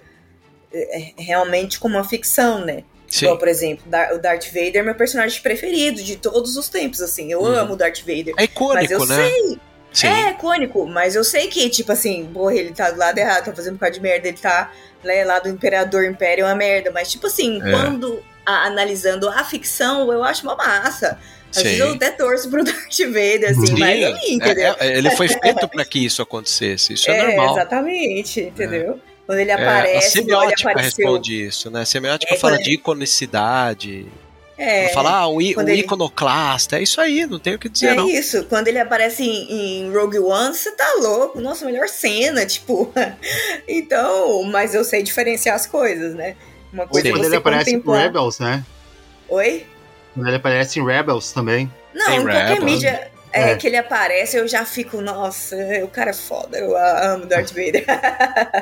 é, 0.72 1.01
é, 1.01 1.13
realmente 1.18 1.80
como 1.80 1.95
uma 1.95 2.03
ficção, 2.03 2.63
né? 2.63 2.84
Sim. 3.07 3.26
Igual, 3.26 3.39
por 3.39 3.47
exemplo, 3.47 3.84
o 4.13 4.18
Darth 4.20 4.45
Vader 4.47 4.78
é 4.78 4.84
meu 4.84 4.95
personagem 4.95 5.41
preferido 5.41 6.03
de 6.03 6.18
todos 6.18 6.55
os 6.57 6.70
tempos, 6.70 7.01
assim. 7.01 7.32
Eu 7.32 7.41
Uhum. 7.41 7.47
amo 7.47 7.74
o 7.74 7.78
Darth 7.78 7.99
Vader. 8.01 8.34
É 8.38 8.47
Mas 8.47 8.91
eu 8.91 8.97
icônico, 8.99 9.05
né? 9.07 9.16
sei, 9.16 9.59
Sim. 10.02 10.08
é 10.08 10.32
icônico, 10.32 10.86
mas 10.88 11.16
eu 11.16 11.24
sei 11.24 11.48
que, 11.48 11.70
tipo 11.70 11.91
assim, 11.91 12.30
porra, 12.34 12.54
ele 12.56 12.72
tá 12.74 12.91
do 12.91 12.98
lado 12.98 13.18
errado, 13.18 13.46
tá 13.46 13.54
fazendo 13.56 13.74
um 13.74 13.78
bocado 13.78 13.93
de 13.96 14.02
merda, 14.02 14.28
ele 14.28 14.38
tá, 14.38 14.72
né, 15.04 15.24
lá 15.24 15.39
do 15.39 15.50
Imperador, 15.50 16.04
Império 16.06 16.43
é 16.43 16.48
uma 16.48 16.56
merda, 16.56 16.91
mas, 16.91 17.12
tipo 17.12 17.28
assim, 17.28 17.62
É. 17.64 17.72
quando 17.72 18.22
a- 18.46 18.66
analisando 18.66 19.28
a 19.30 19.43
ficção, 19.43 20.12
eu 20.12 20.24
acho 20.24 20.43
uma 20.43 20.56
massa. 20.56 21.18
Às 21.56 21.64
vezes 21.64 21.78
Sim. 21.78 21.84
eu 21.88 21.93
até 21.93 22.12
torço 22.12 22.50
pro 22.50 22.64
Darth 22.66 23.00
Vader, 23.00 23.52
assim, 23.52 23.68
Sim, 23.68 23.80
mas 23.80 24.04
ali, 24.04 24.34
entendeu? 24.34 24.76
é- 24.80 24.88
é- 24.88 24.98
ele 24.98 25.10
foi 25.12 25.28
feito 25.41 25.68
para 25.70 25.86
que 25.86 26.04
isso 26.06 26.22
acontecesse. 26.22 26.93
Isso 26.93 27.10
é, 27.10 27.18
É, 27.18 27.28
normal. 27.38 27.56
exatamente, 27.56 28.41
entendeu? 28.41 29.00
Quando 29.26 29.39
ele 29.39 29.52
É, 29.52 29.54
aparece, 29.56 30.20
a 30.20 30.22
igual 30.22 30.43
ele 30.43 30.52
semiótica 30.52 30.70
apareceu. 30.72 31.06
responde 31.06 31.46
isso, 31.48 31.72
né? 31.72 31.82
A 31.82 31.86
semiótica 31.86 32.36
É, 32.36 32.38
fala 32.38 32.58
de 32.60 32.74
iconicidade. 32.74 34.06
É, 34.58 34.88
fala, 34.93 35.12
ah, 35.12 35.28
o, 35.28 35.41
i- 35.41 35.53
quando 35.53 35.68
o 35.68 35.72
ele- 35.72 35.82
iconoclasta. 35.82 36.78
É 36.80 36.84
isso 36.84 37.01
aí, 37.01 37.26
não 37.26 37.38
tem 37.39 37.56
o 37.56 37.60
que 37.60 37.68
dizer, 37.68 37.88
é 37.88 37.95
não. 37.95 38.08
isso, 38.10 38.45
quando 38.45 38.68
ele 38.70 38.80
aparece 38.80 39.22
em, 39.24 39.82
em 39.84 39.91
Rogue 39.93 40.20
One, 40.20 40.53
você 40.56 40.72
tá 40.72 40.93
louco. 40.99 41.41
Nossa, 41.41 41.66
melhor 41.66 41.88
cena, 41.89 42.45
tipo. 42.47 42.91
então, 43.68 44.43
mas 44.43 44.74
eu 44.74 44.84
sei 44.84 45.03
diferenciar 45.03 45.56
as 45.56 45.66
coisas, 45.66 46.14
né? 46.16 46.36
Uma 46.72 46.88
coisa 46.88 47.01
Sim. 47.08 47.10
é 47.10 47.12
Quando 47.18 47.26
ele 47.26 47.36
aparece 47.36 47.72
em. 47.76 47.80
Rebels, 47.82 48.39
né? 48.39 48.64
Oi? 49.30 49.66
Quando 50.14 50.28
ele 50.28 50.36
aparece 50.38 50.80
em 50.80 50.86
Rebels 50.86 51.32
também. 51.32 51.72
Não, 51.93 52.06
Tem 52.06 52.16
em 52.20 52.24
qualquer 52.24 52.62
mídia 52.62 53.12
é, 53.36 53.52
É. 53.52 53.56
que 53.56 53.68
ele 53.68 53.78
aparece, 53.78 54.38
eu 54.38 54.48
já 54.48 54.66
fico, 54.66 55.02
nossa, 55.02 55.56
o 55.84 55.88
cara 55.88 56.12
é 56.12 56.14
foda, 56.14 56.58
eu 56.58 56.76
amo 56.78 57.26
Darth 57.26 57.50
Vader. 57.50 57.86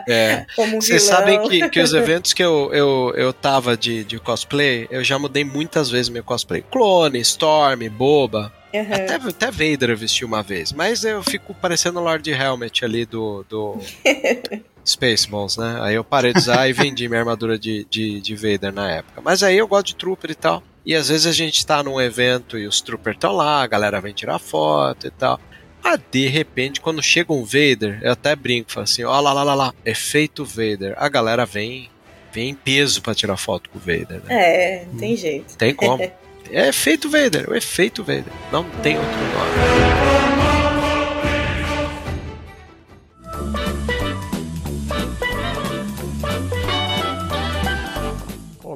É. 0.07 0.45
Como 0.55 0.77
um 0.77 0.81
Vocês 0.81 1.03
sabem 1.03 1.47
que, 1.47 1.69
que 1.69 1.79
os 1.79 1.93
eventos 1.93 2.33
que 2.33 2.43
eu, 2.43 2.69
eu, 2.73 3.13
eu 3.15 3.31
tava 3.33 3.77
de, 3.77 4.03
de 4.03 4.19
cosplay, 4.19 4.87
eu 4.89 5.03
já 5.03 5.17
mudei 5.19 5.43
muitas 5.43 5.89
vezes 5.89 6.09
meu 6.09 6.23
cosplay. 6.23 6.63
Clone, 6.71 7.19
Storm, 7.19 7.87
Boba. 7.89 8.51
Aham. 8.73 8.93
Até, 8.95 9.15
até 9.15 9.51
Vader 9.51 9.91
eu 9.91 9.97
vesti 9.97 10.25
uma 10.25 10.41
vez. 10.41 10.73
Mas 10.73 11.03
eu 11.03 11.21
fico 11.21 11.53
parecendo 11.53 11.99
o 11.99 12.03
Lord 12.03 12.27
Helmet 12.31 12.83
ali 12.83 13.05
do, 13.05 13.45
do 13.47 13.77
Spaceballs, 14.85 15.57
né? 15.57 15.77
Aí 15.81 15.95
eu 15.95 16.03
parei 16.03 16.33
de 16.33 16.39
usar 16.39 16.67
e 16.67 16.73
vendi 16.73 17.07
minha 17.07 17.19
armadura 17.21 17.57
de, 17.57 17.85
de, 17.89 18.19
de 18.19 18.35
Vader 18.35 18.73
na 18.73 18.89
época. 18.91 19.21
Mas 19.23 19.43
aí 19.43 19.57
eu 19.57 19.67
gosto 19.67 19.87
de 19.87 19.95
Trooper 19.95 20.31
e 20.31 20.35
tal. 20.35 20.63
E 20.85 20.95
às 20.95 21.07
vezes 21.09 21.25
a 21.25 21.31
gente 21.31 21.65
tá 21.65 21.81
num 21.81 21.99
evento 21.99 22.57
e 22.57 22.67
os 22.67 22.81
Troopers 22.81 23.15
estão 23.15 23.31
lá, 23.31 23.63
a 23.63 23.67
galera 23.67 24.01
vem 24.01 24.13
tirar 24.13 24.39
foto 24.39 25.07
e 25.07 25.11
tal. 25.11 25.39
Ah, 25.83 25.97
de 26.11 26.27
repente, 26.27 26.79
quando 26.79 27.01
chega 27.03 27.33
um 27.33 27.43
Vader, 27.43 27.99
eu 28.01 28.11
até 28.13 28.35
brinco, 28.35 28.71
falo 28.71 28.85
assim, 28.85 29.03
ó 29.03 29.19
lá, 29.19 29.33
lá, 29.33 29.43
lá, 29.43 29.53
lá, 29.53 29.73
efeito 29.85 30.45
Vader. 30.45 30.93
A 30.97 31.09
galera 31.09 31.45
vem, 31.45 31.89
vem 32.31 32.49
em 32.49 32.55
peso 32.55 33.01
pra 33.01 33.13
tirar 33.13 33.35
foto 33.37 33.69
com 33.69 33.77
o 33.77 33.81
Vader, 33.81 34.21
né? 34.23 34.29
É, 34.29 34.85
tem 34.97 35.15
jeito. 35.15 35.57
Tem 35.57 35.73
como. 35.73 36.03
É 36.51 36.67
efeito 36.67 37.09
Vader, 37.09 37.49
o 37.49 37.55
efeito 37.55 38.03
Vader. 38.03 38.25
Não 38.51 38.65
tem 38.81 38.97
outro 38.97 39.11
nome. 39.11 40.42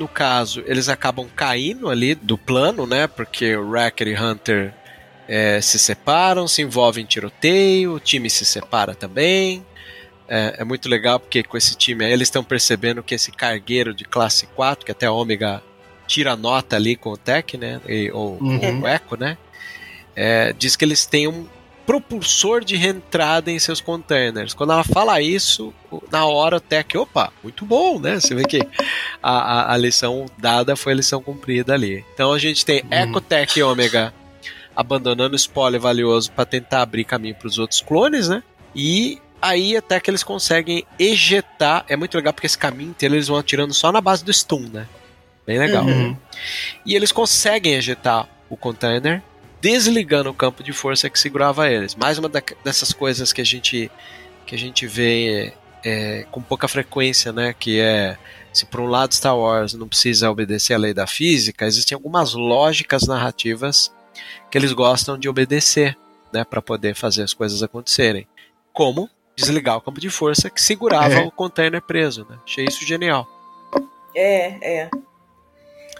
No 0.00 0.08
caso, 0.08 0.62
eles 0.66 0.88
acabam 0.88 1.28
caindo 1.36 1.88
ali 1.90 2.14
do 2.14 2.36
plano, 2.38 2.86
né? 2.86 3.06
Porque 3.06 3.54
o 3.54 3.68
Wrecker 3.70 4.08
e 4.08 4.16
Hunter 4.18 4.72
eh, 5.28 5.60
se 5.60 5.78
separam, 5.78 6.48
se 6.48 6.62
envolvem 6.62 7.04
em 7.04 7.06
tiroteio, 7.06 7.94
o 7.94 8.00
time 8.00 8.28
se 8.30 8.44
separa 8.44 8.94
também. 8.94 9.64
É, 10.26 10.56
é 10.60 10.64
muito 10.64 10.88
legal 10.88 11.20
porque 11.20 11.42
com 11.42 11.56
esse 11.56 11.76
time 11.76 12.04
aí 12.04 12.12
eles 12.12 12.28
estão 12.28 12.42
percebendo 12.42 13.02
que 13.02 13.14
esse 13.14 13.30
cargueiro 13.30 13.92
de 13.92 14.04
classe 14.04 14.46
4, 14.46 14.86
que 14.86 14.92
até 14.92 15.06
a 15.06 15.12
Ômega 15.12 15.62
tira 16.06 16.34
nota 16.34 16.76
ali 16.76 16.96
com 16.96 17.10
o 17.10 17.16
Tech, 17.16 17.56
né? 17.58 17.80
E, 17.86 18.10
ou 18.10 18.38
Uhum. 18.40 18.80
o 18.82 18.88
Echo, 18.88 19.16
né? 19.18 19.36
É, 20.16 20.52
diz 20.52 20.76
que 20.76 20.84
eles 20.84 21.04
têm 21.06 21.28
um 21.28 21.46
propulsor 21.90 22.64
de 22.64 22.76
reentrada 22.76 23.50
em 23.50 23.58
seus 23.58 23.80
containers. 23.80 24.54
Quando 24.54 24.72
ela 24.72 24.84
fala 24.84 25.20
isso, 25.20 25.74
na 26.08 26.24
hora 26.24 26.58
o 26.58 26.60
Tech, 26.60 26.96
opa, 26.96 27.32
muito 27.42 27.66
bom, 27.66 27.98
né? 27.98 28.20
Você 28.20 28.32
vê 28.32 28.44
que 28.44 28.60
a, 29.20 29.32
a, 29.32 29.74
a 29.74 29.76
lição 29.76 30.26
dada 30.38 30.76
foi 30.76 30.92
a 30.92 30.96
lição 30.96 31.20
cumprida 31.20 31.74
ali. 31.74 32.04
Então 32.14 32.32
a 32.32 32.38
gente 32.38 32.64
tem 32.64 32.84
Tech 33.28 33.58
e 33.58 33.62
Ômega 33.64 34.14
abandonando 34.76 35.32
o 35.32 35.36
spoiler 35.36 35.80
valioso 35.80 36.30
para 36.30 36.44
tentar 36.44 36.82
abrir 36.82 37.02
caminho 37.02 37.34
para 37.34 37.48
os 37.48 37.58
outros 37.58 37.80
clones, 37.80 38.28
né? 38.28 38.40
E 38.72 39.18
aí 39.42 39.76
até 39.76 39.98
que 39.98 40.08
eles 40.08 40.22
conseguem 40.22 40.86
ejetar. 40.96 41.84
É 41.88 41.96
muito 41.96 42.16
legal 42.16 42.32
porque 42.32 42.46
esse 42.46 42.56
caminho 42.56 42.90
inteiro 42.90 43.16
eles 43.16 43.26
vão 43.26 43.36
atirando 43.36 43.74
só 43.74 43.90
na 43.90 44.00
base 44.00 44.24
do 44.24 44.32
stun, 44.32 44.70
né? 44.72 44.86
Bem 45.44 45.58
legal. 45.58 45.84
Uhum. 45.84 46.16
E 46.86 46.94
eles 46.94 47.10
conseguem 47.10 47.74
ejetar 47.74 48.28
o 48.48 48.56
container, 48.56 49.20
desligando 49.60 50.30
o 50.30 50.34
campo 50.34 50.62
de 50.62 50.72
força 50.72 51.08
que 51.10 51.18
segurava 51.18 51.68
eles. 51.70 51.94
Mais 51.94 52.18
uma 52.18 52.28
da- 52.28 52.42
dessas 52.64 52.92
coisas 52.92 53.32
que 53.32 53.40
a 53.40 53.44
gente 53.44 53.90
que 54.46 54.54
a 54.54 54.58
gente 54.58 54.84
vê 54.86 55.52
é, 55.84 56.26
com 56.30 56.42
pouca 56.42 56.66
frequência, 56.66 57.32
né? 57.32 57.54
Que 57.58 57.78
é 57.78 58.18
se 58.52 58.66
por 58.66 58.80
um 58.80 58.86
lado 58.86 59.14
Star 59.14 59.36
Wars 59.38 59.74
não 59.74 59.86
precisa 59.86 60.28
obedecer 60.30 60.74
à 60.74 60.78
lei 60.78 60.92
da 60.92 61.06
física, 61.06 61.66
existem 61.66 61.94
algumas 61.94 62.34
lógicas 62.34 63.06
narrativas 63.06 63.92
que 64.50 64.58
eles 64.58 64.72
gostam 64.72 65.16
de 65.16 65.28
obedecer, 65.28 65.96
né? 66.32 66.42
Para 66.44 66.60
poder 66.60 66.94
fazer 66.96 67.22
as 67.22 67.32
coisas 67.32 67.62
acontecerem. 67.62 68.26
Como 68.72 69.08
desligar 69.36 69.76
o 69.76 69.80
campo 69.80 70.00
de 70.00 70.10
força 70.10 70.50
que 70.50 70.60
segurava 70.60 71.14
É. 71.14 71.20
o 71.22 71.30
container 71.30 71.80
preso, 71.80 72.26
né? 72.28 72.36
Achei 72.44 72.64
isso 72.64 72.84
genial. 72.84 73.26
É, 74.14 74.80
é. 74.82 74.90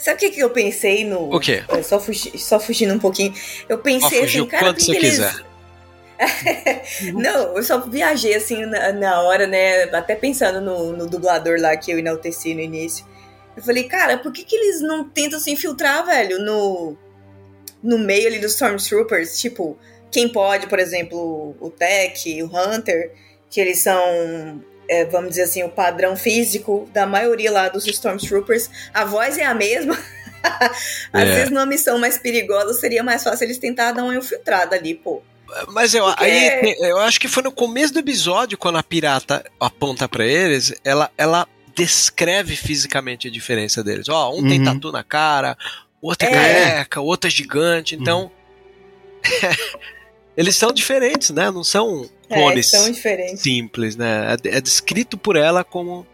Sabe 0.00 0.16
o 0.16 0.18
que, 0.18 0.30
que 0.30 0.40
eu 0.40 0.48
pensei 0.50 1.04
no. 1.04 1.34
O 1.34 1.38
quê? 1.38 1.62
é, 1.68 1.82
Só, 1.82 2.00
fugi- 2.00 2.38
só 2.38 2.58
fugindo 2.58 2.94
um 2.94 2.98
pouquinho. 2.98 3.34
Eu 3.68 3.78
pensei 3.78 4.24
assim, 4.24 4.46
cara, 4.46 4.64
quanto 4.66 4.82
você 4.82 4.92
eles- 4.96 5.10
quiser. 5.10 5.34
Não, 7.14 7.56
eu 7.56 7.62
só 7.62 7.80
viajei 7.80 8.34
assim 8.34 8.64
na, 8.66 8.92
na 8.92 9.22
hora, 9.22 9.46
né? 9.46 9.84
Até 9.84 10.14
pensando 10.14 10.60
no, 10.60 10.92
no 10.96 11.06
dublador 11.06 11.58
lá 11.60 11.76
que 11.76 11.90
eu 11.90 11.98
enalteci 11.98 12.54
no 12.54 12.60
início. 12.60 13.06
Eu 13.56 13.62
falei, 13.62 13.84
cara, 13.84 14.18
por 14.18 14.32
que, 14.32 14.44
que 14.44 14.54
eles 14.56 14.80
não 14.80 15.04
tentam 15.08 15.38
se 15.40 15.50
infiltrar, 15.50 16.04
velho, 16.06 16.38
no, 16.38 16.96
no 17.82 17.98
meio 17.98 18.26
ali 18.26 18.38
dos 18.38 18.52
Stormtroopers? 18.52 19.38
Tipo, 19.40 19.78
quem 20.10 20.28
pode, 20.30 20.66
por 20.66 20.78
exemplo, 20.78 21.54
o 21.60 21.70
Tech, 21.70 22.42
o 22.42 22.46
Hunter, 22.46 23.12
que 23.50 23.60
eles 23.60 23.78
são, 23.80 24.62
é, 24.90 25.04
vamos 25.04 25.30
dizer 25.30 25.42
assim, 25.42 25.62
o 25.62 25.68
padrão 25.68 26.16
físico 26.16 26.88
da 26.92 27.06
maioria 27.06 27.50
lá 27.52 27.68
dos 27.68 27.86
Stormtroopers. 27.86 28.68
A 28.92 29.04
voz 29.04 29.38
é 29.38 29.44
a 29.44 29.54
mesma. 29.54 29.96
Às 31.12 31.22
É. 31.22 31.34
vezes, 31.34 31.50
numa 31.50 31.66
missão 31.66 31.98
mais 31.98 32.18
perigosa, 32.18 32.74
seria 32.74 33.02
mais 33.02 33.22
fácil 33.22 33.44
eles 33.44 33.58
tentar 33.58 33.92
dar 33.92 34.02
uma 34.04 34.14
infiltrada 34.16 34.74
ali, 34.76 34.94
pô. 34.94 35.22
Mas 35.68 35.94
eu, 35.94 36.04
Porque- 36.04 36.24
aí, 36.24 36.76
eu 36.80 36.98
acho 36.98 37.18
que 37.20 37.26
foi 37.28 37.42
no 37.42 37.52
começo 37.52 37.92
do 37.92 37.98
episódio, 37.98 38.56
quando 38.56 38.78
a 38.78 38.82
pirata 38.82 39.44
aponta 39.58 40.08
pra 40.08 40.24
eles, 40.24 40.72
ela, 40.84 41.10
ela 41.18 41.46
descreve 41.74 42.56
fisicamente 42.56 43.26
a 43.28 43.30
diferença 43.30 43.82
deles. 43.82 44.08
Ó, 44.08 44.32
um 44.34 44.48
tem 44.48 44.58
Uhum. 44.60 44.64
tatu 44.74 44.92
na 44.92 45.02
cara, 45.04 45.56
o 46.00 46.08
outro 46.08 46.26
é, 46.28 46.30
É. 46.30 46.34
careca, 46.34 47.00
o 47.00 47.04
outro 47.04 47.28
é 47.28 47.30
gigante, 47.30 47.94
então. 47.96 48.30
eles 50.36 50.56
são 50.56 50.72
diferentes, 50.72 51.30
né? 51.30 51.50
Não 51.50 51.64
são 51.64 52.08
É, 52.28 52.34
clones 52.34 52.70
diferentes. 52.92 53.40
simples, 53.40 53.96
né? 53.96 54.36
É, 54.44 54.56
é 54.56 54.60
descrito 54.60 55.16
por 55.18 55.36
ela 55.36 55.62
como 55.64 56.06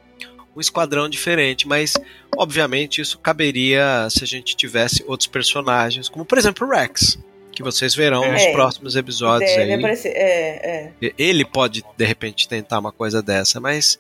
um 0.57 0.61
esquadrão 0.61 1.09
diferente, 1.09 1.69
mas 1.69 1.95
obviamente 2.35 3.01
isso 3.01 3.19
caberia 3.19 4.09
se 4.11 4.25
a 4.25 4.27
gente 4.27 4.57
tivesse 4.57 5.05
outros 5.07 5.27
personagens, 5.27 6.09
como 6.09 6.25
por 6.25 6.39
exemplo 6.39 6.67
o 6.67 6.71
Rex, 6.71 7.19
que 7.53 7.63
vocês 7.63 7.95
verão 7.95 8.31
nos 8.33 8.41
É. 8.43 8.53
próximos 8.53 8.97
episódios 8.97 9.51
Deve 9.51 9.73
aí. 9.75 9.97
É, 10.07 10.93
é. 11.03 11.13
Ele 11.19 11.45
pode 11.45 11.85
de 11.97 12.05
repente 12.05 12.49
tentar 12.49 12.79
uma 12.79 12.91
coisa 12.93 13.23
dessa, 13.23 13.61
mas 13.61 13.99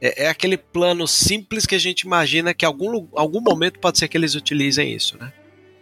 é, 0.00 0.24
é 0.24 0.28
aquele 0.28 0.56
plano 0.56 1.08
simples 1.08 1.66
que 1.66 1.74
a 1.74 1.78
gente 1.80 2.02
imagina 2.02 2.54
que 2.54 2.64
em 2.64 2.68
algum, 2.68 3.08
algum 3.14 3.40
momento 3.40 3.80
pode 3.80 3.98
ser 3.98 4.06
que 4.06 4.16
eles 4.16 4.34
utilizem 4.36 4.92
isso, 4.92 5.18
né? 5.18 5.32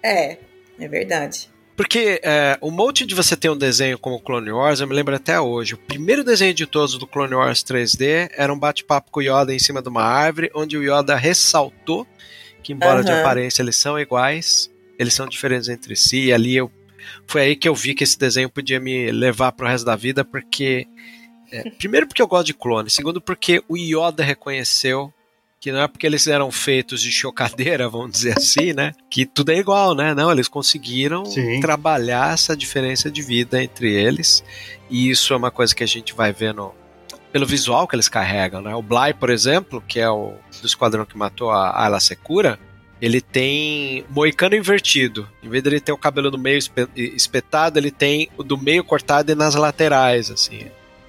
É, 0.03 0.39
é 0.81 0.89
verdade. 0.89 1.51
Porque 1.77 2.21
é, 2.23 2.57
o 2.61 2.71
monte 2.71 3.05
de 3.05 3.15
você 3.15 3.37
ter 3.37 3.51
um 3.51 3.57
desenho 3.57 3.99
como 3.99 4.21
Clone 4.21 4.53
Wars, 4.53 4.81
eu 4.81 4.87
me 4.87 4.95
lembro 4.95 5.15
até 5.15 5.41
hoje. 5.41 5.75
O 5.75 5.79
primeiro 5.79 6.23
desenho 6.23 6.55
de 6.55 6.67
todos 6.67 6.97
do 6.97 7.07
Clone 7.07 7.35
Wars 7.35 7.65
3D 7.65 8.31
era 8.37 8.53
um 8.53 8.59
bate-papo 8.59 9.11
com 9.11 9.21
o 9.21 9.23
Yoda 9.23 9.53
em 9.53 9.59
cima 9.59 9.83
de 9.83 9.89
uma 9.89 10.03
árvore, 10.03 10.51
onde 10.55 10.77
o 10.77 10.83
Yoda 10.83 11.17
ressaltou 11.17 12.07
que, 12.63 12.73
embora 12.73 13.05
de 13.05 13.11
Aham. 13.11 13.21
aparência 13.21 13.63
eles 13.63 13.77
são 13.77 13.99
iguais, 13.99 14.71
eles 14.99 15.15
são 15.15 15.27
diferentes 15.29 15.69
entre 15.69 15.95
si. 15.97 16.27
E 16.27 16.33
ali 16.33 16.57
eu, 16.57 16.71
foi 17.27 17.43
aí 17.43 17.57
que 17.57 17.69
eu 17.69 17.75
vi 17.75 17.95
que 17.95 18.05
esse 18.05 18.19
desenho 18.19 18.49
podia 18.49 18.81
me 18.81 19.11
levar 19.11 19.53
pro 19.53 19.67
resto 19.67 19.85
da 19.85 19.97
vida, 19.97 20.25
porque. 20.25 20.87
é, 21.53 21.71
primeiro, 21.71 22.07
porque 22.07 22.23
eu 22.23 22.27
gosto 22.27 22.47
de 22.47 22.55
clone. 22.55 22.89
Segundo, 22.89 23.21
porque 23.21 23.63
o 23.69 23.77
Yoda 23.77 24.23
reconheceu 24.25 25.13
que 25.65 25.73
não 25.73 25.81
é 25.81 25.89
porque 25.89 26.07
eles 26.07 26.27
eram 26.27 26.51
feitos 26.53 27.01
de 27.01 27.11
chocadeira, 27.11 27.89
vamos 27.89 28.11
dizer 28.13 28.37
assim, 28.37 28.75
né? 28.75 28.93
Que 29.09 29.25
tudo 29.25 29.51
é 29.51 29.57
igual, 29.57 29.95
né? 29.95 30.13
Não, 30.13 30.31
eles 30.31 30.47
conseguiram 30.47 31.25
Sim. 31.25 31.59
trabalhar 31.61 32.35
essa 32.35 32.55
diferença 32.55 33.11
de 33.11 33.23
vida 33.23 33.63
entre 33.65 33.91
eles. 33.91 34.45
E 34.91 35.09
isso 35.09 35.33
é 35.33 35.37
uma 35.39 35.51
coisa 35.51 35.75
que 35.75 35.83
a 35.83 35.87
gente 35.87 36.13
vai 36.13 36.35
vendo 36.35 36.71
pelo 37.33 37.47
visual 37.47 37.89
que 37.89 37.97
eles 37.97 38.11
carregam, 38.11 38.61
né? 38.61 38.75
O 38.75 38.83
Bly, 38.83 39.15
por 39.19 39.31
exemplo, 39.31 39.83
que 39.89 39.99
é 39.99 40.11
o 40.11 40.35
do 40.61 40.67
esquadrão 40.67 41.07
que 41.07 41.17
matou 41.17 41.51
a 41.51 41.83
Ayla 41.83 41.99
Secura, 41.99 42.61
ele 43.01 43.23
tem 43.23 44.05
moicano 44.11 44.55
invertido. 44.55 45.27
Em 45.43 45.49
vez 45.49 45.63
dele 45.63 45.81
ter 45.81 45.93
o 45.93 45.97
cabelo 45.99 46.31
no 46.31 46.37
meio 46.37 46.59
espe- 46.59 46.89
espetado, 46.95 47.79
ele 47.79 47.91
tem 47.91 48.29
o 48.37 48.43
do 48.43 48.59
meio 48.59 48.85
cortado 48.85 49.33
e 49.33 49.35
nas 49.35 49.55
laterais, 49.55 50.31
assim. 50.31 50.67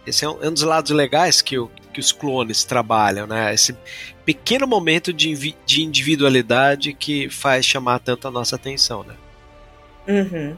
Esse 0.08 0.24
é 0.24 0.30
um, 0.30 0.42
é 0.42 0.48
um 0.48 0.54
dos 0.54 0.64
lados 0.64 0.92
legais 0.92 1.42
que, 1.42 1.60
o- 1.60 1.70
que 1.96 2.00
os 2.02 2.12
clones 2.12 2.66
trabalham, 2.66 3.26
né? 3.26 3.54
Esse 3.54 3.74
pequeno 4.26 4.68
momento 4.68 5.14
de, 5.14 5.56
de 5.66 5.82
individualidade 5.82 6.94
que 6.94 7.30
faz 7.30 7.66
chamar 7.66 8.00
tanto 8.00 8.28
a 8.28 8.32
nossa 8.32 8.58
atenção, 8.58 9.04
né? 9.04 9.16
Uhum. 10.06 10.58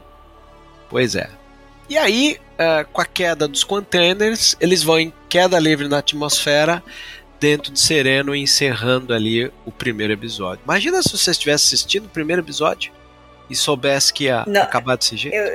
Pois 0.90 1.14
é. 1.14 1.30
E 1.88 1.96
aí, 1.96 2.38
eh, 2.58 2.84
com 2.92 3.00
a 3.00 3.04
queda 3.04 3.46
dos 3.46 3.62
containers, 3.62 4.56
eles 4.60 4.82
vão 4.82 4.98
em 4.98 5.12
queda 5.28 5.60
livre 5.60 5.86
na 5.86 5.98
atmosfera 5.98 6.82
dentro 7.38 7.72
de 7.72 7.78
Sereno, 7.78 8.34
encerrando 8.34 9.14
ali 9.14 9.50
o 9.64 9.70
primeiro 9.70 10.12
episódio. 10.12 10.60
Imagina 10.64 11.00
se 11.04 11.16
você 11.16 11.30
estivesse 11.30 11.66
assistindo 11.66 12.06
o 12.06 12.10
primeiro 12.10 12.42
episódio 12.42 12.90
e 13.48 13.56
soubesse 13.56 14.12
que 14.12 14.24
ia 14.24 14.44
Não. 14.46 14.62
acabar 14.62 14.96
desse 14.96 15.16
jeito. 15.16 15.34
Eu, 15.34 15.46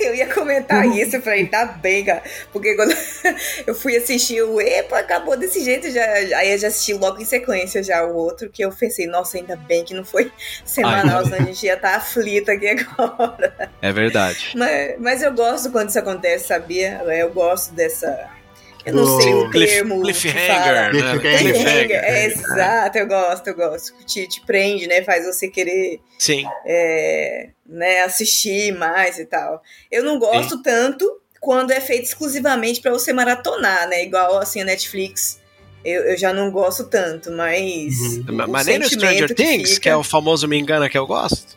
eu 0.08 0.14
ia 0.14 0.32
comentar 0.32 0.86
isso, 0.86 1.16
eu 1.16 1.22
falei, 1.22 1.46
tá 1.46 1.64
bem, 1.64 2.04
cara. 2.04 2.22
Porque 2.52 2.74
quando 2.74 2.94
eu 3.66 3.74
fui 3.74 3.96
assistir 3.96 4.42
o 4.42 4.60
Epa, 4.60 4.98
acabou 4.98 5.36
desse 5.36 5.62
jeito, 5.64 5.90
já, 5.90 6.04
aí 6.38 6.52
eu 6.52 6.58
já 6.58 6.68
assisti 6.68 6.94
logo 6.94 7.20
em 7.20 7.24
sequência 7.24 7.82
já 7.82 8.04
o 8.04 8.14
outro, 8.14 8.50
que 8.50 8.62
eu 8.62 8.70
pensei, 8.70 9.06
nossa, 9.06 9.36
ainda 9.38 9.56
bem 9.56 9.84
que 9.84 9.94
não 9.94 10.04
foi 10.04 10.30
semanal, 10.64 11.24
senão 11.24 11.38
a 11.38 11.42
gente 11.42 11.64
ia 11.64 11.74
estar 11.74 11.96
aflita 11.96 12.52
aqui 12.52 12.68
agora. 12.98 13.70
É 13.80 13.92
verdade. 13.92 14.52
Mas, 14.54 14.94
mas 14.98 15.22
eu 15.22 15.32
gosto 15.32 15.70
quando 15.70 15.88
isso 15.88 15.98
acontece, 15.98 16.48
sabia? 16.48 17.00
Eu 17.04 17.30
gosto 17.32 17.72
dessa. 17.74 18.35
Eu 18.86 18.94
não 18.94 19.04
Do 19.04 19.20
sei 19.20 19.34
o 19.34 19.50
Cliff- 19.50 19.72
termo. 19.74 19.96
que 19.96 20.02
cliffhanger, 20.12 20.72
né? 20.74 20.90
Cliffhanger. 20.90 21.38
Cliffhanger, 21.38 22.04
é, 22.04 22.26
exato, 22.26 22.98
eu 22.98 23.06
gosto, 23.08 23.46
eu 23.48 23.54
gosto. 23.56 23.92
Te, 24.06 24.28
te 24.28 24.40
prende, 24.46 24.86
né? 24.86 25.02
Faz 25.02 25.26
você 25.26 25.48
querer 25.48 26.00
Sim. 26.18 26.44
é, 26.64 27.48
né, 27.68 28.02
assistir 28.02 28.72
mais 28.72 29.18
e 29.18 29.24
tal. 29.26 29.60
Eu 29.90 30.04
não 30.04 30.18
gosto 30.20 30.62
tanto 30.62 31.20
quando 31.40 31.72
é 31.72 31.80
feito 31.80 32.04
exclusivamente 32.04 32.80
pra 32.80 32.92
você 32.92 33.12
maratonar, 33.12 33.88
né? 33.88 34.04
Igual 34.04 34.38
assim 34.38 34.60
a 34.60 34.64
Netflix. 34.64 35.40
Eu, 35.84 36.02
eu 36.04 36.16
já 36.16 36.32
não 36.32 36.50
gosto 36.50 36.84
tanto, 36.84 37.30
mas. 37.32 37.94
Uhum. 38.28 38.44
o 38.44 38.48
Mas 38.48 38.66
nem 38.66 38.78
no 38.78 38.88
Stranger 38.88 39.34
Things, 39.34 39.70
fica- 39.70 39.80
que 39.82 39.88
é 39.88 39.96
o 39.96 40.02
famoso 40.02 40.46
me 40.48 40.58
engana 40.58 40.88
que 40.88 40.98
eu 40.98 41.06
gosto. 41.06 41.56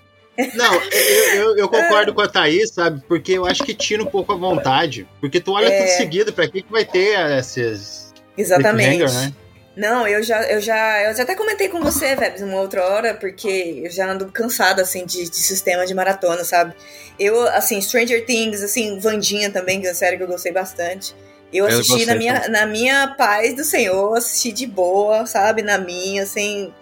Não, 0.54 0.74
eu, 0.74 1.36
eu, 1.36 1.58
eu 1.58 1.70
concordo 1.70 2.14
com 2.14 2.22
a 2.22 2.28
Thaís, 2.28 2.72
sabe? 2.72 3.02
Porque 3.08 3.34
eu 3.34 3.46
acho 3.46 3.64
que 3.64 3.74
tira 3.74 4.02
um 4.04 4.06
pouco 4.06 4.32
a 4.32 4.36
vontade. 4.36 5.08
Porque 5.20 5.40
tu 5.40 5.52
olha 5.54 5.68
É. 5.68 5.78
tudo 5.82 5.98
seguido, 5.98 6.32
pra 6.34 6.48
que, 6.48 6.62
que 6.62 6.72
vai 6.72 6.86
ter 6.86 7.20
esses. 7.38 8.14
Exatamente. 8.38 9.04
né? 9.14 9.34
Não, 9.76 10.08
eu 10.08 10.22
já, 10.22 10.42
eu 10.44 10.60
já, 10.60 11.04
eu 11.04 11.16
já 11.16 11.24
até 11.24 11.36
comentei 11.36 11.70
com 11.70 11.80
você, 11.80 12.16
Vebs, 12.16 12.42
uma 12.42 12.60
outra 12.60 12.84
hora, 12.86 13.14
porque 13.14 13.82
eu 13.86 13.92
já 13.92 14.12
ando 14.12 14.30
cansada, 14.32 14.82
assim, 14.82 15.06
de, 15.06 15.30
de 15.30 15.36
sistema 15.38 15.86
de 15.86 15.94
maratona, 15.94 16.44
sabe? 16.44 16.74
Eu, 17.18 17.48
assim, 17.50 17.80
Stranger 17.82 18.26
Things, 18.26 18.62
assim, 18.62 19.00
Vandinha 19.00 19.50
também, 19.50 19.80
que 19.80 19.88
é 19.88 19.90
uma 19.90 19.96
série 19.96 20.18
que 20.18 20.24
eu 20.24 20.28
gostei 20.28 20.52
bastante. 20.52 21.16
Eu 21.52 21.68
Eu 21.68 21.80
assisti 21.80 22.06
na 22.06 22.14
gostei 22.14 22.18
minha, 22.18 22.48
na 22.50 22.66
minha 22.66 23.16
paz 23.18 23.56
do 23.56 23.64
Senhor, 23.64 24.18
assisti 24.18 24.52
de 24.52 24.68
boa, 24.68 25.26
sabe? 25.26 25.62
Na 25.62 25.78
minha, 25.78 26.26
sem 26.26 26.74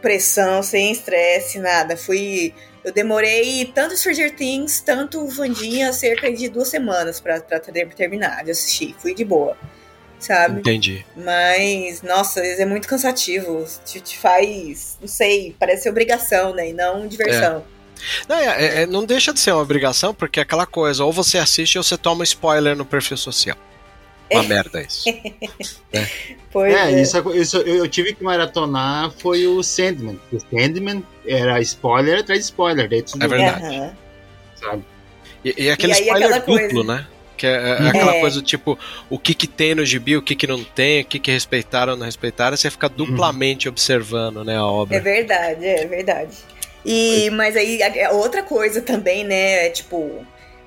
pressão, 0.00 0.62
sem 0.62 0.92
estresse, 0.92 1.58
nada. 1.58 1.96
Fui. 1.96 2.54
Eu 2.86 2.92
demorei 2.92 3.64
tanto 3.74 3.96
Stranger 3.96 4.34
Things, 4.36 4.80
tanto 4.80 5.26
Vandinha, 5.26 5.92
cerca 5.92 6.32
de 6.32 6.48
duas 6.48 6.68
semanas 6.68 7.18
pra, 7.18 7.40
pra 7.40 7.58
ter- 7.58 7.88
terminar 7.88 8.44
de 8.44 8.52
assistir. 8.52 8.94
Fui 9.00 9.12
de 9.12 9.24
boa, 9.24 9.56
sabe? 10.20 10.60
Entendi. 10.60 11.04
Mas, 11.16 12.00
nossa, 12.02 12.38
é 12.40 12.64
muito 12.64 12.86
cansativo. 12.86 13.66
Te, 13.84 14.00
te 14.00 14.16
faz, 14.16 14.96
não 15.00 15.08
sei, 15.08 15.56
parece 15.58 15.88
obrigação, 15.90 16.54
né? 16.54 16.68
E 16.70 16.72
não 16.72 17.08
diversão. 17.08 17.64
Não, 18.28 18.36
é- 18.36 18.44
é- 18.46 18.82
é- 18.82 18.86
não 18.86 19.04
deixa 19.04 19.32
de 19.32 19.40
ser 19.40 19.50
uma 19.50 19.62
obrigação, 19.62 20.14
porque 20.14 20.38
é 20.38 20.44
aquela 20.44 20.64
coisa, 20.66 21.04
ou 21.04 21.12
você 21.12 21.38
assiste 21.38 21.76
ou 21.78 21.82
você 21.82 21.98
toma 21.98 22.22
spoiler 22.22 22.76
no 22.76 22.84
perfil 22.86 23.16
social. 23.16 23.56
Uma 24.30 24.42
merda 24.42 24.80
isso. 24.82 25.04
Pois 26.50 26.72
É, 26.74 26.90
é. 26.92 27.02
isso, 27.02 27.34
isso 27.34 27.56
eu, 27.58 27.76
eu 27.76 27.88
tive 27.88 28.14
que 28.14 28.24
maratonar 28.24 29.10
foi 29.18 29.46
o 29.46 29.62
Sandman. 29.62 30.18
O 30.32 30.38
Sandman 30.40 31.02
era 31.26 31.60
spoiler 31.60 32.20
atrás 32.20 32.40
de 32.40 32.44
spoiler. 32.46 32.88
Daí 32.88 33.02
tu 33.02 33.18
É 33.22 33.26
verdade. 33.28 33.64
Aham. 33.64 33.92
sabe? 34.54 34.82
E, 35.44 35.64
e 35.64 35.70
aquele 35.70 35.92
E 35.92 35.96
aí, 35.96 36.02
spoiler 36.02 36.28
aquela 36.28 36.38
duplo, 36.40 36.84
coisa- 36.84 36.94
né? 36.94 37.06
Que 37.36 37.46
é, 37.46 37.50
é 37.50 37.88
aquela 37.88 38.14
É. 38.14 38.20
coisa 38.20 38.40
do 38.40 38.46
tipo, 38.46 38.78
o 39.10 39.18
que 39.18 39.34
que 39.34 39.46
tem 39.46 39.74
no 39.74 39.84
gibi, 39.84 40.16
o 40.16 40.22
que 40.22 40.34
que 40.34 40.46
não 40.46 40.64
tem, 40.64 41.02
o 41.02 41.04
que 41.04 41.18
que 41.18 41.30
respeitaram 41.30 41.92
ou 41.92 41.98
não 41.98 42.06
respeitaram, 42.06 42.56
você 42.56 42.70
fica 42.70 42.88
duplamente 42.88 43.68
observando, 43.68 44.42
né, 44.42 44.54
a 44.54 44.60
É 44.60 44.62
obra. 44.62 44.98
verdade, 45.00 45.66
é 45.66 45.84
verdade. 45.86 46.34
E, 46.82 47.28
mas 47.30 47.54
aí, 47.54 47.82
a 47.82 48.12
outra 48.12 48.42
coisa 48.42 48.80
também, 48.80 49.22
né? 49.24 49.66
É 49.66 49.70
tipo. 49.70 50.24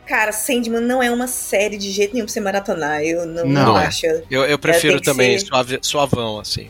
Cara, 0.09 0.31
Sandman 0.31 0.81
não 0.81 1.03
é 1.03 1.11
uma 1.11 1.27
série 1.27 1.77
de 1.77 1.91
jeito 1.91 2.15
nenhum 2.15 2.25
pra 2.25 2.33
você 2.33 2.39
maratonar. 2.39 3.03
Eu 3.03 3.27
não, 3.27 3.45
Não 3.45 3.65
não 3.67 3.75
acho. 3.75 4.07
Eu, 4.07 4.43
eu 4.43 4.57
prefiro 4.57 4.99
também 4.99 5.37
ser- 5.37 5.45
suave, 5.45 5.79
suavão, 5.83 6.39
assim. 6.39 6.67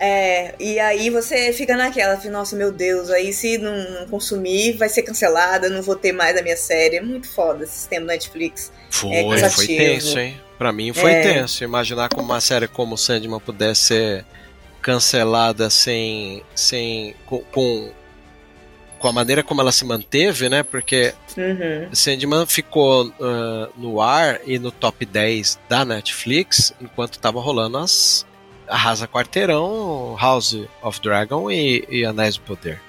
É, 0.00 0.54
e 0.58 0.78
aí 0.78 1.10
você 1.10 1.52
fica 1.52 1.76
naquela, 1.76 2.16
nossa, 2.30 2.56
meu 2.56 2.72
Deus, 2.72 3.10
aí 3.10 3.30
se 3.32 3.58
não, 3.58 3.76
não 3.90 4.06
consumir, 4.08 4.72
vai 4.78 4.88
ser 4.88 5.02
cancelada, 5.02 5.68
não 5.68 5.82
vou 5.82 5.96
ter 5.96 6.12
mais 6.12 6.34
a 6.38 6.40
minha 6.42 6.56
série. 6.56 6.96
É 6.96 7.02
muito 7.02 7.28
foda 7.28 7.64
esse 7.64 7.74
sistema 7.74 8.06
Netflix. 8.06 8.72
Foi, 8.90 9.12
É 9.12 9.50
foi 9.50 9.66
tenso, 9.66 10.18
hein? 10.18 10.40
Pra 10.56 10.72
mim 10.72 10.94
foi 10.94 11.12
É. 11.12 11.20
tenso. 11.22 11.62
Imaginar 11.62 12.08
como 12.08 12.22
uma 12.24 12.40
série 12.40 12.66
como 12.68 12.96
Sandman 12.96 13.38
pudesse 13.38 13.82
ser 13.82 14.24
cancelada 14.80 15.68
sem. 15.68 16.42
sem 16.54 17.14
com, 17.26 17.40
com, 17.52 17.90
com 18.98 19.08
a 19.08 19.12
maneira 19.12 19.42
como 19.42 19.60
ela 19.60 19.72
se 19.72 19.84
manteve, 19.84 20.48
né? 20.48 20.62
Porque 20.62 21.14
Uhum. 21.36 21.88
Sandman 21.92 22.46
ficou 22.46 23.12
ah, 23.20 23.68
no 23.76 24.00
ar 24.00 24.40
e 24.44 24.58
no 24.58 24.70
top 24.72 25.06
10 25.06 25.58
da 25.68 25.84
Netflix 25.84 26.74
enquanto 26.80 27.18
tava 27.18 27.40
rolando 27.40 27.78
as 27.78 28.26
Arrasa 28.66 29.08
Quarteirão, 29.08 30.16
House 30.20 30.58
of 30.82 31.00
Dragon 31.00 31.50
e, 31.50 31.86
e 31.88 32.04
Anéis 32.04 32.36
do 32.36 32.42
Poder. 32.42 32.80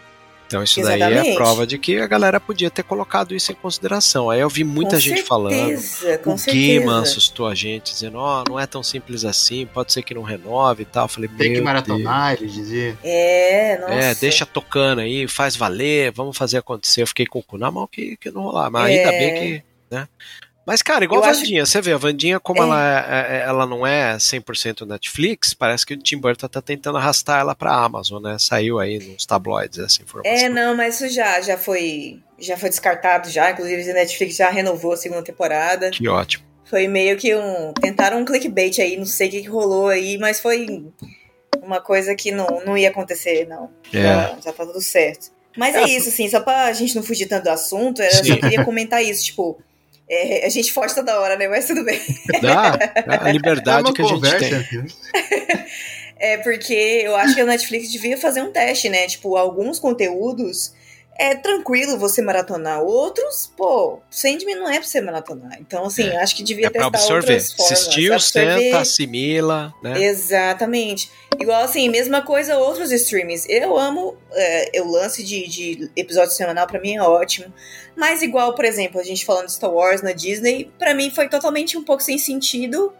Então 0.49 0.63
isso 0.63 0.81
daí 0.81 0.99
é 0.99 1.05
Exatamente. 1.11 1.35
prova 1.35 1.67
de 1.67 1.77
que 1.77 1.99
a 1.99 2.07
galera 2.07 2.39
podia 2.39 2.71
ter 2.71 2.81
colocado 2.81 3.35
isso 3.35 3.51
em 3.51 3.55
consideração. 3.55 4.31
Aí 4.31 4.39
eu 4.39 4.49
vi 4.49 4.63
muita 4.63 4.95
Com 4.95 4.99
gente 4.99 5.21
falando. 5.21 5.77
certeza, 5.77 6.17
Com 6.17 6.33
o. 6.33 6.37
Gaiman 6.43 7.01
assustou 7.03 7.45
a 7.45 7.53
gente, 7.53 7.93
dizendo, 7.93 8.17
ó, 8.17 8.43
não 8.49 8.59
é 8.59 8.65
tão 8.65 8.81
simples 8.81 9.23
assim, 9.23 9.67
pode 9.71 9.93
ser 9.93 10.01
que 10.01 10.11
não 10.15 10.23
renove 10.23 10.81
e 10.81 10.85
tal. 10.85 11.05
Eu 11.05 11.07
falei, 11.09 11.29
Tem 11.37 11.49
que 11.49 11.53
"Meu 11.57 11.63
maratonar, 11.63 12.33
ele 12.33 12.47
dizia. 12.47 12.97
É, 13.03 13.77
nossa. 13.79 13.93
Deus. 13.93 14.05
É, 14.05 14.15
deixa 14.15 14.43
tocando 14.43 15.01
aí, 15.01 15.27
faz 15.27 15.55
valer, 15.55 16.11
vamos 16.13 16.35
fazer 16.35 16.57
acontecer. 16.57 17.03
Eu 17.03 17.07
fiquei 17.07 17.27
com 17.27 17.37
o 17.37 17.43
cu 17.43 17.59
na 17.59 17.69
mão 17.69 17.85
que, 17.85 18.17
que 18.17 18.31
não 18.31 18.41
rolar. 18.41 18.71
Mas 18.71 18.89
É. 18.91 18.97
ainda 18.97 19.11
bem 19.11 19.33
que, 19.35 19.63
né? 19.95 20.07
Mas, 20.69 20.83
cara, 20.83 21.03
igual 21.03 21.23
Eu 21.23 21.27
a 21.29 21.33
Vandinha, 21.33 21.65
você 21.65 21.81
vê, 21.81 21.93
a 21.93 21.97
Vandinha, 21.97 22.39
como 22.39 22.61
É. 22.61 22.63
ela, 22.63 22.99
é- 23.09 23.37
é- 23.37 23.41
ela 23.41 23.65
não 23.65 23.87
é 23.87 24.19
100% 24.19 24.85
Netflix, 24.85 25.51
parece 25.51 25.83
que 25.83 25.95
o 25.95 25.97
Tim 25.97 26.17
Burton 26.19 26.47
tá 26.47 26.61
tentando 26.61 26.99
arrastar 26.99 27.39
ela 27.39 27.55
pra 27.55 27.73
Amazon, 27.73 28.21
né? 28.21 28.37
Saiu 28.37 28.77
aí 28.77 28.99
nos 28.99 29.25
tabloides 29.25 29.79
essa 29.79 30.03
informação. 30.03 30.31
É, 30.31 30.47
não, 30.47 30.75
mas 30.75 31.01
isso 31.01 31.09
já, 31.11 31.41
já 31.41 31.57
foi 31.57 32.19
já 32.37 32.55
foi 32.55 32.69
descartado 32.69 33.29
já, 33.31 33.49
inclusive 33.49 33.89
a 33.89 33.93
Netflix 33.95 34.35
já 34.35 34.49
renovou 34.51 34.93
a 34.93 34.97
segunda 34.97 35.23
temporada. 35.23 35.89
Que 35.89 36.07
ótimo. 36.07 36.45
Foi 36.65 36.87
meio 36.87 37.17
que 37.17 37.35
um 37.35 37.73
tentaram 37.73 38.19
um 38.19 38.25
clickbait 38.25 38.77
aí, 38.79 38.95
não 38.95 39.07
sei 39.07 39.27
o 39.27 39.31
que, 39.31 39.41
que 39.41 39.47
rolou 39.49 39.87
aí, 39.87 40.19
mas 40.19 40.39
foi 40.39 40.85
uma 41.63 41.81
coisa 41.81 42.13
que 42.13 42.31
não, 42.31 42.45
não 42.63 42.77
ia 42.77 42.89
acontecer, 42.89 43.47
não. 43.47 43.71
É. 43.91 44.03
Já, 44.03 44.37
já 44.45 44.53
tá 44.53 44.65
tudo 44.67 44.79
certo. 44.81 45.31
Mas 45.57 45.73
é, 45.75 45.79
É. 45.81 45.89
isso, 45.89 46.09
assim, 46.09 46.29
só 46.29 46.39
pra 46.39 46.71
gente 46.73 46.95
não 46.95 47.01
fugir 47.01 47.25
tanto 47.25 47.45
do 47.45 47.49
assunto, 47.49 48.03
eu 48.03 48.11
Sim. 48.11 48.23
só 48.33 48.35
queria 48.37 48.63
comentar 48.63 49.03
isso, 49.03 49.25
tipo, 49.25 49.59
é, 50.09 50.45
a 50.45 50.49
gente 50.49 50.73
foge 50.73 50.95
toda 50.95 51.19
hora, 51.19 51.37
né? 51.37 51.47
Mas 51.47 51.67
tudo 51.67 51.83
bem. 51.83 51.99
Dá, 52.41 52.77
a 53.21 53.29
É 53.29 53.31
liberdade 53.31 53.83
uma 53.83 53.93
que 53.93 54.01
a 54.01 54.05
gente 54.05 54.37
tem. 54.37 54.85
É 56.21 56.37
porque 56.37 56.73
eu 56.73 57.15
acho 57.15 57.33
que 57.33 57.39
a 57.39 57.45
Netflix 57.45 57.89
devia 57.89 58.17
fazer 58.17 58.41
um 58.41 58.51
teste, 58.51 58.89
né? 58.89 59.07
Tipo, 59.07 59.37
alguns 59.37 59.79
conteúdos 59.79 60.73
é 61.19 61.35
tranquilo 61.35 61.97
você 61.99 62.21
maratonar, 62.21 62.81
outros, 62.81 63.51
pô, 63.57 63.99
Sandman 64.09 64.55
não 64.55 64.69
é 64.69 64.79
pra 64.79 64.87
você 64.87 65.01
maratonar. 65.01 65.57
Então, 65.59 65.85
assim, 65.85 66.07
É. 66.07 66.17
acho 66.21 66.35
que 66.35 66.41
devia 66.43 66.67
É 66.67 66.69
testar 66.69 66.87
absorver. 66.87 67.33
outras 67.33 67.51
formas. 67.53 67.71
Assistiu, 67.73 68.13
absorver. 68.13 68.61
senta, 68.61 68.79
assimila, 68.79 69.73
né? 69.83 70.01
Exatamente. 70.03 71.11
Igual 71.39 71.61
assim, 71.63 71.87
mesma 71.89 72.21
coisa 72.21 72.57
outros 72.57 72.91
streamings. 72.91 73.45
Eu 73.49 73.77
amo 73.77 74.17
é, 74.33 74.81
o 74.81 74.89
lance 74.91 75.23
de, 75.23 75.47
de 75.47 75.91
episódio 75.95 76.31
semanal, 76.31 76.65
pra 76.67 76.79
mim 76.79 76.95
é 76.95 77.01
ótimo. 77.01 77.53
Mas 77.95 78.21
igual, 78.21 78.55
por 78.55 78.65
exemplo, 78.65 78.99
a 78.99 79.03
gente 79.03 79.25
falando 79.25 79.45
de 79.47 79.53
Star 79.53 79.71
Wars 79.73 80.01
na 80.01 80.11
Disney, 80.13 80.71
pra 80.79 80.93
mim 80.93 81.09
foi 81.11 81.27
totalmente 81.29 81.77
um 81.77 81.83
pouco 81.83 82.01
sem 82.01 82.17
sentido. 82.17 82.93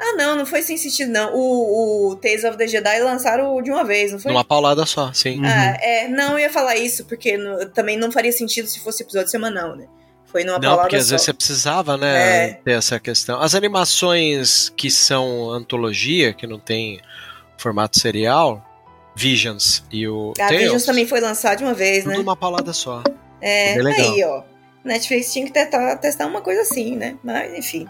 Ah, 0.00 0.12
não, 0.16 0.36
não 0.36 0.46
foi 0.46 0.62
sem 0.62 0.76
sentido, 0.76 1.10
não. 1.12 1.34
O, 1.34 2.10
o 2.10 2.16
Tales 2.16 2.44
of 2.44 2.56
the 2.56 2.66
Jedi 2.66 3.00
lançaram 3.00 3.60
de 3.62 3.70
uma 3.70 3.84
vez, 3.84 4.12
não 4.12 4.18
foi? 4.18 4.32
Numa 4.32 4.44
paulada 4.44 4.84
só, 4.86 5.12
sim. 5.12 5.40
Ah, 5.44 5.76
é, 5.80 6.08
não 6.08 6.32
eu 6.32 6.40
ia 6.40 6.50
falar 6.50 6.76
isso, 6.76 7.04
porque 7.04 7.36
no- 7.36 7.66
também 7.70 7.96
não 7.96 8.10
faria 8.10 8.32
sentido 8.32 8.66
se 8.68 8.80
fosse 8.80 9.02
episódio 9.02 9.28
semanal, 9.30 9.76
né? 9.76 9.86
Foi 10.26 10.44
numa 10.44 10.58
Não, 10.58 10.78
porque 10.78 10.96
às 10.96 11.04
só. 11.04 11.10
vezes 11.10 11.26
você 11.26 11.32
precisava, 11.34 11.96
né, 11.98 12.46
É. 12.48 12.52
ter 12.64 12.72
essa 12.72 12.98
questão. 12.98 13.40
As 13.40 13.54
animações 13.54 14.70
que 14.76 14.90
são 14.90 15.50
antologia, 15.50 16.32
que 16.32 16.46
não 16.46 16.58
tem 16.58 17.00
formato 17.58 17.98
serial, 18.00 18.64
Visions 19.14 19.84
e 19.92 20.08
o 20.08 20.32
A 20.38 20.46
Tales, 20.46 20.62
Visions 20.62 20.84
também 20.86 21.06
foi 21.06 21.20
lançado 21.20 21.58
de 21.58 21.64
uma 21.64 21.74
vez, 21.74 22.04
tudo 22.04 22.12
né? 22.12 22.18
numa 22.18 22.34
paulada 22.36 22.72
só. 22.72 23.02
É, 23.40 23.74
aí, 23.78 24.24
ó. 24.24 24.42
Netflix 24.84 25.32
tinha 25.32 25.44
que 25.46 25.52
testar, 25.52 25.96
testar 25.98 26.26
uma 26.26 26.40
coisa 26.40 26.62
assim, 26.62 26.96
né? 26.96 27.16
Mas, 27.22 27.52
enfim. 27.56 27.86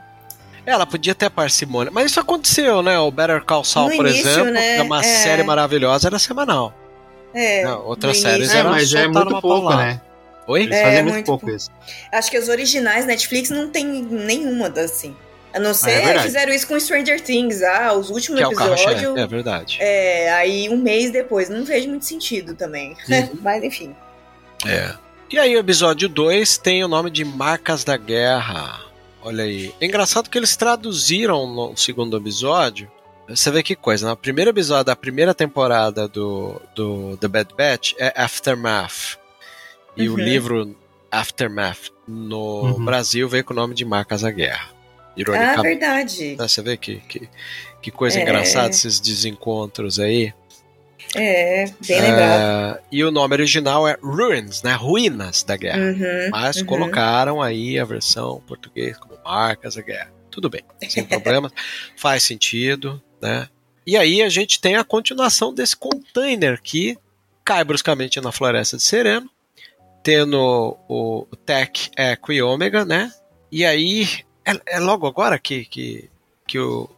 Ela 0.65 0.87
podia 0.87 1.15
ter 1.15 1.29
parcimônia, 1.31 1.91
mas 1.93 2.11
isso 2.13 2.21
aconteceu, 2.21 2.83
né? 2.83 2.99
O 2.99 3.11
Better 3.11 3.43
Call 3.45 3.65
Saul, 3.65 3.91
No 3.91 3.97
por 3.97 4.07
início, 4.07 4.29
exemplo, 4.29 4.51
né, 4.53 4.75
que 4.77 4.81
é 4.81 4.83
uma 4.83 5.01
é. 5.01 5.03
série 5.03 5.43
maravilhosa, 5.43 6.09
era 6.09 6.19
semanal. 6.19 6.73
É, 7.35 7.65
Não, 7.65 7.85
outras 7.87 8.17
no 8.17 8.23
séries. 8.23 8.55
É, 8.55 8.59
era 8.59 8.71
mas 8.71 8.89
já 8.89 9.01
é 9.01 9.09
muito 9.09 9.29
pouco, 9.41 9.41
paulada. 9.69 9.83
né? 9.83 10.01
Oi? 10.47 10.63
Eles 10.65 10.77
É, 10.77 10.83
fazem 10.83 11.03
muito 11.03 11.15
muito 11.15 11.27
pouco 11.27 11.47
pouco. 11.47 11.57
isso. 11.57 11.71
Acho 12.13 12.31
que 12.31 12.37
as 12.37 12.49
originais 12.49 13.07
Netflix 13.07 13.51
não 13.51 13.69
tem 13.71 13.85
nenhuma 13.87 14.69
das 14.71 14.93
assim. 14.93 15.17
A 15.55 15.59
não 15.59 15.75
ser, 15.75 15.91
é 15.91 16.01
verdade. 16.01 16.23
fizeram 16.25 16.53
isso 16.53 16.67
com 16.67 16.79
Stranger 16.81 17.21
Things. 17.21 17.63
Ah, 17.63 17.93
os 17.93 18.09
últimos 18.11 18.39
Que 18.41 18.45
é 18.45 18.49
episódios. 18.49 19.17
é 19.19 19.27
verdade. 19.27 19.79
É, 19.81 20.33
aí 20.33 20.69
um 20.71 20.77
mês 20.79 21.11
depois. 21.11 21.49
Não 21.51 21.65
vejo 21.65 21.89
muito 21.89 22.05
sentido 22.07 22.55
também. 22.55 22.97
Uhum. 23.09 23.29
Mas 23.43 23.63
enfim. 23.63 23.95
É. 24.67 24.95
E 25.31 25.39
aí, 25.39 25.55
o 25.57 25.59
episódio 25.61 26.09
2 26.09 26.59
tem 26.59 26.85
o 26.85 26.89
nome 26.89 27.11
de 27.11 27.25
Marcas 27.25 27.85
da 27.85 27.97
Guerra. 27.97 28.81
Olha 29.23 29.45
aí. 29.45 29.73
É 29.81 29.87
engraçado 29.87 30.29
que 30.29 30.37
eles 30.39 30.57
traduziram 30.57 31.47
no 31.47 31.77
segundo 31.77 32.16
episódio. 32.16 32.91
Você 33.29 33.51
vê 33.51 33.62
que 33.62 33.77
coisa. 33.77 34.09
No 34.09 34.16
primeiro 34.16 34.51
episódio 34.51 34.85
da 34.87 34.97
primeira 34.97 35.33
temporada 35.35 36.09
do, 36.09 36.61
do 36.75 37.16
The 37.18 37.29
Bad 37.29 37.55
Batch 37.57 37.93
é 37.99 38.12
Aftermath. 38.20 39.16
E 39.97 40.09
o 40.09 40.12
Uhum. 40.12 40.18
livro 40.18 40.77
Aftermath 41.11 41.91
no 42.07 42.62
Uhum. 42.77 42.85
Brasil 42.85 43.29
veio 43.29 43.45
com 43.45 43.53
o 43.53 43.57
nome 43.57 43.75
de 43.75 43.85
Marcas 43.85 44.23
da 44.23 44.31
Guerra. 44.31 44.70
Ah, 44.70 45.12
Ironicamente. 45.16 45.62
verdade. 45.62 46.37
né? 46.37 46.49
Você 46.49 46.62
vê 46.62 46.77
que, 46.77 46.97
que, 47.09 47.29
que 47.81 47.91
coisa 47.91 48.18
É. 48.18 48.23
engraçada 48.23 48.70
esses 48.70 48.99
desencontros 48.99 49.99
aí. 50.01 50.33
É, 51.15 51.67
bem 51.87 52.01
lembrado. 52.01 52.41
É, 52.41 52.81
e 52.91 53.05
o 53.05 53.11
nome 53.11 53.35
original 53.35 53.87
é 53.87 53.97
Ruins, 54.03 54.63
né? 54.63 54.73
Ruínas 54.73 55.43
da 55.43 55.57
Guerra. 55.57 55.79
Uhum, 55.79 56.31
Mas 56.31 56.57
uhum. 56.57 56.67
colocaram 56.67 57.43
aí 57.43 57.79
a 57.79 57.85
versão 57.85 58.43
português 58.47 58.97
como 58.97 59.19
Marcas 59.25 59.75
da 59.75 59.83
Guerra. 59.83 60.13
Tudo 60.31 60.49
bem, 60.49 60.63
sem 60.89 61.05
problemas. 61.05 61.53
Faz 61.97 62.23
sentido, 62.23 63.03
né? 63.21 63.49
E 63.87 63.97
aí 63.97 64.23
a 64.23 64.29
gente 64.29 64.61
tem 64.61 64.77
a 64.77 64.85
continuação 64.85 65.53
desse 65.53 65.77
container 65.77 66.61
que 66.63 66.97
cai 67.45 67.65
bruscamente 67.65 68.21
na 68.21 68.33
floresta 68.33 68.77
de 68.77 68.83
Sereno, 68.83 69.29
tendo 70.03 70.77
o 70.89 71.27
Tech 71.45 71.91
Equi 71.97 72.41
Ômega, 72.41 72.85
né? 72.85 73.13
E 73.51 73.65
aí 73.65 74.07
é, 74.45 74.77
é 74.77 74.81
logo 74.81 75.07
agora 75.07 75.39
que, 75.39 75.65
que, 75.65 76.09
que 76.47 76.59
o 76.59 76.89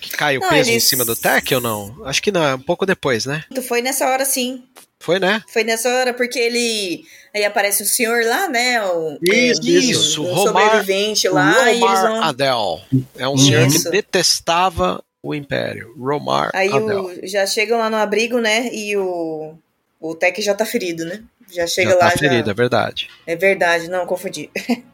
que 0.00 0.10
cai 0.10 0.36
o 0.38 0.40
Não, 0.40 0.48
peso 0.48 0.70
em 0.70 0.74
eles- 0.74 0.84
cima 0.84 1.04
do 1.04 1.14
Tech 1.16 1.54
ou 1.54 1.60
não? 1.60 1.96
Acho 2.04 2.22
que 2.22 2.30
não, 2.32 2.42
é 2.44 2.54
um 2.54 2.60
pouco 2.60 2.84
depois, 2.86 3.26
né? 3.26 3.44
Foi 3.66 3.82
nessa 3.82 4.06
hora 4.06 4.24
sim. 4.24 4.64
Foi, 5.00 5.20
né? 5.20 5.42
Foi 5.52 5.62
nessa 5.62 5.88
hora, 5.88 6.12
porque 6.12 6.38
ele. 6.38 7.04
Aí 7.34 7.44
aparece 7.44 7.82
o 7.82 7.86
senhor 7.86 8.24
lá, 8.24 8.48
né? 8.48 8.82
O, 8.84 9.16
Isso, 9.22 9.60
é, 9.62 9.64
isso, 9.70 10.24
um 10.24 10.32
Romar- 10.34 10.64
sobrevivente 10.70 11.28
lá, 11.28 11.52
Romar 11.70 12.02
vão. 12.02 12.22
Adel. 12.22 12.80
É 13.16 13.28
um 13.28 13.38
senhor 13.38 13.68
que 13.68 13.76
Isso. 13.76 13.90
detestava 13.90 15.02
o 15.22 15.34
Império. 15.34 15.94
Romar 15.96 16.50
Aí 16.52 16.68
Adel. 16.68 17.04
o, 17.04 17.26
já 17.28 17.46
chegam 17.46 17.78
lá 17.78 17.88
no 17.88 17.96
abrigo, 17.96 18.38
né? 18.40 18.70
E 18.72 18.96
o. 18.96 19.54
O 20.00 20.14
Tech 20.14 20.40
já 20.42 20.54
tá 20.54 20.64
ferido, 20.66 21.04
né? 21.04 21.22
Já 21.52 21.66
chega 21.66 21.90
Já 21.90 21.96
lá. 21.96 22.10
tá 22.10 22.18
ferido, 22.18 22.50
é 22.50 22.54
verdade. 22.54 23.08
É 23.26 23.34
verdade, 23.36 23.88
não, 23.88 24.04
confundi. 24.06 24.50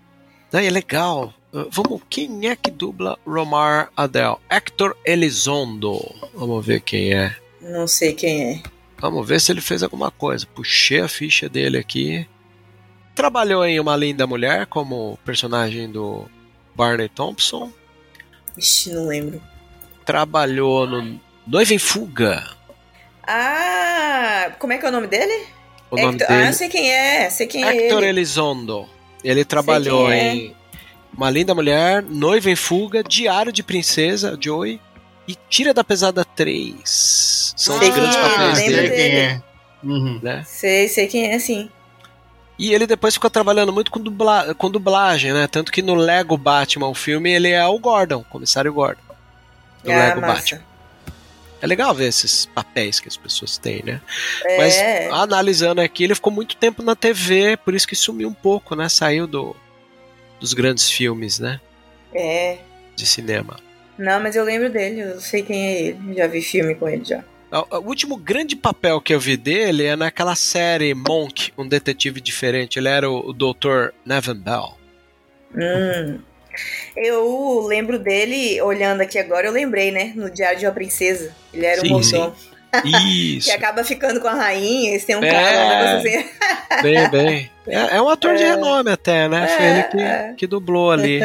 Não, 0.53 0.61
é 0.61 0.71
legal. 0.71 1.35
Uh, 1.55 1.69
Vamos, 1.71 2.03
quem 2.11 2.49
é 2.49 2.57
que 2.57 2.71
dubla 2.71 3.17
Romar 3.25 3.91
Adel? 3.97 4.41
Hector 4.51 4.97
Elizondo. 5.05 6.01
Vamos 6.35 6.67
ver 6.67 6.81
quem 6.81 7.15
é. 7.15 7.37
Não 7.61 7.87
sei 7.87 8.13
quem 8.13 8.45
é. 8.55 8.63
Vamos 8.99 9.27
ver 9.27 9.41
se 9.41 9.53
ele 9.53 9.61
fez 9.61 9.83
alguma 9.83 10.11
coisa. 10.11 10.47
Puxei 10.47 11.01
a 11.01 11.07
ficha 11.09 11.49
dele 11.49 11.79
aqui. 11.79 12.27
Trabalhou 13.15 13.65
em 13.65 13.79
Uma 13.79 13.97
Linda 13.97 14.27
Mulher 14.27 14.67
como 14.67 15.17
personagem 15.25 15.89
do 15.91 16.27
Barney 16.75 17.09
Thompson. 17.09 17.71
Ixi, 18.57 18.91
não 18.93 19.07
lembro. 19.07 19.41
Trabalhou 20.05 20.87
no 20.87 21.21
Noiva 21.47 21.73
em 21.73 21.79
Fuga. 21.79 22.45
Ah, 23.27 24.53
como 24.59 24.73
é 24.73 24.79
que 24.79 24.85
é 24.85 24.89
o 24.89 24.93
nome 24.93 25.07
dele? 25.07 25.47
O 25.91 25.97
nome 25.97 26.17
Hector- 26.17 26.29
dele 26.37 26.49
Ah, 26.49 26.53
sei 26.53 26.69
quem 26.69 26.91
é, 26.91 27.31
sei 27.31 27.47
quem 27.47 27.65
é 27.65 27.87
Hector. 27.87 28.03
Elizondo. 28.03 28.89
Ele 29.23 29.45
trabalhou 29.45 30.09
quem 30.09 30.49
é. 30.51 30.64
Uma 31.17 31.31
Linda 31.31 31.55
Mulher, 31.55 32.03
Noiva 32.03 32.51
em 32.51 32.57
Fuga, 32.57 33.03
Diário 33.03 33.53
de 33.53 33.62
Princesa, 33.62 34.37
Joey 34.41 34.81
e 35.29 35.37
Tira 35.49 35.73
da 35.73 35.85
Pesada 35.85 36.25
3. 36.25 37.55
São 37.57 37.79
Sei 37.79 37.89
os 37.89 37.95
grandes 37.95 38.17
é, 38.17 38.21
papéis 38.21 38.59
dele, 38.59 38.89
sei 38.89 38.89
quem 38.89 39.17
é. 39.19 39.43
Uhum. 39.83 40.21
né? 40.23 40.45
Sei, 40.47 40.89
sei 40.89 41.07
quem 41.07 41.33
é, 41.33 41.39
sim. 41.39 41.71
E 42.59 42.73
ele 42.73 42.87
depois 42.87 43.15
ficou 43.15 43.31
trabalhando 43.31 43.73
muito 43.73 43.91
com, 43.91 44.01
dubla 44.01 44.55
com 44.55 44.71
dublagem, 44.71 45.33
né? 45.33 45.47
Tanto 45.47 45.73
que 45.73 45.83
no 45.83 45.95
Lego 45.95 46.37
Batman, 46.37 46.89
o 46.89 46.95
filme, 46.95 47.31
ele 47.33 47.51
é 47.51 47.65
o 47.67 47.79
Gordon, 47.79 48.21
o 48.21 48.25
comissário 48.25 48.73
Gordon. 48.73 49.03
Do 49.83 49.93
ah, 49.93 49.97
Lego 49.97 50.21
massa. 50.21 50.35
Batman. 50.35 50.75
É 51.61 51.67
legal 51.67 51.95
ver 51.95 52.09
esses 52.09 52.47
papéis 52.47 53.01
que 53.01 53.09
as 53.09 53.17
pessoas 53.17 53.57
têm, 53.57 53.83
né? 53.83 54.01
É, 54.45 54.59
Mas 54.59 54.77
analisando 55.12 55.81
aqui, 55.81 56.05
ele 56.05 56.15
ficou 56.15 56.33
muito 56.33 56.57
tempo 56.57 56.83
na 56.83 56.95
TV, 56.95 57.57
por 57.57 57.75
isso 57.75 57.89
que 57.89 57.97
sumiu 57.97 58.29
um 58.29 58.35
pouco, 58.35 58.77
né? 58.77 58.89
Saiu 58.89 59.27
do, 59.27 59.57
dos 60.45 60.53
grandes 60.53 60.90
filmes, 60.90 61.38
né? 61.38 61.59
é. 62.14 62.59
De 62.95 63.07
cinema. 63.07 63.57
Não, 63.99 64.20
mas 64.20 64.36
eu 64.36 64.45
lembro 64.45 64.70
dele, 64.70 65.01
eu 65.01 65.20
sei 65.20 65.42
quem 65.42 65.66
é 65.66 65.82
ele. 65.82 66.14
Já 66.14 66.26
vi 66.26 66.42
filme 66.42 66.74
com 66.74 66.88
ele 66.88 67.05
já. 67.05 67.24
O 67.51 67.88
último 67.88 68.16
grande 68.16 68.57
papel 68.57 69.01
que 69.01 69.14
eu 69.14 69.20
vi 69.20 69.36
dele 69.36 69.84
é 69.84 69.97
naquela 69.97 70.34
série 70.34 70.92
Monk, 70.92 71.53
um 71.57 71.66
detetive 71.66 72.20
diferente. 72.20 72.78
Ele 72.78 72.88
era 72.88 73.09
o, 73.09 73.30
o 73.30 73.32
Dr. 73.32 73.92
Nevin 74.05 74.34
Bell. 74.34 74.76
Hum. 75.57 76.18
Eu 76.97 77.66
lembro 77.66 77.99
dele, 77.99 78.61
olhando 78.61 79.01
aqui 79.01 79.18
agora, 79.18 79.47
eu 79.47 79.53
lembrei, 79.53 79.90
né? 79.90 80.12
No 80.14 80.30
Diário 80.30 80.59
de 80.59 80.66
uma 80.66 80.72
Princesa. 80.72 81.34
Ele 81.53 81.66
era 81.66 81.80
Sim, 81.80 81.88
um 81.88 81.90
mordomo 81.90 82.36
Isso. 82.85 83.47
que 83.51 83.53
acaba 83.53 83.85
ficando 83.85 84.20
com 84.20 84.29
a 84.29 84.35
rainha, 84.35 84.91
eles 84.91 85.05
têm 85.05 85.16
um 85.16 85.22
É. 85.25 85.31
cara, 85.31 85.95
um 85.95 85.99
assim. 85.99 86.25
Bem, 86.83 87.09
bem. 87.11 87.51
É, 87.66 87.97
é 87.97 88.03
um 88.03 88.11
ator 88.11 88.37
de 88.37 88.43
renome 88.43 88.91
até, 88.91 89.27
né? 89.27 89.47
Foi 89.49 89.64
É, 89.64 89.70
ele 89.72 89.83
que, 89.85 90.01
é. 90.01 90.35
que 90.37 90.47
dublou 90.47 90.91
ali 90.91 91.20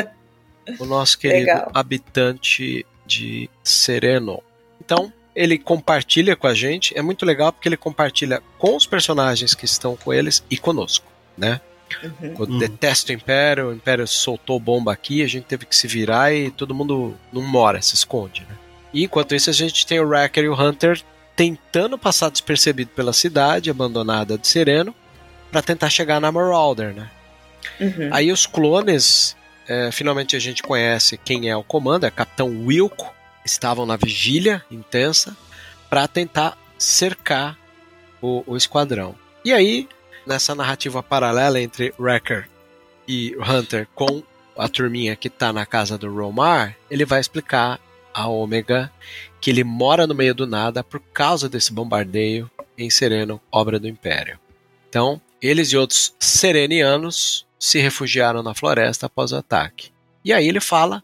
o 0.79 0.85
nosso 0.85 1.17
querido 1.19 1.39
Legal. 1.39 1.69
habitante 1.73 2.85
de 3.05 3.49
Sereno. 3.61 4.41
Então, 4.79 5.11
ele 5.35 5.57
compartilha 5.57 6.37
com 6.37 6.47
a 6.47 6.53
gente. 6.53 6.97
É 6.97 7.01
muito 7.01 7.25
legal 7.25 7.51
porque 7.51 7.67
ele 7.67 7.75
compartilha 7.75 8.41
com 8.57 8.73
os 8.75 8.85
personagens 8.85 9.53
que 9.53 9.65
estão 9.65 9.97
com 9.97 10.13
eles 10.13 10.41
e 10.49 10.57
conosco, 10.57 11.05
né? 11.37 11.59
Uhum. 12.03 12.35
Eu 12.39 12.45
Uhum. 12.45 12.57
detesto 12.59 13.11
o 13.11 13.15
Império, 13.15 13.67
o 13.69 13.73
Império 13.73 14.07
soltou 14.07 14.57
bomba 14.59 14.93
aqui, 14.93 15.21
a 15.21 15.27
gente 15.27 15.43
teve 15.43 15.65
que 15.65 15.75
se 15.75 15.87
virar 15.87 16.31
e 16.33 16.51
todo 16.51 16.73
mundo 16.73 17.17
não 17.33 17.41
mora, 17.41 17.81
se 17.81 17.95
esconde, 17.95 18.45
né? 18.47 18.55
E 18.93 19.03
enquanto 19.03 19.35
isso 19.35 19.49
a 19.49 19.53
gente 19.53 19.85
tem 19.85 19.99
o 19.99 20.07
Wrecker 20.07 20.45
e 20.45 20.47
o 20.49 20.53
Hunter 20.53 21.01
tentando 21.39 21.97
passar 21.97 22.29
despercebido 22.29 22.91
pela 22.93 23.13
cidade 23.13 23.69
abandonada 23.69 24.37
de 24.37 24.45
Sereno 24.45 24.93
para 25.49 25.61
tentar 25.61 25.89
chegar 25.89 26.19
na 26.19 26.29
Marauder, 26.29 26.93
né? 26.93 27.09
Uhum. 27.79 28.09
Aí 28.11 28.29
os 28.29 28.45
clones, 28.45 29.37
é, 29.65 29.89
finalmente 29.89 30.35
a 30.35 30.39
gente 30.39 30.61
conhece 30.61 31.17
quem 31.17 31.49
é 31.49 31.55
o 31.55 31.63
comando, 31.63 32.05
é 32.05 32.11
Capitão 32.11 32.65
Wilco, 32.65 33.09
estavam 33.45 33.85
na 33.85 33.95
vigília 33.95 34.61
intensa 34.69 35.33
para 35.89 36.09
tentar 36.09 36.57
cercar 36.77 37.57
o, 38.21 38.43
o 38.45 38.57
esquadrão. 38.57 39.15
E 39.45 39.53
aí, 39.53 39.87
nessa 40.27 40.53
narrativa 40.53 41.01
paralela 41.01 41.61
entre 41.61 41.93
Wrecker 41.97 42.49
e 43.07 43.33
Hunter 43.37 43.87
com 43.95 44.21
a 44.57 44.67
turminha 44.67 45.15
que 45.15 45.29
tá 45.29 45.53
na 45.53 45.65
casa 45.65 45.97
do 45.97 46.13
Romar, 46.13 46.75
ele 46.91 47.05
vai 47.05 47.21
explicar 47.21 47.79
a 48.19 48.27
Ômega 48.27 48.91
que 49.39 49.49
ele 49.49 49.63
mora 49.63 50.05
no 50.05 50.13
meio 50.13 50.35
do 50.35 50.45
nada 50.45 50.83
por 50.83 50.99
causa 50.99 51.47
desse 51.47 51.71
bombardeio 51.71 52.49
em 52.77 52.89
Sereno, 52.89 53.41
obra 53.51 53.79
do 53.79 53.87
Império. 53.87 54.39
Então, 54.89 55.21
eles 55.41 55.71
e 55.71 55.77
outros 55.77 56.13
serenianos 56.19 57.45
se 57.57 57.79
refugiaram 57.79 58.43
na 58.43 58.53
floresta 58.53 59.05
após 59.05 59.31
o 59.31 59.37
ataque. 59.37 59.91
E 60.23 60.33
aí 60.33 60.47
ele 60.47 60.59
fala 60.59 61.03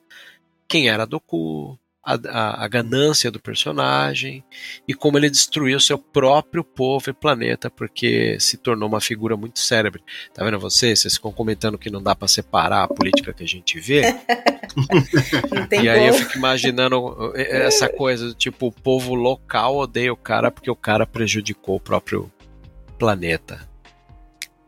quem 0.68 0.90
era 0.90 1.06
Doku, 1.06 1.78
a, 2.06 2.14
a, 2.14 2.66
a 2.66 2.68
ganância 2.68 3.32
do 3.32 3.40
personagem 3.40 4.44
e 4.88 4.94
como 4.94 5.18
ele 5.18 5.30
destruiu 5.30 5.80
seu 5.80 5.98
próprio 5.98 6.64
povo 6.64 7.10
e 7.10 7.14
planeta 7.14 7.70
porque 7.70 8.38
se 8.40 8.58
tornou 8.58 8.88
uma 8.88 9.02
figura 9.02 9.36
muito 9.36 9.60
célebre. 9.60 10.04
Tá 10.34 10.46
vendo 10.46 10.60
vocês? 10.60 11.00
Vocês 11.00 11.16
ficam 11.16 11.32
comentando 11.32 11.78
que 11.78 11.90
não 11.90 12.02
dá 12.02 12.16
para 12.16 12.28
separar 12.28 12.84
a 12.84 12.88
política 12.88 13.34
que 13.34 13.44
a 13.44 13.48
gente 13.48 13.80
vê. 13.80 14.04
E 15.82 15.88
aí 15.88 16.08
eu 16.08 16.14
fico 16.14 16.38
imaginando 16.38 17.32
essa 17.36 17.88
coisa 17.88 18.28
do 18.28 18.34
tipo, 18.34 18.68
o 18.68 18.72
povo 18.72 19.14
local 19.14 19.78
odeia 19.78 20.12
o 20.12 20.18
cara 20.18 20.52
porque 20.52 20.70
o 20.70 20.76
cara 20.76 21.06
prejudicou 21.06 21.76
o 21.76 21.80
próprio 21.80 22.32
planeta. 22.98 23.68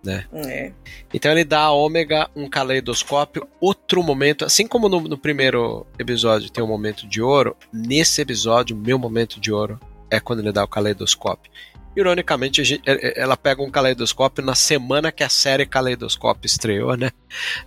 Né? 0.07 0.25
É. 0.33 0.71
Então 1.13 1.29
ele 1.31 1.43
dá 1.43 1.59
a 1.63 1.71
Ômega 1.71 2.29
um 2.33 2.47
caleidoscópio, 2.49 3.45
outro 3.59 4.01
momento, 4.01 4.45
assim 4.45 4.65
como 4.65 4.87
no, 4.87 5.01
no 5.01 5.17
primeiro 5.17 5.85
episódio 5.99 6.49
tem 6.49 6.63
um 6.63 6.67
momento 6.67 7.05
de 7.05 7.21
ouro, 7.21 7.57
nesse 7.73 8.21
episódio, 8.21 8.73
o 8.73 8.79
meu 8.79 8.97
momento 8.97 9.37
de 9.37 9.51
ouro 9.51 9.77
é 10.09 10.17
quando 10.19 10.39
ele 10.39 10.53
dá 10.53 10.63
o 10.63 10.67
caleidoscópio. 10.67 11.51
Ironicamente, 11.93 12.61
a 12.61 12.63
gente- 12.63 12.83
eh, 12.85 13.13
ela 13.17 13.35
pega 13.35 13.61
um 13.61 13.69
caleidoscópio 13.69 14.43
na 14.45 14.55
semana 14.55 15.11
que 15.11 15.23
a 15.23 15.29
série 15.29 15.65
Caleidoscópio 15.65 16.45
estreou, 16.45 16.95
né? 16.95 17.09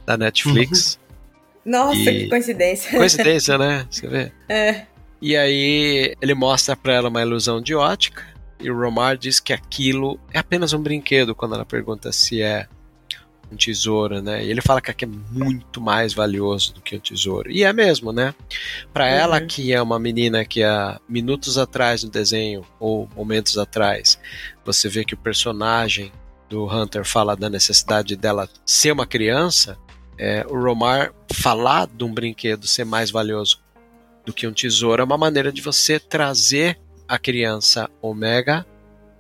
Da 0.06 0.16
Netflix. 0.16 0.98
Nossa, 1.64 1.98
E- 1.98 2.22
que 2.24 2.28
coincidência. 2.30 2.96
Coincidência, 2.96 3.58
né? 3.58 3.86
Você 3.90 4.06
vê? 4.08 4.32
É. 4.48 4.86
E 5.20 5.36
aí 5.36 6.14
ele 6.22 6.32
mostra 6.32 6.74
pra 6.74 6.94
ela 6.94 7.08
uma 7.10 7.20
ilusão 7.20 7.60
de 7.60 7.74
ótica 7.74 8.22
e 8.60 8.70
o 8.70 8.78
Romar 8.78 9.16
diz 9.16 9.40
que 9.40 9.52
aquilo 9.52 10.18
é 10.32 10.38
apenas 10.38 10.72
um 10.72 10.82
brinquedo 10.82 11.34
quando 11.34 11.54
ela 11.54 11.64
pergunta 11.64 12.12
se 12.12 12.42
é 12.42 12.68
um 13.50 13.56
tesouro, 13.56 14.22
né? 14.22 14.44
E 14.44 14.50
ele 14.50 14.60
fala 14.60 14.80
que 14.80 14.90
aquilo 14.90 15.12
é 15.14 15.38
muito 15.38 15.80
mais 15.80 16.14
valioso 16.14 16.74
do 16.74 16.80
que 16.80 16.94
um 16.94 17.00
tesouro. 17.00 17.50
E 17.50 17.64
é 17.64 17.72
mesmo, 17.72 18.12
né? 18.12 18.32
Pra 18.92 19.08
ela 19.08 19.40
Uhum. 19.40 19.46
que 19.46 19.72
é 19.72 19.82
uma 19.82 19.98
menina 19.98 20.44
que 20.44 20.62
há 20.62 21.00
minutos 21.08 21.58
atrás 21.58 22.04
no 22.04 22.10
desenho 22.10 22.64
ou 22.78 23.08
momentos 23.16 23.58
atrás, 23.58 24.18
você 24.64 24.88
vê 24.88 25.04
que 25.04 25.14
o 25.14 25.18
personagem 25.18 26.12
do 26.48 26.64
Hunter 26.66 27.04
fala 27.04 27.36
da 27.36 27.50
necessidade 27.50 28.14
dela 28.16 28.48
ser 28.64 28.92
uma 28.92 29.06
criança, 29.06 29.76
é, 30.16 30.44
o 30.48 30.54
Romar 30.60 31.12
falar 31.32 31.86
de 31.86 32.04
um 32.04 32.12
brinquedo 32.12 32.66
ser 32.66 32.84
mais 32.84 33.10
valioso 33.10 33.60
do 34.24 34.32
que 34.32 34.46
um 34.46 34.52
tesouro 34.52 35.00
é 35.00 35.04
uma 35.04 35.16
maneira 35.16 35.50
de 35.50 35.62
você 35.62 35.98
trazer 35.98 36.78
a 37.10 37.18
criança 37.18 37.90
Omega 38.00 38.64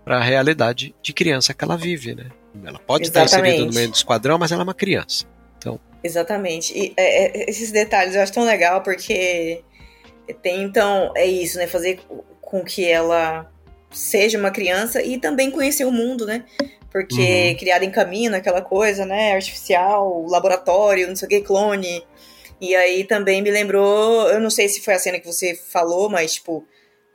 para 0.04 0.18
a 0.18 0.22
realidade 0.22 0.94
de 1.02 1.12
criança 1.12 1.52
que 1.52 1.64
ela 1.64 1.76
vive, 1.76 2.14
né? 2.14 2.26
Ela 2.64 2.78
pode 2.78 3.08
estar 3.08 3.24
inserida 3.24 3.48
no 3.48 3.54
Exatamente. 3.54 3.74
meio 3.74 3.88
do 3.88 3.94
esquadrão, 3.94 4.38
mas 4.38 4.52
ela 4.52 4.62
é 4.62 4.64
uma 4.64 4.74
criança. 4.74 5.26
Exatamente. 6.02 6.72
E 6.76 6.94
é, 6.96 7.42
é, 7.42 7.50
esses 7.50 7.70
detalhes 7.70 8.14
eu 8.14 8.22
acho 8.22 8.32
tão 8.32 8.44
legal 8.44 8.80
porque 8.80 9.62
tem 10.40 10.62
então 10.62 11.12
é 11.16 11.26
isso, 11.26 11.58
né? 11.58 11.66
Fazer 11.66 12.00
com 12.40 12.64
que 12.64 12.88
ela 12.88 13.50
seja 13.90 14.38
uma 14.38 14.50
criança 14.50 15.02
e 15.02 15.18
também 15.18 15.50
conhecer 15.50 15.84
o 15.84 15.92
mundo, 15.92 16.24
né? 16.24 16.44
Porque 16.90 17.50
Uhum. 17.50 17.56
criada 17.58 17.84
em 17.84 17.90
caminho, 17.90 18.34
aquela 18.34 18.62
coisa, 18.62 19.04
né? 19.04 19.34
Artificial, 19.34 20.24
laboratório, 20.26 21.08
não 21.08 21.16
sei 21.16 21.26
o 21.26 21.28
que, 21.28 21.40
clone. 21.40 22.02
E 22.60 22.74
aí 22.74 23.04
também 23.04 23.42
me 23.42 23.50
lembrou, 23.50 24.28
eu 24.30 24.40
não 24.40 24.50
sei 24.50 24.68
se 24.68 24.80
foi 24.80 24.94
a 24.94 24.98
cena 24.98 25.18
que 25.18 25.26
você 25.26 25.54
falou, 25.54 26.08
mas 26.08 26.34
tipo, 26.34 26.64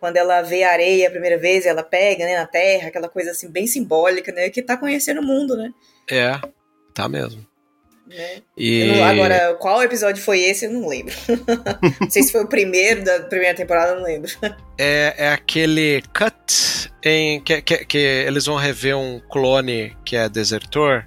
quando 0.05 0.17
ela 0.17 0.41
vê 0.43 0.61
a 0.63 0.71
areia 0.71 1.07
a 1.07 1.11
primeira 1.11 1.35
vez, 1.37 1.65
ela 1.65 1.81
pega, 1.81 2.23
né, 2.25 2.37
na 2.37 2.45
terra, 2.45 2.89
aquela 2.89 3.09
coisa 3.09 3.31
assim 3.31 3.49
bem 3.49 3.65
simbólica, 3.65 4.31
né? 4.31 4.49
Que 4.51 4.61
tá 4.61 4.77
conhecendo 4.77 5.19
o 5.19 5.23
mundo, 5.25 5.57
né? 5.57 5.71
É, 6.11 6.39
tá 6.93 7.09
mesmo. 7.09 7.43
né? 8.07 8.41
E 8.55 8.85
não- 8.97 9.03
agora, 9.03 9.55
qual 9.55 9.81
episódio 9.81 10.21
foi 10.21 10.41
esse, 10.41 10.65
eu 10.65 10.71
não 10.71 10.87
lembro. 10.87 11.11
não 11.99 12.09
sei 12.11 12.21
se 12.21 12.31
foi 12.31 12.43
o 12.43 12.47
primeiro 12.47 13.03
da 13.03 13.21
primeira 13.21 13.55
temporada, 13.55 13.93
eu 13.93 13.95
não 13.95 14.03
lembro. 14.03 14.31
é, 14.77 15.15
é 15.17 15.29
aquele 15.29 16.03
cut 16.13 16.91
em 17.03 17.41
que, 17.41 17.63
que, 17.63 17.85
que 17.85 17.97
eles 17.97 18.45
vão 18.45 18.57
rever 18.57 18.95
um 18.95 19.19
clone 19.27 19.97
que 20.05 20.15
é 20.15 20.29
desertor, 20.29 21.03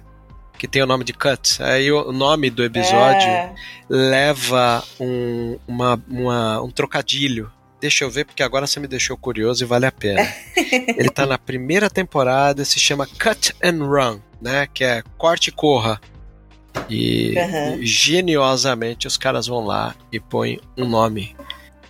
que 0.57 0.67
tem 0.67 0.83
o 0.83 0.85
nome 0.85 1.05
de 1.05 1.13
cut. 1.13 1.63
Aí 1.63 1.89
o 1.89 2.09
o 2.09 2.11
nome 2.11 2.49
do 2.49 2.65
episódio 2.65 3.27
É, 3.29 3.53
leva 3.89 4.83
um, 4.99 5.57
uma, 5.65 6.03
uma- 6.09 6.61
um 6.61 6.69
trocadilho. 6.69 7.49
Deixa 7.79 8.03
eu 8.03 8.11
ver, 8.11 8.25
porque 8.25 8.43
agora 8.43 8.67
você 8.67 8.79
me 8.79 8.87
deixou 8.87 9.15
curioso 9.17 9.63
e 9.63 9.67
vale 9.67 9.85
a 9.85 9.91
pena. 9.91 10.21
Ele 10.97 11.09
tá 11.09 11.25
na 11.25 11.37
primeira 11.37 11.89
temporada, 11.89 12.65
se 12.65 12.79
chama 12.79 13.07
Cut 13.07 13.55
and 13.63 13.85
Run, 13.85 14.19
né? 14.41 14.67
Que 14.73 14.83
é 14.83 15.03
corte 15.17 15.47
e 15.47 15.51
corra. 15.51 15.99
E 16.89 17.37
Aham. 17.37 17.79
geniosamente 17.81 19.07
os 19.07 19.17
caras 19.17 19.47
vão 19.47 19.65
lá 19.65 19.95
e 20.11 20.19
põem 20.19 20.59
um 20.77 20.85
nome 20.87 21.35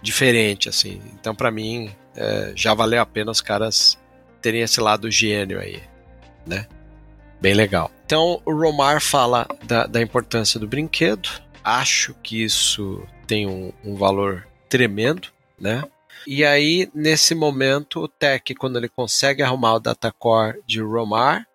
diferente, 0.02 0.70
assim. 0.70 1.02
Então, 1.20 1.34
pra 1.34 1.52
mim, 1.52 1.92
é, 2.16 2.54
já 2.56 2.74
valeu 2.74 3.02
a 3.02 3.06
pena 3.06 3.32
os 3.32 3.42
caras 3.42 3.98
terem 4.42 4.62
esse 4.62 4.80
lado 4.80 5.10
gênio 5.10 5.60
aí, 5.60 5.82
né? 6.46 6.68
Bem 7.42 7.54
legal. 7.54 7.92
Então, 8.06 8.42
o 8.46 8.54
Romar 8.54 9.02
fala 9.02 9.48
da, 9.64 9.86
da 9.86 10.02
importância 10.02 10.60
do 10.60 10.68
brinquedo. 10.68 11.30
Acho 11.64 12.14
que 12.22 12.44
isso 12.44 13.06
tem 13.28 13.46
um, 13.48 13.72
um 13.84 13.96
valor 13.96 14.48
tremendo, 14.68 15.30
né? 15.60 15.84
E 16.28 16.44
aí, 16.44 16.90
nesse 16.94 17.34
momento, 17.34 18.02
o 18.02 18.08
Tech, 18.08 18.54
quando 18.56 18.78
ele 18.78 18.90
consegue 18.90 19.42
arrumar 19.42 19.76
o 19.76 19.80
datacore 19.80 20.62
de 20.68 20.82
Romar, 20.82 21.48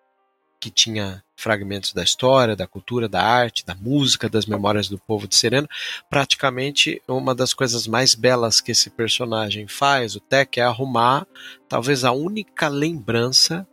que 0.59 0.71
tinha 0.71 1.23
fragmentos 1.35 1.93
da 1.93 2.03
história, 2.03 2.55
da 2.55 2.65
cultura, 2.65 3.07
da 3.07 3.21
arte, 3.21 3.65
da 3.65 3.75
música, 3.75 4.29
das 4.29 4.45
memórias 4.45 4.87
do 4.87 4.97
povo 4.97 5.27
de 5.27 5.35
Sereno, 5.35 5.67
praticamente 6.09 7.01
uma 7.07 7.35
das 7.35 7.53
coisas 7.53 7.85
mais 7.85 8.15
belas 8.15 8.61
que 8.61 8.71
esse 8.71 8.89
personagem 8.89 9.67
faz, 9.67 10.15
o 10.15 10.19
Tech, 10.19 10.59
é 10.59 10.63
arrumar 10.63 11.27
talvez 11.67 12.03
a 12.03 12.11
única 12.11 12.67
lembrança 12.67 13.67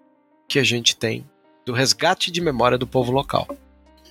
que 0.48 0.58
a 0.58 0.64
gente 0.64 0.96
tem 0.96 1.26
do 1.64 1.72
resgate 1.72 2.30
de 2.30 2.40
memória 2.40 2.76
do 2.76 2.86
povo 2.86 3.12
local. 3.12 3.48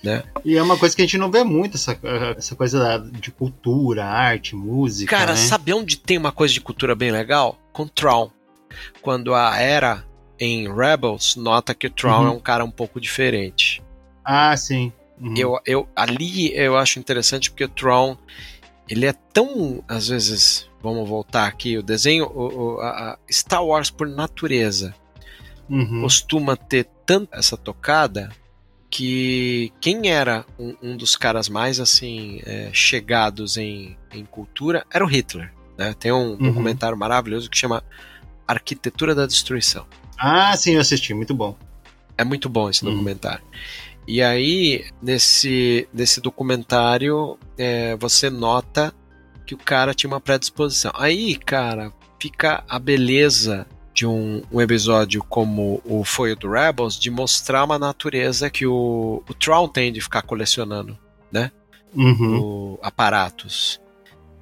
Né? 0.02 0.24
E 0.44 0.56
é 0.56 0.62
uma 0.62 0.76
coisa 0.76 0.96
que 0.96 1.02
a 1.02 1.04
gente 1.04 1.16
não 1.18 1.30
vê 1.30 1.44
muito, 1.44 1.76
essa, 1.76 1.96
essa 2.36 2.56
coisa 2.56 2.98
de 3.20 3.30
cultura, 3.30 4.04
arte, 4.04 4.56
música. 4.56 5.16
Cara, 5.16 5.30
né? 5.32 5.36
sabe 5.36 5.72
onde 5.72 5.96
tem 5.96 6.18
uma 6.18 6.32
coisa 6.32 6.52
de 6.52 6.60
cultura 6.60 6.94
bem 6.94 7.12
legal? 7.12 7.56
Com 7.72 7.86
Tron. 7.86 8.30
Quando 9.00 9.32
a 9.34 9.56
Era 9.56 10.04
em 10.40 10.72
Rebels 10.74 11.36
nota 11.36 11.72
que 11.74 11.86
o 11.86 11.90
Tron 11.90 12.22
Uhum. 12.22 12.26
é 12.26 12.30
um 12.30 12.40
cara 12.40 12.64
um 12.64 12.70
pouco 12.70 13.00
diferente. 13.00 13.80
Ah, 14.24 14.56
sim. 14.56 14.92
Uhum. 15.20 15.34
Eu, 15.36 15.60
eu, 15.64 15.88
ali 15.94 16.52
eu 16.56 16.76
acho 16.76 16.98
interessante 16.98 17.48
porque 17.50 17.64
o 17.64 17.68
Tron 17.68 18.16
ele 18.88 19.06
é 19.06 19.12
tão, 19.12 19.84
às 19.86 20.08
vezes, 20.08 20.68
vamos 20.82 21.08
voltar 21.08 21.46
aqui, 21.46 21.78
o 21.78 21.82
desenho, 21.82 22.24
o, 22.26 22.74
o- 22.74 22.80
a 22.80 23.16
Star 23.30 23.64
Wars 23.64 23.88
por 23.88 24.08
natureza 24.08 24.92
Uhum. 25.70 26.02
costuma 26.02 26.56
ter 26.56 26.88
tanto 27.06 27.28
essa 27.32 27.56
tocada 27.56 28.30
que 28.92 29.72
quem 29.80 30.10
era 30.10 30.44
um, 30.58 30.74
um 30.82 30.96
dos 30.98 31.16
caras 31.16 31.48
mais 31.48 31.80
assim 31.80 32.42
é, 32.44 32.68
chegados 32.74 33.56
em, 33.56 33.96
em 34.12 34.22
cultura 34.26 34.84
era 34.92 35.02
o 35.02 35.08
Hitler. 35.08 35.50
né? 35.78 35.94
Tem 35.98 36.12
um 36.12 36.36
documentário 36.36 36.96
maravilhoso 36.96 37.48
que 37.48 37.56
chama 37.56 37.82
Arquitetura 38.46 39.14
da 39.14 39.24
Destruição. 39.26 39.86
Ah, 40.18 40.54
sim, 40.58 40.74
eu 40.74 40.82
assisti, 40.82 41.14
muito 41.14 41.32
bom. 41.34 41.56
É 42.18 42.22
muito 42.22 42.50
bom 42.50 42.68
esse 42.68 42.84
Hum. 42.86 42.90
documentário. 42.90 43.42
E 44.06 44.20
aí, 44.20 44.84
nesse, 45.00 45.88
nesse 45.90 46.20
documentário, 46.20 47.38
é, 47.56 47.96
você 47.96 48.28
nota 48.28 48.92
que 49.46 49.54
o 49.54 49.58
cara 49.58 49.94
tinha 49.94 50.10
uma 50.10 50.20
predisposição. 50.20 50.92
Aí, 50.96 51.34
cara, 51.36 51.92
fica 52.20 52.62
a 52.68 52.78
beleza 52.78 53.66
de 53.94 54.06
um, 54.06 54.42
um 54.50 54.60
episódio 54.60 55.22
como 55.28 55.80
o 55.84 56.04
foi 56.04 56.32
o 56.32 56.36
do 56.36 56.50
Rebels 56.50 56.98
de 56.98 57.10
mostrar 57.10 57.64
uma 57.64 57.78
natureza 57.78 58.48
que 58.48 58.66
o, 58.66 59.22
o 59.28 59.34
Tron 59.34 59.68
tem 59.68 59.92
de 59.92 60.00
ficar 60.00 60.22
colecionando, 60.22 60.96
né? 61.30 61.50
Uhum. 61.94 62.40
O, 62.40 62.78
aparatos. 62.82 63.80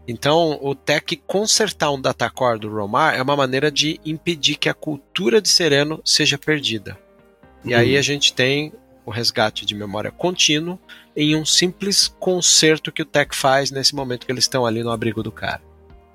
Então, 0.07 0.59
o 0.63 0.75
Tech 0.75 1.17
consertar 1.27 1.91
um 1.91 2.01
datacore 2.01 2.59
do 2.59 2.69
Romar 2.69 3.15
é 3.15 3.23
uma 3.23 3.37
maneira 3.37 3.71
de 3.71 4.01
impedir 4.05 4.57
que 4.57 4.69
a 4.69 4.75
cultura 4.75 5.41
de 5.41 5.49
Sereno 5.49 6.01
seja 6.05 6.39
perdida. 6.39 6.99
E 7.65 7.75
aí 7.75 7.97
a 7.97 8.03
gente 8.03 8.33
tem 8.33 8.73
o 9.05 9.11
resgate 9.11 9.67
de 9.67 9.75
memória 9.75 10.11
contínuo 10.11 10.79
em 11.15 11.37
um 11.37 11.45
simples 11.45 12.09
conserto 12.19 12.91
que 12.91 13.03
o 13.03 13.07
Tech 13.07 13.37
faz 13.37 13.71
nesse 13.71 13.95
momento 13.95 14.25
que 14.25 14.33
eles 14.33 14.45
estão 14.45 14.65
ali 14.65 14.83
no 14.83 14.91
abrigo 14.91 15.23
do 15.23 15.33
cara. 15.33 15.61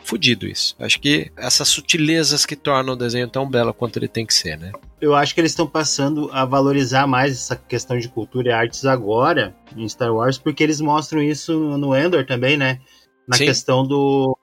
Fudido 0.05 0.45
isso. 0.45 0.75
Acho 0.79 0.99
que 0.99 1.31
essas 1.35 1.67
sutilezas 1.67 2.45
que 2.45 2.55
tornam 2.55 2.93
o 2.93 2.95
desenho 2.97 3.27
tão 3.27 3.49
belo 3.49 3.73
quanto 3.73 3.97
ele 3.97 4.07
tem 4.07 4.23
que 4.25 4.33
ser, 4.35 4.55
né? 4.57 4.71
Eu 5.01 5.15
acho 5.15 5.33
que 5.33 5.41
eles 5.41 5.51
estão 5.51 5.65
passando 5.65 6.29
a 6.31 6.45
valorizar 6.45 7.07
mais 7.07 7.31
essa 7.33 7.55
questão 7.55 7.97
de 7.97 8.07
cultura 8.07 8.49
e 8.49 8.51
artes 8.51 8.85
agora 8.85 9.55
em 9.75 9.89
Star 9.89 10.13
Wars, 10.13 10.37
porque 10.37 10.61
eles 10.63 10.79
mostram 10.79 11.23
isso 11.23 11.57
no 11.77 11.95
Endor 11.95 12.23
também, 12.25 12.55
né? 12.55 12.79
Na 13.27 13.35
Sim. 13.35 13.45
questão 13.45 13.83
do, 13.83 14.37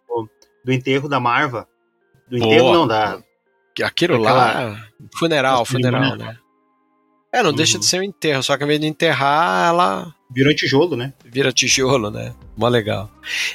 do 0.64 0.72
enterro 0.72 1.08
da 1.08 1.20
Marva. 1.20 1.68
Do 2.28 2.38
Boa. 2.38 2.52
enterro 2.54 2.72
não, 2.74 2.86
da. 2.88 3.22
Aquilo 3.84 4.18
lá, 4.18 4.76
funeral, 5.16 5.64
funeral, 5.64 6.02
cerimônia. 6.04 6.16
né? 6.32 6.38
É, 7.32 7.42
não 7.42 7.50
Uhum. 7.50 7.56
deixa 7.56 7.78
de 7.78 7.86
ser 7.86 8.00
um 8.00 8.02
enterro, 8.02 8.42
só 8.42 8.56
que 8.56 8.62
ao 8.64 8.66
invés 8.66 8.80
de 8.80 8.86
enterrar, 8.88 9.68
ela 9.68 10.14
Virou 10.34 10.54
tijolo, 10.54 10.96
né? 10.96 11.12
vira 11.24 11.52
tijolo, 11.52 12.10
né? 12.10 12.34
Mó 12.56 12.68
legal. 12.68 13.10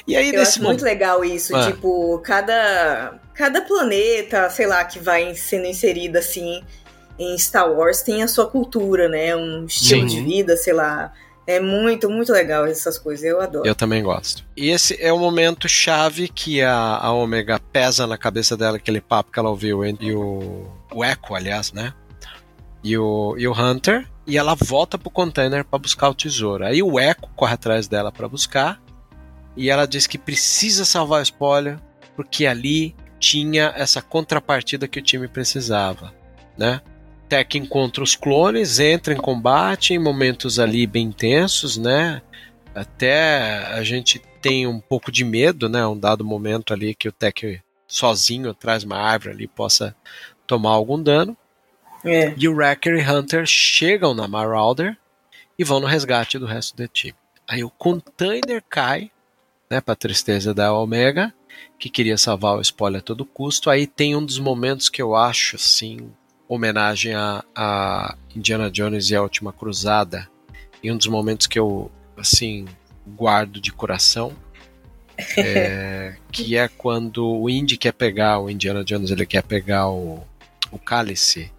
E 0.06 0.16
aí, 0.16 0.28
Eu 0.28 0.32
nesse 0.38 0.52
acho 0.52 0.62
muito 0.62 0.80
momento. 0.80 0.84
legal 0.84 1.24
isso, 1.24 1.54
Ah. 1.56 1.70
tipo, 1.70 2.18
cada, 2.20 3.20
cada 3.34 3.62
planeta, 3.62 4.48
sei 4.50 4.66
lá, 4.66 4.84
que 4.84 4.98
vai 4.98 5.34
sendo 5.34 5.66
inserido 5.66 6.16
assim 6.18 6.62
em 7.18 7.36
Star 7.36 7.70
Wars 7.72 8.02
tem 8.02 8.22
a 8.22 8.28
sua 8.28 8.46
cultura, 8.48 9.08
né? 9.08 9.34
Um 9.34 9.64
estilo 9.66 10.08
Sim. 10.08 10.16
de 10.16 10.22
vida, 10.22 10.56
sei 10.56 10.72
lá. 10.72 11.12
É 11.46 11.58
muito, 11.58 12.08
muito 12.10 12.30
legal 12.30 12.66
essas 12.66 12.98
coisas, 12.98 13.24
eu 13.24 13.40
adoro. 13.40 13.66
Eu 13.66 13.74
também 13.74 14.02
gosto. 14.02 14.44
E 14.56 14.68
esse 14.70 14.96
é 15.02 15.10
o 15.12 15.18
momento 15.18 15.66
chave 15.68 16.28
que 16.28 16.60
a, 16.60 16.98
a 17.00 17.12
Omega 17.12 17.58
pesa 17.72 18.06
na 18.06 18.18
cabeça 18.18 18.56
dela, 18.56 18.76
aquele 18.76 19.00
papo 19.00 19.32
que 19.32 19.38
ela 19.38 19.48
ouviu, 19.48 19.82
e 19.84 20.12
o, 20.14 20.66
o 20.94 21.02
Echo, 21.04 21.34
aliás, 21.34 21.72
né? 21.72 21.92
E 22.88 22.96
o, 22.96 23.34
e 23.36 23.46
o 23.46 23.52
Hunter, 23.52 24.08
e 24.26 24.38
ela 24.38 24.54
volta 24.54 24.96
pro 24.96 25.10
container 25.10 25.62
para 25.62 25.78
buscar 25.78 26.08
o 26.08 26.14
tesouro. 26.14 26.64
Aí 26.64 26.82
o 26.82 26.98
Echo 26.98 27.28
corre 27.36 27.52
atrás 27.52 27.86
dela 27.86 28.10
para 28.10 28.26
buscar, 28.26 28.80
e 29.54 29.68
ela 29.68 29.86
diz 29.86 30.06
que 30.06 30.16
precisa 30.16 30.86
salvar 30.86 31.20
o 31.20 31.22
spoiler, 31.22 31.78
porque 32.16 32.46
ali 32.46 32.96
tinha 33.20 33.74
essa 33.76 34.00
contrapartida 34.00 34.88
que 34.88 35.00
o 35.00 35.02
time 35.02 35.28
precisava, 35.28 36.14
né? 36.56 36.80
Tech 37.28 37.58
encontra 37.58 38.02
os 38.02 38.16
clones, 38.16 38.78
entra 38.78 39.12
em 39.12 39.18
combate 39.18 39.92
em 39.92 39.98
momentos 39.98 40.58
ali 40.58 40.86
bem 40.86 41.12
tensos, 41.12 41.76
né? 41.76 42.22
Até 42.74 43.66
a 43.66 43.82
gente 43.82 44.18
tem 44.40 44.66
um 44.66 44.80
pouco 44.80 45.12
de 45.12 45.26
medo, 45.26 45.68
né? 45.68 45.86
Um 45.86 45.98
dado 45.98 46.24
momento 46.24 46.72
ali 46.72 46.94
que 46.94 47.06
o 47.06 47.12
Tech 47.12 47.60
sozinho 47.86 48.48
atrás 48.48 48.82
uma 48.82 48.96
árvore 48.96 49.34
ali 49.34 49.46
possa 49.46 49.94
tomar 50.46 50.70
algum 50.70 51.02
dano. 51.02 51.36
É. 52.04 52.32
E 52.36 52.48
o 52.48 52.54
Wrecker 52.54 52.94
e 52.94 53.10
Hunter 53.10 53.46
chegam 53.46 54.14
na 54.14 54.28
Marauder 54.28 54.96
e 55.58 55.64
vão 55.64 55.80
no 55.80 55.86
resgate 55.86 56.38
do 56.38 56.46
resto 56.46 56.76
do 56.76 56.86
time. 56.86 57.14
Aí 57.46 57.64
o 57.64 57.70
container 57.70 58.62
cai, 58.68 59.10
né, 59.70 59.80
para 59.80 59.96
tristeza 59.96 60.54
da 60.54 60.72
Omega, 60.72 61.32
que 61.78 61.88
queria 61.88 62.16
salvar 62.16 62.56
o 62.56 62.60
spoiler 62.60 63.00
a 63.00 63.02
todo 63.02 63.24
custo. 63.24 63.70
Aí 63.70 63.86
tem 63.86 64.14
um 64.14 64.24
dos 64.24 64.38
momentos 64.38 64.88
que 64.88 65.02
eu 65.02 65.16
acho 65.16 65.56
assim, 65.56 66.10
homenagem 66.48 67.14
a, 67.14 67.44
a 67.54 68.16
Indiana 68.34 68.70
Jones 68.70 69.10
e 69.10 69.16
a 69.16 69.22
Última 69.22 69.52
Cruzada, 69.52 70.28
e 70.82 70.92
um 70.92 70.96
dos 70.96 71.06
momentos 71.06 71.46
que 71.46 71.58
eu 71.58 71.90
assim 72.16 72.66
guardo 73.06 73.60
de 73.60 73.72
coração. 73.72 74.32
é, 75.36 76.16
que 76.30 76.56
é 76.56 76.68
quando 76.68 77.26
o 77.26 77.50
Indy 77.50 77.76
quer 77.76 77.92
pegar, 77.92 78.38
o 78.38 78.48
Indiana 78.48 78.84
Jones 78.84 79.10
ele 79.10 79.26
quer 79.26 79.42
pegar 79.42 79.88
o, 79.88 80.22
o 80.70 80.78
cálice 80.78 81.50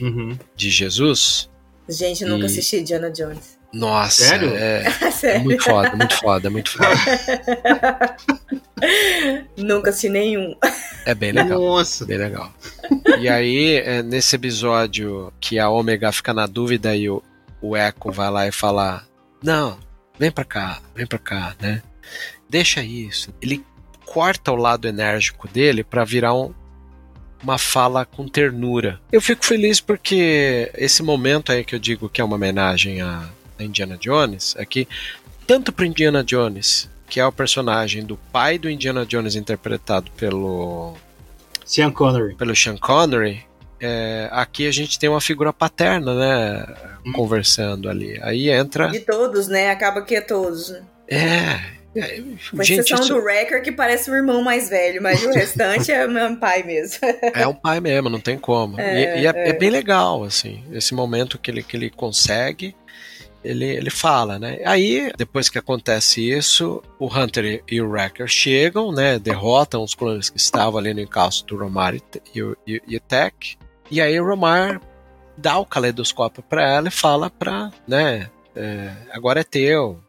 Uhum. 0.00 0.36
de 0.56 0.70
Jesus. 0.70 1.48
Gente, 1.88 2.22
eu 2.24 2.28
nunca 2.30 2.44
E- 2.44 2.46
assisti 2.46 2.82
Diana 2.82 3.10
Jones. 3.10 3.58
Nossa, 3.72 4.24
Sério? 4.24 4.54
É, 4.54 4.84
é 5.02 5.10
Sério. 5.10 5.42
muito 5.44 5.64
foda, 5.64 5.96
muito 5.96 6.14
foda, 6.16 6.48
muito 6.50 6.70
foda. 6.78 8.16
nunca 9.56 9.90
assisti 9.90 10.08
nenhum. 10.08 10.54
É 11.04 11.14
bem 11.14 11.32
legal. 11.32 11.60
Nossa. 11.60 12.04
Bem 12.06 12.18
legal. 12.18 12.52
E 13.20 13.28
aí, 13.28 13.76
é, 13.76 14.02
nesse 14.02 14.36
episódio 14.36 15.32
que 15.40 15.58
a 15.58 15.68
Ômega 15.68 16.12
fica 16.12 16.32
na 16.32 16.46
dúvida 16.46 16.94
e 16.96 17.08
o, 17.10 17.22
o 17.60 17.76
Echo 17.76 18.10
vai 18.12 18.30
lá 18.30 18.46
e 18.46 18.52
fala: 18.52 19.04
Não, 19.42 19.78
vem 20.18 20.30
pra 20.30 20.44
cá, 20.44 20.80
vem 20.94 21.06
pra 21.06 21.18
cá, 21.18 21.54
né? 21.60 21.82
Deixa 22.48 22.82
isso. 22.82 23.34
Ele 23.42 23.64
corta 24.04 24.52
o 24.52 24.56
lado 24.56 24.86
enérgico 24.86 25.48
dele 25.48 25.82
pra 25.82 26.04
virar 26.04 26.34
um- 26.34 26.54
uma 27.42 27.58
fala 27.58 28.04
com 28.04 28.26
ternura. 28.26 29.00
Eu 29.12 29.20
fico 29.20 29.44
feliz 29.44 29.80
porque 29.80 30.70
esse 30.74 31.02
momento 31.02 31.52
aí 31.52 31.64
que 31.64 31.74
eu 31.74 31.78
digo 31.78 32.08
que 32.08 32.20
é 32.20 32.24
uma 32.24 32.36
homenagem 32.36 33.00
a, 33.00 33.28
Indiana 33.58 33.96
Jones 33.96 34.54
é 34.58 34.64
que, 34.64 34.88
tanto 35.46 35.72
pro 35.72 35.84
Indiana 35.84 36.24
Jones, 36.24 36.90
que 37.08 37.20
é 37.20 37.26
o 37.26 37.30
personagem 37.30 38.04
do 38.04 38.16
pai 38.32 38.58
do 38.58 38.68
Indiana 38.68 39.06
Jones 39.06 39.36
interpretado 39.36 40.10
pelo 40.16 40.96
Sean 41.64 41.92
Connery. 41.92 42.34
pelo 42.34 42.56
Sean 42.56 42.76
Connery, 42.76 43.44
é, 43.80 44.28
aqui 44.32 44.66
a 44.66 44.72
gente 44.72 44.98
tem 44.98 45.08
uma 45.08 45.20
figura 45.20 45.52
paterna, 45.52 46.14
né? 46.14 46.74
Conversando 47.12 47.88
ali. 47.88 48.18
Aí 48.22 48.48
entra. 48.48 48.88
De 48.88 49.00
todos, 49.00 49.46
né? 49.46 49.70
Acaba 49.70 50.02
que 50.02 50.16
é 50.16 50.20
todos. 50.20 50.70
né? 50.70 50.82
É. 51.08 51.83
é, 51.96 52.20
Com 52.50 52.62
gente, 52.62 52.80
exceção 52.80 53.04
isso 53.04 53.14
do 53.14 53.20
Wrecker, 53.20 53.62
que 53.62 53.72
parece 53.72 54.10
o 54.10 54.14
irmão 54.14 54.42
mais 54.42 54.68
velho, 54.68 55.02
mas 55.02 55.24
o 55.24 55.30
restante 55.30 55.92
é 55.92 56.06
meu 56.06 56.36
pai 56.36 56.62
mesmo. 56.62 56.98
é 57.34 57.46
um 57.46 57.54
pai 57.54 57.80
mesmo, 57.80 58.08
não 58.08 58.20
tem 58.20 58.38
como. 58.38 58.80
É, 58.80 59.18
e 59.18 59.22
e 59.22 59.26
é, 59.26 59.30
é. 59.34 59.48
é 59.50 59.52
bem 59.52 59.70
legal, 59.70 60.24
assim, 60.24 60.64
esse 60.72 60.94
momento 60.94 61.38
que 61.38 61.50
ele, 61.50 61.62
que 61.62 61.76
ele 61.76 61.90
consegue. 61.90 62.74
Ele, 63.44 63.66
ele 63.66 63.90
fala, 63.90 64.38
né? 64.38 64.60
Aí, 64.64 65.12
depois 65.18 65.50
que 65.50 65.58
acontece 65.58 66.26
isso, 66.26 66.82
o 66.98 67.06
Hunter 67.06 67.62
e 67.70 67.78
o 67.78 67.90
Wrecker 67.90 68.26
chegam, 68.26 68.90
né? 68.90 69.18
Derrotam 69.18 69.82
os 69.82 69.94
clones 69.94 70.30
que 70.30 70.38
estavam 70.38 70.78
ali 70.78 70.94
no 70.94 71.00
encalço 71.00 71.44
do 71.44 71.54
Romar 71.58 71.94
e, 71.94 72.02
e, 72.34 72.42
o- 72.42 72.56
e, 72.66 72.98
Tech. 72.98 73.58
E 73.90 74.00
aí 74.00 74.18
o 74.18 74.24
Romar 74.26 74.80
dá 75.36 75.58
o 75.58 75.66
caleidoscópio 75.66 76.42
pra 76.42 76.66
ela 76.66 76.88
e 76.88 76.90
fala 76.90 77.28
pra, 77.28 77.70
né? 77.86 78.30
é, 78.56 78.90
agora 79.10 79.40
é 79.40 79.44
teu. 79.44 80.00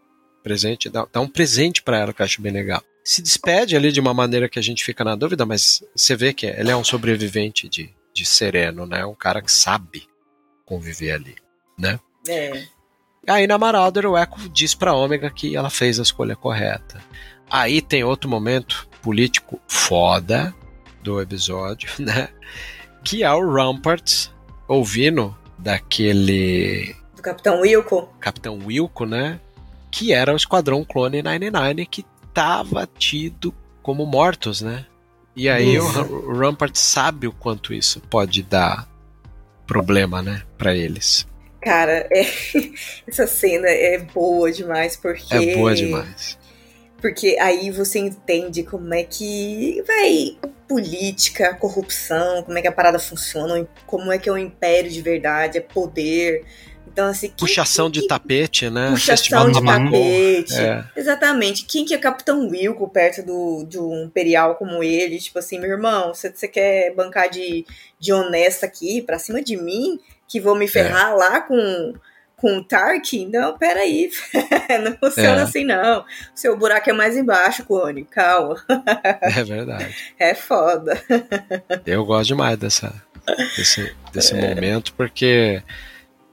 Presente, 0.45 0.89
dá, 0.89 1.07
dá 1.11 1.19
um 1.19 1.27
presente 1.27 1.81
pra 1.81 1.97
ela 1.97 2.13
que 2.13 2.21
eu 2.21 2.23
acho 2.23 2.39
bem 2.39 2.51
legal. 2.53 2.79
Se 3.03 3.19
despede 3.19 3.75
ali 3.75 3.91
de 3.91 3.99
uma 3.99 4.13
maneira 4.13 4.47
que 4.47 4.59
a 4.59 4.61
gente 4.61 4.85
fica 4.85 5.03
na 5.03 5.15
dúvida, 5.15 5.43
mas 5.43 5.83
você 5.95 6.15
vê 6.15 6.33
que 6.33 6.45
ele 6.45 6.69
é 6.69 6.75
um 6.75 6.83
sobrevivente 6.83 7.67
de, 7.67 7.91
de 8.13 8.27
sereno, 8.27 8.85
né? 8.85 9.03
Um 9.03 9.15
cara 9.15 9.41
que 9.41 9.51
sabe 9.51 10.07
conviver 10.63 11.13
ali, 11.13 11.35
né? 11.75 11.99
É. 12.27 12.63
Aí 13.27 13.47
na 13.47 13.57
Marauder 13.57 14.05
o 14.05 14.15
Echo 14.15 14.47
diz 14.47 14.75
pra 14.75 14.93
Ômega 14.93 15.31
que 15.31 15.55
ela 15.55 15.71
fez 15.71 15.99
a 15.99 16.03
escolha 16.03 16.35
correta. 16.35 17.01
Aí 17.49 17.81
tem 17.81 18.03
outro 18.03 18.29
momento 18.29 18.87
político 19.01 19.59
foda 19.67 20.53
do 21.01 21.19
episódio, 21.19 21.89
né? 21.97 22.29
Que 23.03 23.23
é 23.23 23.33
o 23.33 23.51
Rampart 23.51 24.27
ouvindo 24.67 25.35
daquele 25.57 26.95
Do 27.15 27.23
Capitão 27.23 27.61
Wilco. 27.61 28.13
Capitão 28.19 28.59
Wilco, 28.63 29.07
né? 29.07 29.39
Que 29.97 30.11
era 30.11 30.33
o 30.33 30.35
Esquadrão 30.35 30.83
Clone 30.83 31.21
99 31.23 31.85
que 31.85 32.05
tava 32.33 32.85
tido 32.97 33.55
como 33.81 34.05
mortos, 34.05 34.61
né? 34.61 34.85
E 35.35 35.47
aí 35.47 35.79
o, 35.79 35.87
Ra- 35.87 36.01
o 36.03 36.37
Rampart 36.37 36.75
sabe 36.75 37.27
o 37.27 37.31
quanto 37.31 37.73
isso 37.73 38.01
pode 38.09 38.43
dar 38.43 38.87
problema, 39.65 40.21
né, 40.21 40.43
Pra 40.57 40.75
eles. 40.75 41.25
Cara, 41.61 42.07
é- 42.11 42.25
essa 43.07 43.25
cena 43.25 43.67
é 43.67 43.97
boa 43.99 44.51
demais, 44.51 44.97
porque. 44.97 45.33
É 45.33 45.55
boa 45.55 45.73
demais. 45.73 46.37
Porque 47.01 47.37
aí 47.39 47.69
você 47.71 47.99
entende 47.99 48.63
como 48.63 48.93
é 48.93 49.03
que 49.03 49.81
vai 49.87 50.37
política, 50.67 51.53
corrupção, 51.53 52.43
como 52.43 52.57
é 52.57 52.61
que 52.61 52.67
a 52.67 52.71
parada 52.71 52.97
funciona, 52.99 53.67
como 53.85 54.11
é 54.11 54.17
que 54.17 54.27
é 54.27 54.31
o 54.31 54.37
império 54.37 54.91
de 54.91 55.01
verdade, 55.01 55.57
é 55.57 55.61
poder. 55.61 56.43
Então, 56.95 57.07
assim. 57.07 57.27
quem- 57.27 57.35
Puxação 57.35 57.89
de 57.89 58.07
tapete, 58.07 58.69
né? 58.69 58.89
Puxação 58.91 59.51
de 59.51 59.61
tapete. 59.61 60.53
É. 60.57 60.85
Exatamente. 60.95 61.65
Quem 61.65 61.83
que 61.83 61.93
é 61.93 61.97
Capitão 61.97 62.47
Wilco 62.47 62.87
perto 62.87 63.21
do, 63.21 63.65
de 63.67 63.77
um 63.77 64.05
imperial 64.05 64.55
como 64.55 64.81
ele? 64.81 65.17
Tipo 65.19 65.39
assim, 65.39 65.59
meu 65.59 65.69
irmão, 65.71 66.13
você, 66.13 66.31
você 66.33 66.47
quer 66.47 66.95
bancar 66.95 67.29
de, 67.29 67.65
de 67.99 68.13
honesta 68.13 68.65
aqui 68.65 69.01
pra 69.01 69.19
cima 69.19 69.41
de 69.41 69.57
mim? 69.57 69.99
Que 70.25 70.39
vou 70.39 70.55
me 70.55 70.69
ferrar 70.69 71.13
lá 71.17 71.41
com, 71.41 71.93
com 72.37 72.59
o 72.59 72.63
Tarkin? 72.63 73.27
Não, 73.29 73.57
peraí. 73.57 74.09
não 74.81 74.95
funciona 74.97 75.41
É. 75.41 75.43
assim, 75.43 75.65
não. 75.65 75.99
O 75.99 76.05
seu 76.33 76.55
buraco 76.57 76.89
é 76.89 76.93
mais 76.93 77.17
embaixo, 77.17 77.65
clone. 77.65 78.05
Calma. 78.05 78.55
É 79.21 79.43
verdade. 79.43 79.93
É 80.17 80.33
foda. 80.33 80.97
Eu 81.85 82.05
gosto 82.05 82.27
demais 82.29 82.57
dessa, 82.57 82.93
desse, 83.57 83.93
desse 84.13 84.33
momento, 84.33 84.93
porque 84.93 85.61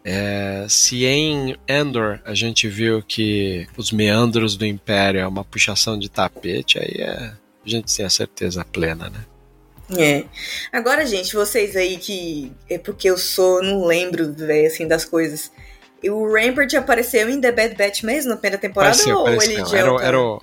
é, 0.05 0.67
se 0.69 1.05
em 1.05 1.57
Endor 1.69 2.21
a 2.25 2.35
gente 2.35 2.69
viu 2.69 3.03
que 3.03 3.67
os 3.77 3.93
meandros 3.93 4.57
do 4.57 4.67
Império 4.67 5.21
é 5.21 5.27
uma 5.27 5.45
puxação 5.45 5.99
de 5.99 6.09
tapete, 6.11 6.79
aí 6.79 7.01
é, 7.01 7.33
a 7.65 7.69
gente 7.69 7.95
tem 7.97 8.05
a 8.05 8.11
certeza 8.11 8.65
plena, 8.65 9.11
né? 9.11 9.21
É. 9.99 10.25
Agora, 10.73 11.05
gente, 11.05 11.35
vocês 11.35 11.77
aí 11.77 11.99
que. 11.99 12.51
É 12.71 12.79
porque 12.79 13.11
eu 13.11 13.19
sou. 13.19 13.63
Não 13.63 13.85
lembro, 13.85 14.33
velho, 14.33 14.67
assim, 14.67 14.89
das 14.89 15.05
coisas. 15.05 15.53
E 16.03 16.09
o 16.09 16.33
Rampart 16.33 16.73
apareceu 16.75 17.29
em 17.29 17.41
The 17.41 17.53
Bad 17.53 17.75
Batch 17.77 18.03
mesmo 18.03 18.31
na 18.31 18.37
primeira 18.37 18.59
temporada 18.59 18.95
Pareceu, 18.97 19.19
ou 19.19 19.25
pareceu. 19.25 19.53
ele 19.59 19.65
já. 19.67 19.79
Era, 19.79 19.93
o- 19.93 20.01
era, 20.01 20.21
o, 20.21 20.43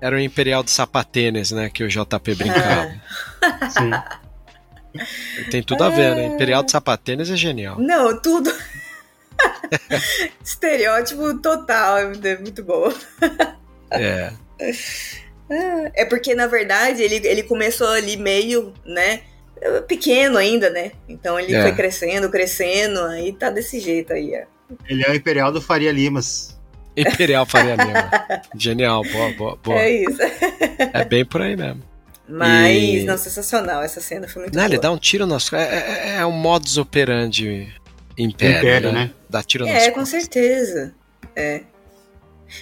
era 0.00 0.16
o 0.16 0.20
Imperial 0.20 0.62
de 0.64 0.70
Sapatênis, 0.72 1.52
né? 1.52 1.70
Que 1.72 1.84
o 1.84 1.88
JP 1.88 2.34
brincava. 2.34 2.92
Sim. 3.70 3.90
Tem 5.50 5.62
tudo 5.62 5.84
a 5.84 5.88
ver, 5.88 6.14
né? 6.16 6.26
Imperial 6.34 6.62
de 6.64 6.72
Sapatênis 6.72 7.30
é 7.30 7.36
genial. 7.36 7.78
Não, 7.78 8.20
tudo. 8.20 8.52
Estereótipo 10.44 11.38
total, 11.40 11.98
é 11.98 12.38
muito 12.38 12.62
bom. 12.64 12.92
É. 13.90 14.32
É 15.94 16.04
porque, 16.04 16.32
na 16.32 16.46
verdade, 16.46 17.02
ele, 17.02 17.16
ele 17.26 17.42
começou 17.42 17.88
ali 17.88 18.16
meio, 18.16 18.72
né? 18.86 19.22
Pequeno 19.88 20.38
ainda, 20.38 20.70
né? 20.70 20.92
Então 21.08 21.40
ele 21.40 21.52
É. 21.52 21.62
foi 21.62 21.72
crescendo, 21.72 22.30
crescendo, 22.30 23.00
aí 23.06 23.32
tá 23.32 23.50
desse 23.50 23.80
jeito 23.80 24.12
aí, 24.12 24.30
ó. 24.32 24.74
Ele 24.88 25.02
é 25.04 25.10
o 25.10 25.14
Imperial 25.16 25.50
do 25.50 25.60
Faria 25.60 25.90
Limas. 25.90 26.56
Imperial 26.96 27.44
Faria 27.46 27.74
Lima. 27.74 28.10
Genial, 28.56 29.02
boa, 29.10 29.32
boa, 29.32 29.56
boa. 29.56 29.78
É 29.80 29.90
isso. 30.04 30.18
É 30.94 31.04
bem 31.04 31.24
por 31.24 31.42
aí 31.42 31.56
mesmo. 31.56 31.82
Mas, 32.28 32.76
E- 33.02 33.04
não, 33.04 33.18
sensacional. 33.18 33.82
Essa 33.82 34.00
cena 34.00 34.28
foi 34.28 34.42
muito 34.42 34.54
Não, 34.54 34.62
ele 34.64 34.74
boa. 34.76 34.82
dá 34.82 34.92
um 34.92 34.98
tiro 34.98 35.26
nas 35.26 35.52
é, 35.52 35.58
é, 35.58 36.16
é 36.18 36.26
um 36.26 36.30
modus 36.30 36.78
operandi 36.78 37.74
império, 38.24 38.58
Império, 38.58 38.92
né? 38.92 39.04
né? 39.06 39.10
Dá 39.28 39.42
tiro 39.42 39.64
nas 39.66 39.82
É, 39.84 39.90
com 39.90 40.04
certeza. 40.04 40.94
É. 41.36 41.62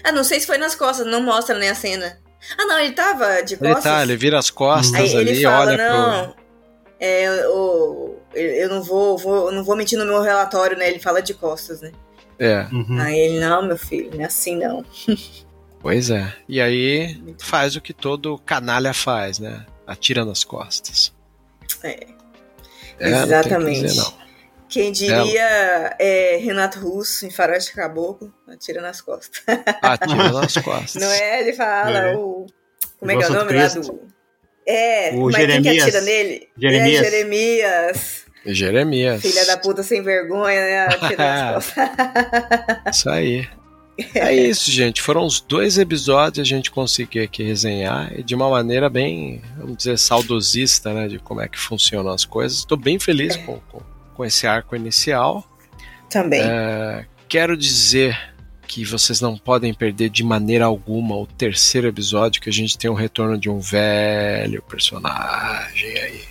Ah, 0.04 0.12
não 0.12 0.22
sei 0.24 0.38
se 0.40 0.46
foi 0.46 0.58
nas 0.58 0.74
costas, 0.74 1.06
não 1.06 1.22
mostra 1.22 1.58
nem 1.58 1.68
a 1.70 1.74
cena. 1.74 2.18
Ah, 2.58 2.64
não, 2.66 2.78
ele 2.78 2.92
tava 2.92 3.40
de 3.42 3.54
Ele 3.54 3.60
costas. 3.74 3.84
tá, 3.84 4.02
ele 4.02 4.16
vira 4.16 4.38
as 4.38 4.50
costas 4.50 4.94
Aí 5.00 5.16
ali, 5.16 5.30
ele 5.30 5.42
fala, 5.42 5.60
olha 5.72 5.76
não, 5.90 6.24
pro. 6.32 6.36
é, 7.00 7.48
o, 7.48 8.16
eu 8.34 8.68
não 8.68 8.82
vou, 8.82 9.18
vou- 9.18 9.46
eu 9.48 9.52
não 9.52 9.64
vou 9.64 9.74
mentir 9.76 9.98
no 9.98 10.04
meu 10.04 10.20
relatório, 10.22 10.76
né? 10.76 10.88
Ele 10.88 11.00
fala 11.00 11.20
de 11.22 11.34
costas, 11.34 11.80
né? 11.80 11.90
É, 12.38 12.66
Uhum. 12.72 13.00
Aí 13.00 13.18
ele, 13.18 13.40
não, 13.40 13.62
meu 13.66 13.76
filho, 13.76 14.10
não 14.14 14.20
é 14.22 14.26
assim 14.26 14.56
não. 14.56 14.84
pois 15.80 16.10
é. 16.10 16.32
E 16.48 16.60
aí 16.60 17.20
faz 17.38 17.74
o 17.74 17.80
que 17.80 17.92
todo 17.92 18.38
canalha 18.46 18.92
faz, 18.94 19.38
né? 19.40 19.64
Atira 19.86 20.24
nas 20.24 20.44
costas. 20.44 21.12
É. 21.82 22.06
É, 23.00 23.10
não 23.10 23.26
tem 23.26 23.38
o 23.38 23.42
que 23.42 23.48
Exatamente. 23.48 23.80
dizer, 23.82 24.00
não. 24.00 24.27
Quem 24.68 24.92
diria 24.92 25.96
é, 25.98 26.36
Renato 26.42 26.78
Russo 26.80 27.24
em 27.26 27.30
Faroeste 27.30 27.72
Caboclo, 27.72 28.32
atira 28.46 28.80
nas 28.82 29.00
costas. 29.00 29.42
Atira 29.82 30.30
nas 30.32 30.54
costas. 30.58 31.00
Não 31.02 31.10
é? 31.10 31.40
Ele 31.40 31.52
fala 31.54 31.98
É. 31.98 32.16
o. 32.16 32.46
Como 32.98 33.10
é 33.12 33.16
que 33.16 33.22
é 33.24 33.28
o 33.28 33.32
nome 33.32 33.52
lá 33.52 33.66
do. 33.68 34.00
É, 34.66 35.10
O 35.14 35.24
mas 35.30 35.36
quem 35.36 35.46
que 35.46 35.52
Jeremias. 35.62 35.82
atira 35.84 36.00
nele? 36.02 36.48
Jeremias. 36.58 37.00
É, 37.00 37.04
Jeremias. 37.10 38.24
Jeremias. 38.46 39.22
Filha 39.22 39.46
da 39.46 39.56
puta 39.56 39.82
sem 39.82 40.02
vergonha, 40.02 40.60
né? 40.60 40.86
Atira 40.86 41.16
nas 41.16 41.54
costas. 41.72 41.88
Isso 42.96 43.10
aí. 43.10 43.48
É 44.14 44.32
isso, 44.32 44.70
gente. 44.70 45.02
Foram 45.02 45.24
os 45.24 45.40
dois 45.40 45.76
episódios 45.76 46.46
a 46.46 46.48
gente 46.48 46.70
conseguiu 46.70 47.24
aqui 47.24 47.42
resenhar 47.42 48.12
e 48.16 48.22
de 48.22 48.32
uma 48.34 48.48
maneira 48.48 48.88
bem, 48.88 49.42
vamos 49.56 49.76
dizer, 49.78 49.98
saudosista, 49.98 50.92
né? 50.94 51.08
De 51.08 51.18
como 51.18 51.40
é 51.40 51.48
que 51.48 51.58
funcionam 51.58 52.12
as 52.12 52.24
coisas. 52.24 52.58
Estou 52.58 52.78
bem 52.78 52.98
feliz 52.98 53.36
com, 53.36 53.58
com, 53.72 53.80
com 54.18 54.24
esse 54.24 54.48
arco 54.48 54.74
inicial. 54.74 55.48
Também. 56.10 56.42
É, 56.42 57.06
quero 57.28 57.56
dizer 57.56 58.18
que 58.66 58.84
vocês 58.84 59.20
não 59.20 59.38
podem 59.38 59.72
perder 59.72 60.10
de 60.10 60.24
maneira 60.24 60.64
alguma 60.64 61.16
o 61.16 61.24
terceiro 61.24 61.86
episódio, 61.86 62.42
que 62.42 62.50
a 62.50 62.52
gente 62.52 62.76
tem 62.76 62.90
um 62.90 62.94
retorno 62.94 63.38
de 63.38 63.48
um 63.48 63.60
velho 63.60 64.60
personagem 64.62 65.98
aí. 65.98 66.24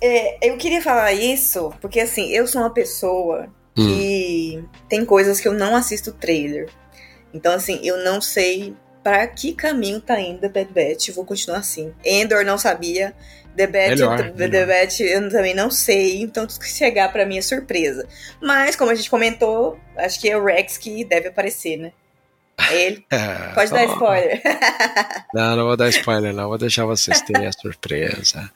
É, 0.00 0.48
eu 0.50 0.56
queria 0.56 0.82
falar 0.82 1.12
isso 1.12 1.72
porque, 1.80 2.00
assim, 2.00 2.30
eu 2.30 2.44
sou 2.48 2.60
uma 2.60 2.70
pessoa 2.70 3.48
que 3.76 4.62
tem 4.88 5.04
coisas 5.04 5.40
que 5.40 5.46
eu 5.46 5.54
não 5.54 5.76
assisto 5.76 6.12
trailer. 6.12 6.68
Então, 7.32 7.52
assim, 7.52 7.78
eu 7.84 8.04
não 8.04 8.20
sei 8.20 8.74
pra 9.02 9.26
que 9.28 9.52
caminho 9.52 10.00
tá 10.00 10.20
indo 10.20 10.40
The 10.40 10.48
Bad 10.48 10.72
Batch. 10.72 11.10
Vou 11.10 11.24
continuar 11.24 11.58
assim. 11.58 11.92
Endor 12.04 12.44
não 12.44 12.58
sabia. 12.58 13.14
Melhor. 13.56 14.66
Batch 14.66 15.00
eu 15.00 15.28
também 15.30 15.54
não 15.54 15.70
sei. 15.70 16.20
Então, 16.20 16.46
tudo 16.46 16.60
que 16.60 16.68
chegar 16.68 17.12
pra 17.12 17.24
mim 17.24 17.38
é 17.38 17.42
surpresa. 17.42 18.06
Mas, 18.40 18.74
como 18.76 18.90
a 18.90 18.94
gente 18.94 19.08
comentou, 19.10 19.78
acho 19.96 20.20
que 20.20 20.28
é 20.28 20.36
o 20.36 20.44
Rex 20.44 20.76
que 20.78 21.04
deve 21.04 21.28
aparecer, 21.28 21.76
né? 21.76 21.92
É 22.70 22.74
ele. 22.86 23.04
É, 23.10 23.52
Pode 23.54 23.70
dar 23.70 23.84
spoiler. 23.84 24.42
Não, 25.34 25.56
não 25.56 25.64
vou 25.64 25.76
dar 25.76 25.88
spoiler, 25.88 26.32
não. 26.32 26.48
Vou 26.48 26.56
deixar 26.58 26.84
vocês 26.84 27.20
terem 27.22 27.48
a 27.48 27.52
surpresa. 27.52 28.48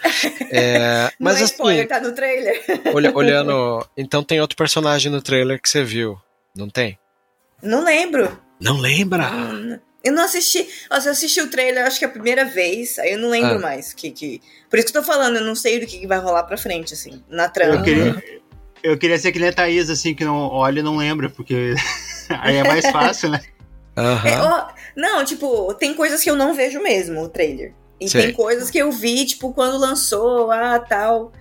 É, 0.52 1.10
Mas 1.18 1.34
não 1.34 1.40
é 1.40 1.44
assim, 1.44 1.52
spoiler, 1.54 1.88
tá 1.88 2.00
no 2.00 2.12
trailer. 2.12 2.62
olha- 2.94 3.12
olhando. 3.16 3.84
Então 3.96 4.22
tem 4.22 4.40
outro 4.40 4.56
personagem 4.56 5.10
no 5.10 5.20
trailer 5.20 5.60
que 5.60 5.68
você 5.68 5.82
viu, 5.82 6.16
não 6.54 6.68
tem? 6.70 6.96
Não 7.60 7.82
lembro. 7.82 8.40
Não 8.60 8.76
lembra? 8.78 9.28
Eu 10.02 10.12
não 10.12 10.24
assisti. 10.24 10.68
Nossa, 10.90 11.08
eu 11.08 11.12
assisti 11.12 11.40
o 11.40 11.50
trailer, 11.50 11.84
acho 11.86 11.98
que 11.98 12.04
a 12.04 12.08
primeira 12.08 12.44
vez, 12.44 12.98
aí 12.98 13.12
eu 13.12 13.18
não 13.18 13.30
lembro 13.30 13.56
Ah. 13.56 13.58
mais. 13.58 13.92
Que, 13.92 14.10
que... 14.10 14.40
Por 14.70 14.78
isso 14.78 14.92
que 14.92 14.96
eu 14.96 15.02
tô 15.02 15.06
falando, 15.06 15.36
eu 15.36 15.44
não 15.44 15.54
sei 15.54 15.80
do 15.80 15.86
que 15.86 15.98
que 15.98 16.06
vai 16.06 16.18
rolar 16.18 16.44
pra 16.44 16.56
frente, 16.56 16.94
assim, 16.94 17.22
na 17.28 17.48
trama. 17.48 17.74
Eu 17.76 17.82
queria, 17.82 18.22
eu 18.82 18.98
queria 18.98 19.18
ser 19.18 19.32
que 19.32 19.38
nem 19.38 19.48
a 19.48 19.52
Thaís, 19.52 19.90
assim, 19.90 20.14
que 20.14 20.24
não 20.24 20.36
olha 20.36 20.80
e 20.80 20.82
não 20.82 20.96
lembra, 20.96 21.28
porque 21.28 21.74
aí 22.40 22.56
é 22.56 22.64
mais 22.64 22.86
fácil, 22.90 23.30
né? 23.30 23.40
Aham. 23.96 24.28
É, 24.28 24.40
ó, 24.40 24.68
não, 24.94 25.24
tipo, 25.24 25.74
tem 25.74 25.92
coisas 25.94 26.22
que 26.22 26.30
eu 26.30 26.36
não 26.36 26.54
vejo 26.54 26.80
mesmo, 26.80 27.20
o 27.22 27.28
trailer. 27.28 27.74
E 28.00 28.08
Sei. 28.08 28.26
tem 28.26 28.32
coisas 28.32 28.70
que 28.70 28.78
eu 28.78 28.92
vi, 28.92 29.26
tipo, 29.26 29.52
quando 29.52 29.76
lançou, 29.76 30.52
ah, 30.52 30.78
tal. 30.78 31.32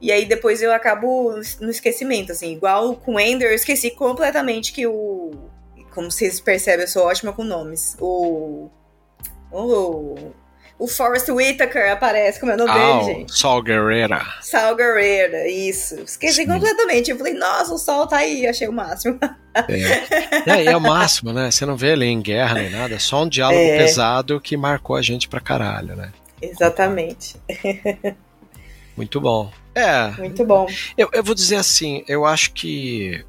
E 0.00 0.10
aí 0.10 0.24
depois 0.24 0.62
eu 0.62 0.72
acabo 0.72 1.34
no 1.60 1.70
esquecimento, 1.70 2.32
assim. 2.32 2.52
Igual 2.54 2.96
com 2.96 3.20
Ender, 3.20 3.50
eu 3.50 3.54
esqueci 3.54 3.90
completamente 3.90 4.72
que 4.72 4.86
o. 4.86 5.32
Como 5.96 6.10
vocês 6.12 6.38
percebem, 6.40 6.82
eu 6.82 6.88
sou 6.88 7.04
ótima 7.06 7.32
com 7.32 7.42
nomes. 7.42 7.96
O. 7.98 8.68
O. 9.50 10.14
O 10.78 10.86
Forrest 10.86 11.26
Whitaker 11.30 11.90
aparece, 11.90 12.38
como 12.38 12.52
é 12.52 12.54
o 12.54 12.58
nome 12.58 12.70
Ah, 12.70 12.98
dele, 12.98 13.04
gente? 13.20 13.32
Sol 13.34 13.62
Guerreira. 13.62 14.20
Sal 14.42 14.76
Guerreira, 14.76 15.48
isso. 15.48 15.94
Esqueci 16.02 16.42
Sim. 16.42 16.46
completamente. 16.46 17.10
Eu 17.10 17.16
falei, 17.16 17.32
nossa, 17.32 17.72
o 17.72 17.78
sol 17.78 18.06
tá 18.06 18.18
aí, 18.18 18.46
achei 18.46 18.68
o 18.68 18.72
máximo. 18.74 19.18
É. 19.54 20.50
É, 20.50 20.64
e 20.64 20.66
é 20.68 20.76
o 20.76 20.80
máximo, 20.82 21.32
né? 21.32 21.50
Você 21.50 21.64
não 21.64 21.76
vê 21.78 21.92
ele 21.92 22.04
em 22.04 22.20
guerra 22.20 22.56
nem 22.56 22.68
nada, 22.68 22.94
é 22.94 22.98
só 22.98 23.22
um 23.22 23.28
diálogo 23.28 23.58
É. 23.58 23.78
pesado 23.78 24.38
que 24.38 24.54
marcou 24.54 24.96
a 24.96 25.00
gente 25.00 25.28
pra 25.30 25.40
caralho, 25.40 25.96
né? 25.96 26.12
Exatamente. 26.42 27.36
Muito 28.96 29.20
bom. 29.20 29.52
É, 29.74 30.10
Muito 30.12 30.42
bom. 30.42 30.66
eu, 30.96 31.10
eu 31.12 31.22
vou 31.22 31.34
dizer 31.34 31.56
assim, 31.56 32.02
eu 32.08 32.24
acho 32.24 32.52
que 32.52 33.22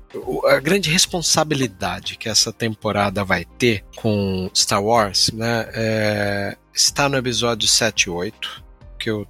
a 0.46 0.60
grande 0.62 0.90
responsabilidade 0.90 2.18
que 2.18 2.30
essa 2.30 2.54
temporada 2.54 3.22
vai 3.26 3.44
ter 3.44 3.84
com 3.98 4.50
Star 4.56 4.82
Wars, 4.82 5.30
né, 5.34 5.68
é, 5.74 6.58
está 6.74 7.10
no 7.10 7.18
episódio 7.18 7.68
7 7.68 8.04
e 8.04 8.10
8, 8.10 8.64
que 8.98 9.10
eu, 9.10 9.28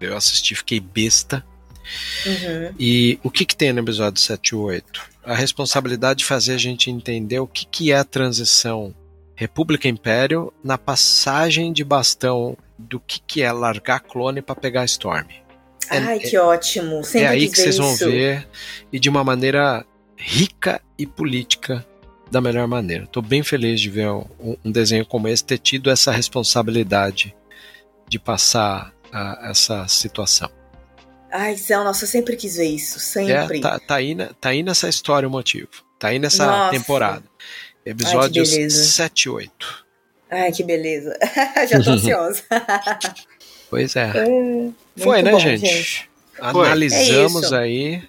eu 0.00 0.16
assisti, 0.16 0.54
fiquei 0.54 0.78
besta. 0.78 1.44
Uhum. 2.24 2.74
E 2.78 3.18
o 3.24 3.32
que, 3.32 3.44
que 3.44 3.56
tem 3.56 3.72
no 3.72 3.80
episódio 3.80 4.22
7 4.22 4.50
e 4.50 4.54
8? 4.54 5.02
A 5.24 5.34
responsabilidade 5.34 6.20
de 6.20 6.24
fazer 6.24 6.54
a 6.54 6.58
gente 6.58 6.88
entender 6.88 7.40
o 7.40 7.48
que, 7.48 7.66
que 7.66 7.90
é 7.90 7.96
a 7.96 8.04
transição 8.04 8.94
República-Império 9.34 10.52
na 10.62 10.78
passagem 10.78 11.72
de 11.72 11.82
bastão 11.82 12.56
do 12.78 13.00
que, 13.00 13.20
que 13.26 13.42
é 13.42 13.50
largar 13.50 13.98
clone 13.98 14.40
para 14.40 14.54
pegar 14.54 14.84
Storm. 14.84 15.26
É- 15.90 15.98
Ai, 15.98 16.18
que 16.20 16.38
ótimo. 16.38 17.02
Sempre 17.02 17.26
é 17.26 17.28
aí 17.28 17.48
que 17.48 17.56
vocês 17.56 17.76
vão 17.76 17.92
isso. 17.92 18.04
ver 18.08 18.46
e 18.92 18.98
de 18.98 19.08
uma 19.08 19.24
maneira 19.24 19.84
rica 20.16 20.80
e 20.96 21.06
política 21.06 21.84
da 22.30 22.40
melhor 22.40 22.66
maneira. 22.68 23.04
Estou 23.04 23.22
bem 23.22 23.42
feliz 23.42 23.80
de 23.80 23.90
ver 23.90 24.08
um, 24.08 24.56
um 24.64 24.70
desenho 24.70 25.04
como 25.04 25.26
esse 25.26 25.44
ter 25.44 25.58
tido 25.58 25.90
essa 25.90 26.12
responsabilidade 26.12 27.34
de 28.08 28.18
passar 28.18 28.92
ah, 29.12 29.48
essa 29.50 29.86
situação. 29.88 30.50
Ai, 31.32 31.56
Zé, 31.56 31.76
nossa, 31.76 32.04
eu 32.04 32.08
sempre 32.08 32.36
quis 32.36 32.56
ver 32.56 32.66
isso. 32.66 32.98
É, 32.98 33.00
Sempre. 33.00 33.60
tá, 33.60 33.78
tá 33.78 33.96
aí, 33.96 34.16
tá 34.40 34.48
aí 34.50 34.62
nessa 34.62 34.88
história 34.88 35.28
o 35.28 35.30
motivo. 35.30 35.68
Tá 35.98 36.08
aí 36.08 36.18
nessa 36.18 36.46
Nossa. 36.46 36.70
temporada. 36.70 37.24
Episódios 37.84 38.50
beleza. 38.50 38.84
7 38.84 39.22
e 39.22 39.28
8. 39.28 39.86
Ai, 40.30 40.52
que 40.52 40.62
beleza. 40.62 41.16
Já 41.68 41.82
tô 41.82 41.90
ansiosa. 41.98 42.42
Pois 43.68 43.94
é. 43.96 44.12
Muito 44.28 44.76
Foi, 44.96 45.22
né, 45.22 45.32
bom, 45.32 45.40
gente? 45.40 46.08
Foi. 46.52 46.66
Analisamos 46.66 47.52
É 47.52 47.58
aí. 47.58 48.02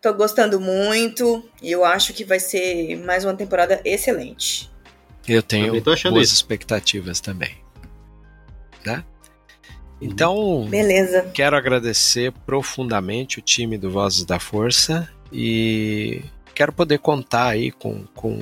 Tô 0.00 0.12
gostando 0.12 0.60
muito 0.60 1.42
e 1.62 1.72
eu 1.72 1.84
acho 1.84 2.12
que 2.12 2.24
vai 2.24 2.38
ser 2.38 2.96
mais 2.98 3.24
uma 3.24 3.34
temporada 3.34 3.80
excelente. 3.84 4.70
Eu 5.26 5.42
tenho 5.42 5.80
boas 5.82 6.00
isso. 6.04 6.34
expectativas 6.34 7.20
também. 7.20 7.56
Né? 8.84 9.02
Então, 10.00 10.66
Beleza. 10.68 11.30
quero 11.32 11.56
agradecer 11.56 12.30
profundamente 12.44 13.38
o 13.38 13.42
time 13.42 13.78
do 13.78 13.90
Vozes 13.90 14.26
da 14.26 14.38
Força 14.38 15.08
e 15.32 16.22
quero 16.54 16.72
poder 16.72 16.98
contar 16.98 17.46
aí 17.46 17.70
com, 17.70 18.04
com 18.14 18.38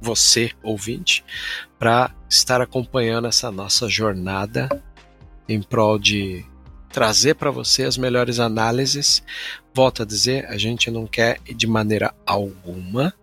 você, 0.00 0.50
ouvinte, 0.62 1.22
para 1.78 2.10
estar 2.28 2.62
acompanhando 2.62 3.28
essa 3.28 3.50
nossa 3.50 3.86
jornada 3.86 4.68
em 5.46 5.60
prol 5.60 5.98
de 5.98 6.46
trazer 6.92 7.34
para 7.34 7.50
você 7.50 7.84
as 7.84 7.96
melhores 7.96 8.38
análises. 8.38 9.22
Volto 9.74 10.02
a 10.02 10.06
dizer, 10.06 10.46
a 10.46 10.56
gente 10.56 10.90
não 10.90 11.06
quer 11.06 11.40
de 11.42 11.66
maneira 11.66 12.14
alguma 12.26 13.14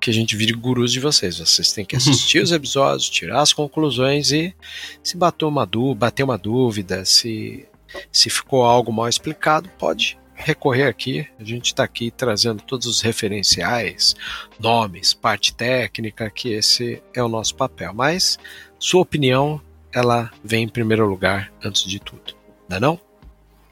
que 0.00 0.10
a 0.10 0.12
gente 0.12 0.36
vire 0.36 0.52
gurus 0.52 0.92
de 0.92 0.98
vocês. 0.98 1.38
Vocês 1.38 1.72
têm 1.72 1.84
que 1.84 1.94
assistir 1.96 2.42
os 2.42 2.50
episódios, 2.50 3.08
tirar 3.08 3.40
as 3.40 3.52
conclusões 3.52 4.32
e 4.32 4.54
se 5.02 5.16
bater 5.16 5.44
uma, 5.44 5.64
dú 5.64 5.94
bater 5.94 6.24
uma 6.24 6.36
dúvida, 6.36 7.04
se, 7.04 7.66
se 8.10 8.28
ficou 8.28 8.64
algo 8.64 8.92
mal 8.92 9.08
explicado, 9.08 9.68
pode 9.78 10.18
recorrer 10.34 10.88
aqui. 10.88 11.26
A 11.38 11.44
gente 11.44 11.66
está 11.66 11.84
aqui 11.84 12.10
trazendo 12.10 12.62
todos 12.62 12.86
os 12.86 13.00
referenciais, 13.00 14.16
nomes, 14.58 15.14
parte 15.14 15.54
técnica, 15.54 16.28
que 16.28 16.52
esse 16.52 17.00
é 17.14 17.22
o 17.22 17.28
nosso 17.28 17.54
papel. 17.54 17.94
Mas 17.94 18.38
sua 18.78 19.02
opinião, 19.02 19.60
ela 19.92 20.30
vem 20.42 20.64
em 20.64 20.68
primeiro 20.68 21.06
lugar 21.06 21.52
antes 21.64 21.84
de 21.84 22.00
tudo, 22.00 22.34
não 22.68 22.76
é 22.76 22.80
não? 22.80 23.11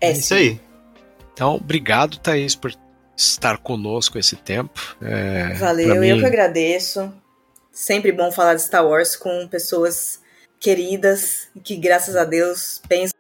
É, 0.01 0.09
É 0.09 0.13
isso 0.13 0.35
aí. 0.35 0.61
Então, 1.33 1.55
obrigado, 1.57 2.19
Thaís, 2.19 2.55
por 2.55 2.73
estar 3.17 3.59
conosco 3.59 4.19
esse 4.19 4.37
tempo. 4.37 4.97
É, 5.03 5.55
Valeu, 5.55 5.87
pra 5.87 5.97
eu 5.97 6.01
mim- 6.17 6.21
que 6.21 6.27
agradeço. 6.27 7.13
Sempre 7.73 8.13
bom 8.13 8.31
falar 8.33 8.55
de 8.55 8.63
Star 8.63 8.87
Wars 8.87 9.15
com 9.17 9.47
pessoas 9.49 10.21
queridas 10.59 11.49
que, 11.63 11.77
graças 11.77 12.17
a 12.17 12.25
Deus, 12.25 12.83
pensam, 12.89 13.19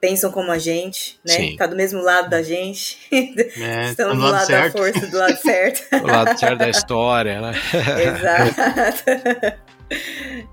pensam 0.00 0.32
como 0.32 0.50
a 0.50 0.58
gente, 0.58 1.20
né? 1.24 1.34
Sim. 1.34 1.56
Tá 1.56 1.66
do 1.66 1.76
mesmo 1.76 2.00
lado 2.00 2.30
da 2.30 2.42
gente. 2.42 2.98
É, 3.60 3.90
Estamos 3.90 3.96
tá 3.96 4.04
do 4.14 4.14
do 4.14 4.20
lado, 4.30 4.32
lado 4.32 4.48
da 4.48 4.70
força, 4.70 5.06
do 5.06 5.18
lado 5.18 5.36
certo. 5.36 5.82
O 6.02 6.06
lado 6.06 6.38
certo 6.38 6.58
da 6.58 6.68
história, 6.68 7.40
né? 7.40 7.52
Exato. 8.02 9.58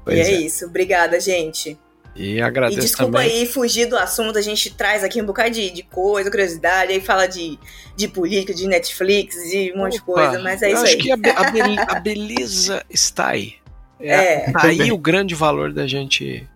Pois 0.03 0.17
e 0.17 0.21
é, 0.21 0.33
é. 0.35 0.41
isso. 0.41 0.65
Obrigada, 0.65 1.19
gente. 1.19 1.77
E 2.15 2.35
E 2.35 2.41
agradeço 2.41 2.79
desculpa 2.81 3.19
também. 3.19 3.39
aí 3.41 3.45
fugir 3.45 3.87
do 3.87 3.97
assunto, 3.97 4.37
a 4.37 4.41
gente 4.41 4.69
traz 4.73 5.03
aqui 5.03 5.21
um 5.21 5.25
bocado 5.25 5.51
de, 5.51 5.69
de 5.69 5.83
coisa, 5.83 6.29
curiosidade, 6.31 6.91
aí 6.93 7.01
fala 7.01 7.27
de, 7.27 7.59
de 7.95 8.07
política, 8.07 8.53
de 8.53 8.65
Netflix, 8.67 9.35
de 9.49 9.73
um 9.75 9.79
monte 9.79 9.93
de 9.93 10.01
coisa, 10.01 10.39
mas 10.39 10.61
é 10.61 10.67
eu 10.71 10.75
isso 10.75 10.83
acho 10.83 10.93
aí. 10.93 11.01
que 11.01 11.11
a, 11.11 11.17
be- 11.17 11.29
a 11.29 11.51
be- 11.51 11.79
a 11.89 11.99
beleza 11.99 12.85
está 12.89 13.27
aí. 13.29 13.55
É, 13.99 14.13
É. 14.49 14.51
tá 14.51 14.67
aí 14.67 14.91
o 14.91 14.97
grande 14.97 15.35
valor 15.35 15.73
da 15.73 15.85
gente 15.87 16.47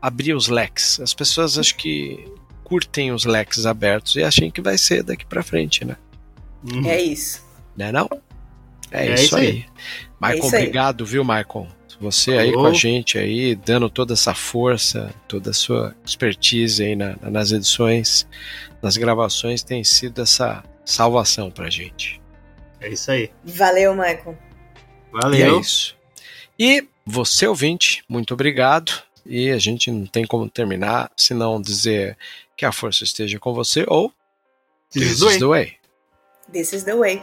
abrir 0.00 0.34
os 0.34 0.46
leques. 0.48 1.00
As 1.00 1.12
pessoas 1.12 1.58
acho 1.58 1.74
que 1.76 2.24
curtem 2.62 3.10
os 3.12 3.24
leques 3.24 3.66
abertos 3.66 4.14
e 4.16 4.22
acham 4.22 4.50
que 4.50 4.60
vai 4.60 4.78
ser 4.78 5.02
daqui 5.02 5.24
pra 5.26 5.42
frente, 5.42 5.84
né? 5.84 5.96
Uhum. 6.72 6.86
É 6.88 7.00
isso. 7.00 7.42
Né 7.76 7.90
não? 7.90 8.08
É, 8.90 9.06
É 9.08 9.14
isso 9.14 9.24
isso 9.24 9.36
aí. 9.36 9.46
aí. 9.46 9.64
Maicon, 10.20 10.46
isso 10.46 10.56
aí. 10.56 10.62
obrigado, 10.62 11.04
viu, 11.06 11.24
Maicon? 11.24 11.66
Você 12.00 12.32
aí 12.32 12.50
Alô. 12.50 12.60
com 12.62 12.66
a 12.66 12.72
gente 12.72 13.18
aí, 13.18 13.56
dando 13.56 13.90
toda 13.90 14.12
essa 14.14 14.32
força, 14.34 15.12
toda 15.26 15.50
a 15.50 15.54
sua 15.54 15.94
expertise 16.04 16.82
aí 16.82 16.94
na- 16.94 17.16
nas 17.22 17.50
edições, 17.50 18.26
nas 18.80 18.96
gravações, 18.96 19.62
tem 19.64 19.82
sido 19.82 20.22
essa 20.22 20.62
salvação 20.84 21.50
pra 21.50 21.68
gente. 21.68 22.20
É 22.80 22.88
isso 22.88 23.10
aí. 23.10 23.30
Valeu, 23.44 23.92
Michael. 23.94 24.38
E 25.12 25.16
é 25.16 25.20
Valeu. 25.20 25.60
isso. 25.60 25.96
E 26.56 26.86
você, 27.04 27.46
ouvinte, 27.48 28.04
muito 28.08 28.32
obrigado. 28.34 28.92
E 29.26 29.50
a 29.50 29.58
gente 29.58 29.90
não 29.90 30.06
tem 30.06 30.24
como 30.24 30.48
terminar 30.48 31.10
se 31.16 31.34
não 31.34 31.60
dizer 31.60 32.16
que 32.56 32.64
a 32.64 32.70
força 32.72 33.02
esteja 33.04 33.38
com 33.40 33.52
você 33.52 33.84
ou 33.88 34.12
This 34.90 35.02
is 35.02 35.08
this 35.18 35.22
is 35.22 35.32
the 35.34 35.38
the 35.40 35.46
way. 35.46 35.74
This 36.52 36.72
is 36.72 36.84
the 36.84 36.94
way. 36.94 37.22